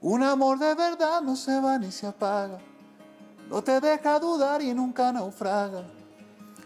Un 0.04 0.22
amor 0.22 0.60
de 0.60 0.76
verdad 0.76 1.22
no 1.22 1.34
se 1.34 1.62
va 1.62 1.78
ni 1.78 1.90
se 1.90 2.06
apaga, 2.06 2.60
no 3.50 3.64
te 3.64 3.80
deja 3.80 4.20
dudar 4.20 4.62
y 4.62 4.74
nunca 4.74 5.14
naufraga. 5.14 5.86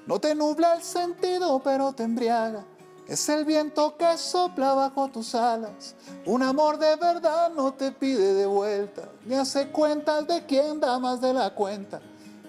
No 0.08 0.20
te 0.20 0.34
nubla 0.34 0.74
el 0.74 0.82
sentido, 0.82 1.62
pero 1.64 1.94
te 1.94 2.02
embriaga. 2.02 2.66
Es 3.08 3.30
el 3.30 3.46
viento 3.46 3.96
que 3.96 4.18
sopla 4.18 4.74
bajo 4.74 5.10
tus 5.10 5.36
alas. 5.36 5.94
Un 6.26 6.42
amor 6.42 6.80
de 6.80 6.96
verdad 6.96 7.52
no 7.52 7.76
te 7.76 7.92
pide 7.92 8.34
de 8.34 8.48
vuelta, 8.48 9.04
ni 9.24 9.36
hace 9.36 9.68
cuentas 9.68 10.26
de 10.26 10.44
quién 10.48 10.80
da 10.80 10.98
más 10.98 11.22
de 11.22 11.32
la 11.32 11.54
cuenta. 11.54 12.02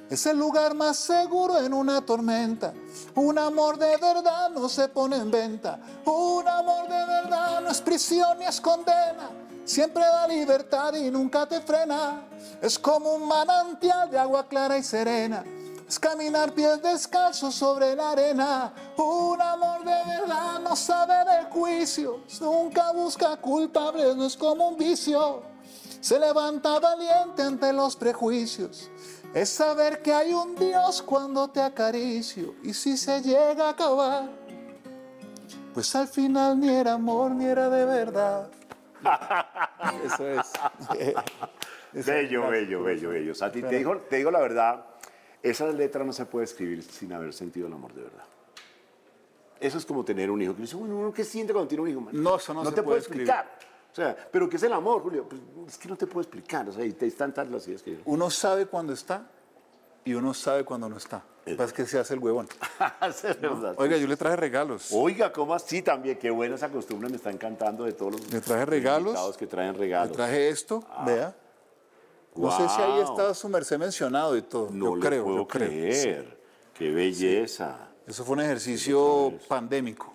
Es 0.09 0.25
el 0.25 0.39
lugar 0.39 0.75
más 0.75 0.97
seguro 0.97 1.59
en 1.59 1.75
una 1.75 2.01
tormenta. 2.01 2.73
Un 3.15 3.39
amor 3.39 3.77
de 3.77 3.95
verdad 3.99 4.49
no 4.49 4.71
se 4.71 4.89
pone 4.89 5.17
en 5.17 5.31
venta. 5.31 5.79
Un 6.07 6.49
amor 6.49 6.89
de 6.89 7.05
verdad 7.05 7.61
no 7.61 7.69
es 7.69 7.83
prisión 7.83 8.39
ni 8.39 8.47
es 8.47 8.59
condena. 8.59 9.48
Siempre 9.69 10.03
da 10.03 10.27
libertad 10.27 10.95
y 10.95 11.11
nunca 11.11 11.47
te 11.47 11.61
frena. 11.61 12.23
Es 12.63 12.79
como 12.79 13.13
un 13.13 13.29
manantial 13.29 14.11
de 14.11 14.19
agua 14.19 14.49
clara 14.49 14.79
y 14.79 14.83
serena. 14.83 15.45
Es 15.87 15.99
caminar 15.99 16.55
pies 16.55 16.81
descalzos 16.81 17.55
sobre 17.55 17.95
la 17.95 18.13
arena. 18.13 18.73
Un 18.97 19.39
amor 19.43 19.85
de 19.85 19.93
verdad 20.07 20.59
no 20.61 20.75
sabe 20.75 21.13
de 21.17 21.51
juicios. 21.51 22.41
Nunca 22.41 22.93
busca 22.93 23.37
culpables, 23.37 24.17
no 24.17 24.25
es 24.25 24.39
como 24.39 24.69
un 24.69 24.79
vicio. 24.79 25.43
Se 26.01 26.19
levanta 26.19 26.81
valiente 26.81 27.43
ante 27.43 27.71
los 27.71 27.95
prejuicios. 27.95 28.89
Es 29.35 29.51
saber 29.51 30.01
que 30.01 30.15
hay 30.15 30.33
un 30.33 30.55
Dios 30.57 31.03
cuando 31.03 31.47
te 31.47 31.61
acaricio. 31.61 32.55
Y 32.63 32.73
si 32.73 32.97
se 32.97 33.21
llega 33.21 33.67
a 33.67 33.71
acabar, 33.73 34.31
pues 35.75 35.95
al 35.95 36.09
final 36.09 36.59
ni 36.59 36.71
era 36.71 36.95
amor 36.95 37.33
ni 37.33 37.45
era 37.45 37.69
de 37.69 37.85
verdad. 37.85 38.49
Eso 40.05 40.29
es. 40.29 40.53
bello, 42.07 42.49
bello, 42.49 42.83
bello, 42.83 43.11
bello. 43.11 43.35
Santi, 43.35 43.63
te 43.63 43.79
digo, 43.79 43.97
te 44.09 44.17
digo 44.17 44.31
la 44.31 44.41
verdad, 44.41 44.85
esa 45.43 45.67
letra 45.69 46.05
no 46.05 46.13
se 46.13 46.27
puede 46.27 46.45
escribir 46.45 46.83
sin 46.83 47.13
haber 47.13 47.33
sentido 47.33 47.67
el 47.67 47.73
amor 47.73 47.95
de 47.95 48.03
verdad. 48.03 48.25
Eso 49.61 49.79
es 49.79 49.87
como 49.87 50.05
tener 50.05 50.31
un 50.31 50.41
hijo. 50.41 50.55
Que 50.55 50.63
dice, 50.63 50.77
bueno, 50.77 50.97
uno 50.97 51.13
qué 51.13 51.25
siente 51.25 51.53
cuando 51.53 51.69
tiene 51.69 51.83
un 51.83 51.89
hijo. 51.89 52.09
No, 52.13 52.37
eso 52.37 52.55
no 52.55 52.65
se 52.65 52.73
te 52.73 52.83
puede 52.83 53.01
escribir. 53.01 53.29
explicar. 53.29 53.59
O 53.91 53.95
sea, 53.95 54.17
pero 54.31 54.49
¿qué 54.49 54.57
es 54.57 54.63
el 54.63 54.73
amor, 54.73 55.03
Julio? 55.03 55.29
Pues, 55.29 55.41
es 55.69 55.79
que 55.79 55.89
no 55.89 55.97
te 55.97 56.07
puedo 56.07 56.21
explicar. 56.21 56.69
O 56.69 56.73
sea, 56.73 56.85
y 56.85 56.93
te 56.93 57.07
están 57.07 57.35
tantas 57.35 57.53
las 57.53 57.67
ideas 57.67 57.83
que 57.83 58.01
Uno 58.05 58.31
sabe 58.31 58.67
cuando 58.67 58.93
está 58.93 59.29
y 60.09 60.15
uno 60.15 60.33
sabe 60.33 60.65
cuando 60.65 60.89
no 60.89 60.97
está. 60.97 61.23
Lo 61.45 61.63
es 61.65 61.73
que 61.73 61.87
se 61.87 61.99
hace 61.99 62.15
el 62.15 62.21
huevón. 62.21 62.49
es 63.07 63.23
verdad. 63.41 63.75
Oiga, 63.77 63.97
yo 63.99 64.07
le 64.07 64.17
traje 64.17 64.37
regalos. 64.37 64.89
Oiga, 64.93 65.31
¿cómo 65.31 65.55
así 65.55 65.83
también? 65.83 66.19
Qué 66.19 66.31
buena 66.31 66.55
esa 66.55 66.71
costumbre, 66.71 67.11
me 67.11 67.17
está 67.17 67.31
encantando 67.31 67.85
de 67.85 67.93
todos 67.93 68.13
los 68.13 68.33
Le 68.33 68.41
traje 68.41 68.65
regalos. 68.65 69.37
que 69.37 69.47
traen 69.47 69.73
Le 69.75 69.79
regalos. 69.79 70.17
traje 70.17 70.49
esto, 70.49 70.83
vea. 71.05 71.37
No 72.35 72.51
sé 72.51 72.69
si 72.69 72.81
ahí 72.81 73.01
está 73.01 73.35
su 73.35 73.49
merced 73.51 73.79
mencionado 73.79 74.35
y 74.37 74.43
todo. 74.43 74.71
No 74.71 74.87
yo 74.87 74.97
lo 74.97 75.03
creo, 75.03 75.25
puedo 75.25 75.37
yo 75.39 75.49
creo. 75.49 75.69
creer. 75.69 76.39
Qué 76.73 76.91
belleza. 76.91 77.89
Eso 78.07 78.25
fue 78.25 78.37
un 78.37 78.41
ejercicio 78.43 79.35
pandémico. 79.47 80.15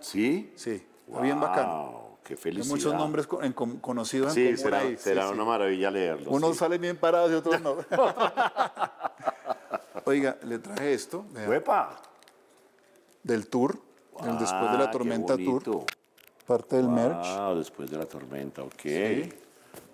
¿Sí? 0.00 0.52
Sí, 0.56 0.84
fue 1.12 1.22
bien 1.22 1.38
bacano. 1.38 2.07
Qué 2.28 2.36
Hay 2.50 2.58
muchos 2.68 2.92
nombres 2.94 3.26
co- 3.26 3.42
en 3.42 3.54
com- 3.54 3.78
conocidos 3.80 4.28
en 4.28 4.34
Sí, 4.34 4.44
común 4.44 4.58
será, 4.58 4.78
ahí. 4.80 4.96
Sí, 4.98 5.02
será 5.02 5.28
sí. 5.28 5.32
una 5.34 5.44
maravilla 5.44 5.90
leerlos. 5.90 6.28
Unos 6.28 6.52
sí. 6.52 6.58
salen 6.58 6.80
bien 6.80 6.96
parados 6.98 7.30
y 7.30 7.34
otros 7.34 7.58
no. 7.62 7.76
Oiga, 10.04 10.36
le 10.44 10.58
traje 10.58 10.92
esto 10.92 11.24
vea, 11.32 11.48
¡Uepa! 11.48 12.00
del 13.22 13.48
tour, 13.48 13.78
el 14.24 14.38
Después 14.38 14.72
de 14.72 14.78
la 14.78 14.84
Ah, 14.84 14.86
qué 14.86 14.92
Tormenta 14.92 15.36
Tour, 15.36 15.84
parte 16.46 16.76
del 16.76 16.88
merch, 16.88 17.26
Ah, 17.26 17.54
después 17.56 17.90
de 17.90 17.98
la 17.98 18.06
tormenta, 18.06 18.62
ok. 18.62 18.84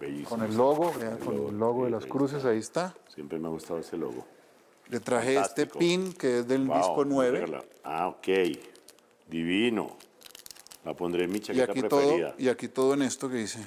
Bellísimo. 0.00 0.28
con 0.28 0.42
el 0.42 0.56
logo, 0.56 0.92
El 1.00 1.18
con 1.18 1.34
logo, 1.36 1.48
el 1.50 1.58
logo 1.58 1.84
de 1.84 1.90
las 1.90 2.06
cruces, 2.06 2.44
ahí 2.44 2.58
está. 2.58 2.94
Siempre 3.14 3.38
me 3.38 3.48
ha 3.48 3.50
gustado 3.50 3.80
ese 3.80 3.96
logo. 3.96 4.26
Le 4.88 5.00
traje 5.00 5.38
este 5.38 5.66
pin 5.66 6.12
que 6.12 6.40
es 6.40 6.48
del 6.48 6.66
Wow, 6.66 6.76
disco 6.78 7.04
9 7.04 7.40
regala- 7.40 7.64
Ah, 7.84 8.08
ok. 8.08 8.28
Divino. 9.28 9.96
La 10.84 10.94
pondré 10.94 11.24
en 11.24 11.32
mi 11.32 11.38
y 11.38 11.40
chaqueta 11.40 11.72
aquí, 11.72 11.82
todo, 11.82 12.00
preferida. 12.00 12.34
y 12.38 12.48
aquí 12.48 12.68
todo 12.68 12.94
en 12.94 13.02
esto 13.02 13.28
que 13.28 13.36
dice. 13.36 13.60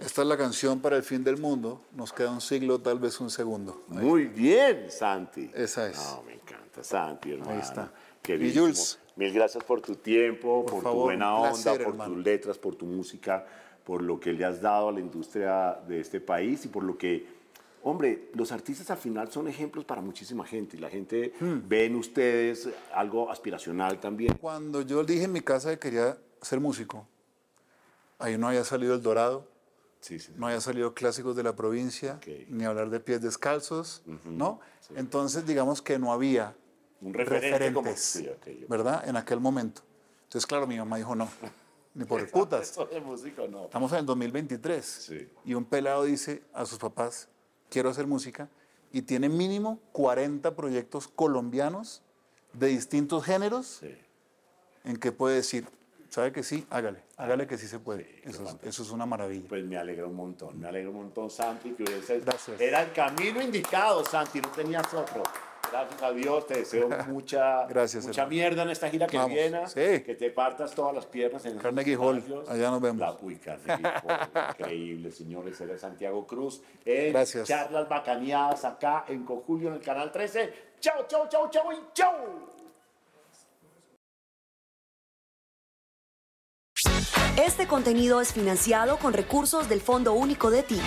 Esta 0.00 0.22
es 0.22 0.28
la 0.28 0.38
canción 0.38 0.80
para 0.80 0.96
el 0.96 1.02
fin 1.02 1.22
del 1.22 1.36
mundo. 1.36 1.82
Nos 1.92 2.12
queda 2.12 2.30
un 2.30 2.40
siglo, 2.40 2.78
tal 2.78 2.98
vez 2.98 3.20
un 3.20 3.28
segundo. 3.28 3.82
Muy 3.88 4.26
bien, 4.26 4.90
Santi. 4.90 5.50
Esa 5.54 5.88
es. 5.88 5.98
No, 5.98 6.22
me 6.22 6.34
encanta, 6.34 6.82
Santi, 6.82 7.32
hermano. 7.32 7.60
está. 7.60 7.92
Qué 8.22 8.36
Y. 8.36 8.54
Jules. 8.54 8.98
Mil 9.16 9.34
gracias 9.34 9.62
por 9.62 9.82
tu 9.82 9.96
tiempo, 9.96 10.64
por, 10.64 10.76
tu 10.76 10.80
favor, 10.80 11.04
buena 11.04 11.34
onda, 11.34 11.50
placer, 11.50 11.84
por 11.84 11.92
hermano. 11.92 12.14
tus 12.14 12.24
letras, 12.24 12.56
por 12.56 12.74
tu 12.74 12.86
música, 12.86 13.46
por 13.84 14.00
lo 14.00 14.18
que 14.18 14.32
le 14.32 14.46
has 14.46 14.62
dado 14.62 14.88
a 14.88 14.92
la 14.92 15.00
industria 15.00 15.78
de 15.86 16.00
este 16.00 16.20
país 16.20 16.64
y 16.64 16.68
por 16.68 16.82
lo 16.82 16.96
que, 16.96 17.26
hombre, 17.82 18.30
los 18.34 18.52
artistas 18.52 18.90
al 18.90 18.98
final 18.98 19.30
son 19.32 19.48
ejemplos 19.48 19.84
para 19.84 20.00
muchísima 20.00 20.46
gente 20.46 20.76
y 20.76 20.80
la 20.80 20.90
gente 20.90 21.32
Hmm. 21.40 21.60
ve 21.68 21.86
en 21.86 21.96
ustedes 21.96 22.68
algo 22.94 23.30
aspiracional 23.30 24.00
también. 24.00 24.36
Cuando 24.40 24.82
yo 24.82 25.04
dije 25.04 25.24
en 25.24 25.32
mi 25.32 25.40
casa 25.40 25.70
que 25.70 25.78
quería 25.78 26.18
ser 26.42 26.60
músico, 26.60 27.06
ahí 28.18 28.36
no 28.38 28.48
había 28.48 28.64
salido 28.64 28.94
El 28.94 29.02
Dorado, 29.02 29.46
Sí, 30.00 30.18
sí. 30.18 30.32
no 30.36 30.46
había 30.46 30.60
salido 30.60 30.94
Clásicos 30.94 31.36
de 31.36 31.42
la 31.42 31.54
Provincia, 31.54 32.14
Ok. 32.16 32.26
ni 32.48 32.64
hablar 32.64 32.90
de 32.90 33.00
Pies 33.00 33.20
Descalzos, 33.22 34.02
¿no? 34.24 34.60
Entonces, 34.96 35.46
digamos 35.46 35.82
que 35.82 35.98
no 35.98 36.12
había 36.12 36.54
Un 37.02 37.12
referente 37.14 37.72
como- 37.72 37.88
referentes, 37.88 38.00
sí, 38.04 38.28
ok, 38.28 38.62
ok. 38.64 38.68
¿verdad? 38.68 39.08
En 39.08 39.16
aquel 39.16 39.40
momento. 39.40 39.82
Entonces, 40.24 40.46
claro, 40.46 40.66
mi 40.66 40.78
mamá 40.78 40.96
dijo 40.96 41.14
no, 41.14 41.28
ni 41.94 42.04
por 42.04 42.20
putas. 42.30 42.78
Música 43.04 43.42
no. 43.48 43.64
Estamos 43.64 43.92
en 43.92 43.98
el 43.98 44.06
2023 44.06 44.84
Sí. 44.86 45.28
y 45.44 45.54
un 45.54 45.64
pelado 45.64 46.04
dice 46.04 46.42
a 46.54 46.64
sus 46.66 46.78
papás, 46.78 47.28
quiero 47.70 47.88
hacer 47.90 48.06
música, 48.06 48.48
y 48.92 49.02
tiene 49.02 49.28
mínimo 49.28 49.78
40 49.92 50.54
proyectos 50.56 51.08
colombianos 51.08 52.02
de 52.52 52.66
distintos 52.68 53.24
géneros 53.24 53.78
Sí. 53.80 53.96
en 54.84 54.96
que 54.96 55.12
puede 55.12 55.36
decir, 55.36 55.66
¿sabe 56.08 56.32
que 56.32 56.42
sí? 56.42 56.66
Hágale, 56.70 57.02
hágale 57.16 57.46
que 57.46 57.56
sí 57.56 57.68
se 57.68 57.78
puede. 57.78 58.20
eso, 58.24 58.42
es, 58.44 58.56
eso 58.62 58.82
es 58.82 58.90
una 58.90 59.06
maravilla. 59.06 59.48
Pues 59.48 59.64
me 59.64 59.76
alegra 59.78 60.06
un 60.06 60.16
montón, 60.16 60.58
me 60.58 60.66
alegra 60.68 60.90
un 60.90 60.96
montón, 60.96 61.30
Santi, 61.30 61.70
que 61.72 61.84
hubiese- 61.84 62.20
Gracias. 62.20 62.60
era 62.60 62.82
el 62.82 62.92
camino 62.92 63.40
indicado, 63.40 64.04
Santi, 64.04 64.40
no 64.40 64.50
tenías 64.50 64.92
otro. 64.92 65.22
Gracias 65.70 66.02
a 66.02 66.12
Dios, 66.12 66.46
te 66.46 66.54
deseo 66.58 66.88
mucha, 67.08 67.66
Gracias, 67.66 68.04
mucha 68.06 68.22
hermano. 68.22 68.36
mierda 68.36 68.62
en 68.62 68.70
esta 68.70 68.88
gira 68.90 69.06
que 69.06 69.16
Vamos, 69.16 69.32
viene, 69.34 69.66
sí. 69.68 70.02
que 70.04 70.14
te 70.18 70.30
partas 70.30 70.72
todas 70.74 70.94
las 70.94 71.06
piernas 71.06 71.44
en 71.46 71.58
Carnegie 71.58 71.96
Hall, 71.96 72.22
allá 72.48 72.70
nos 72.70 72.80
vemos. 72.80 72.98
La, 72.98 73.16
uy, 73.20 73.36
Carnegie 73.36 73.86
Hall, 74.04 74.28
increíble, 74.58 75.10
señores, 75.12 75.60
era 75.60 75.78
Santiago 75.78 76.26
Cruz, 76.26 76.62
en 76.84 77.12
Gracias. 77.12 77.46
charlas 77.48 77.88
bacaneadas 77.88 78.64
acá 78.64 79.04
en 79.08 79.24
Conjulio 79.24 79.68
en 79.68 79.74
el 79.74 79.80
Canal 79.80 80.10
13. 80.10 80.70
Chao, 80.80 81.06
chao, 81.06 81.28
chao, 81.28 81.48
chao 81.50 81.72
y 81.72 81.76
chao. 81.94 82.50
Este 87.36 87.66
contenido 87.66 88.20
es 88.20 88.32
financiado 88.32 88.98
con 88.98 89.12
recursos 89.12 89.68
del 89.68 89.80
Fondo 89.80 90.12
Único 90.14 90.50
de 90.50 90.62
Ti. 90.62 90.80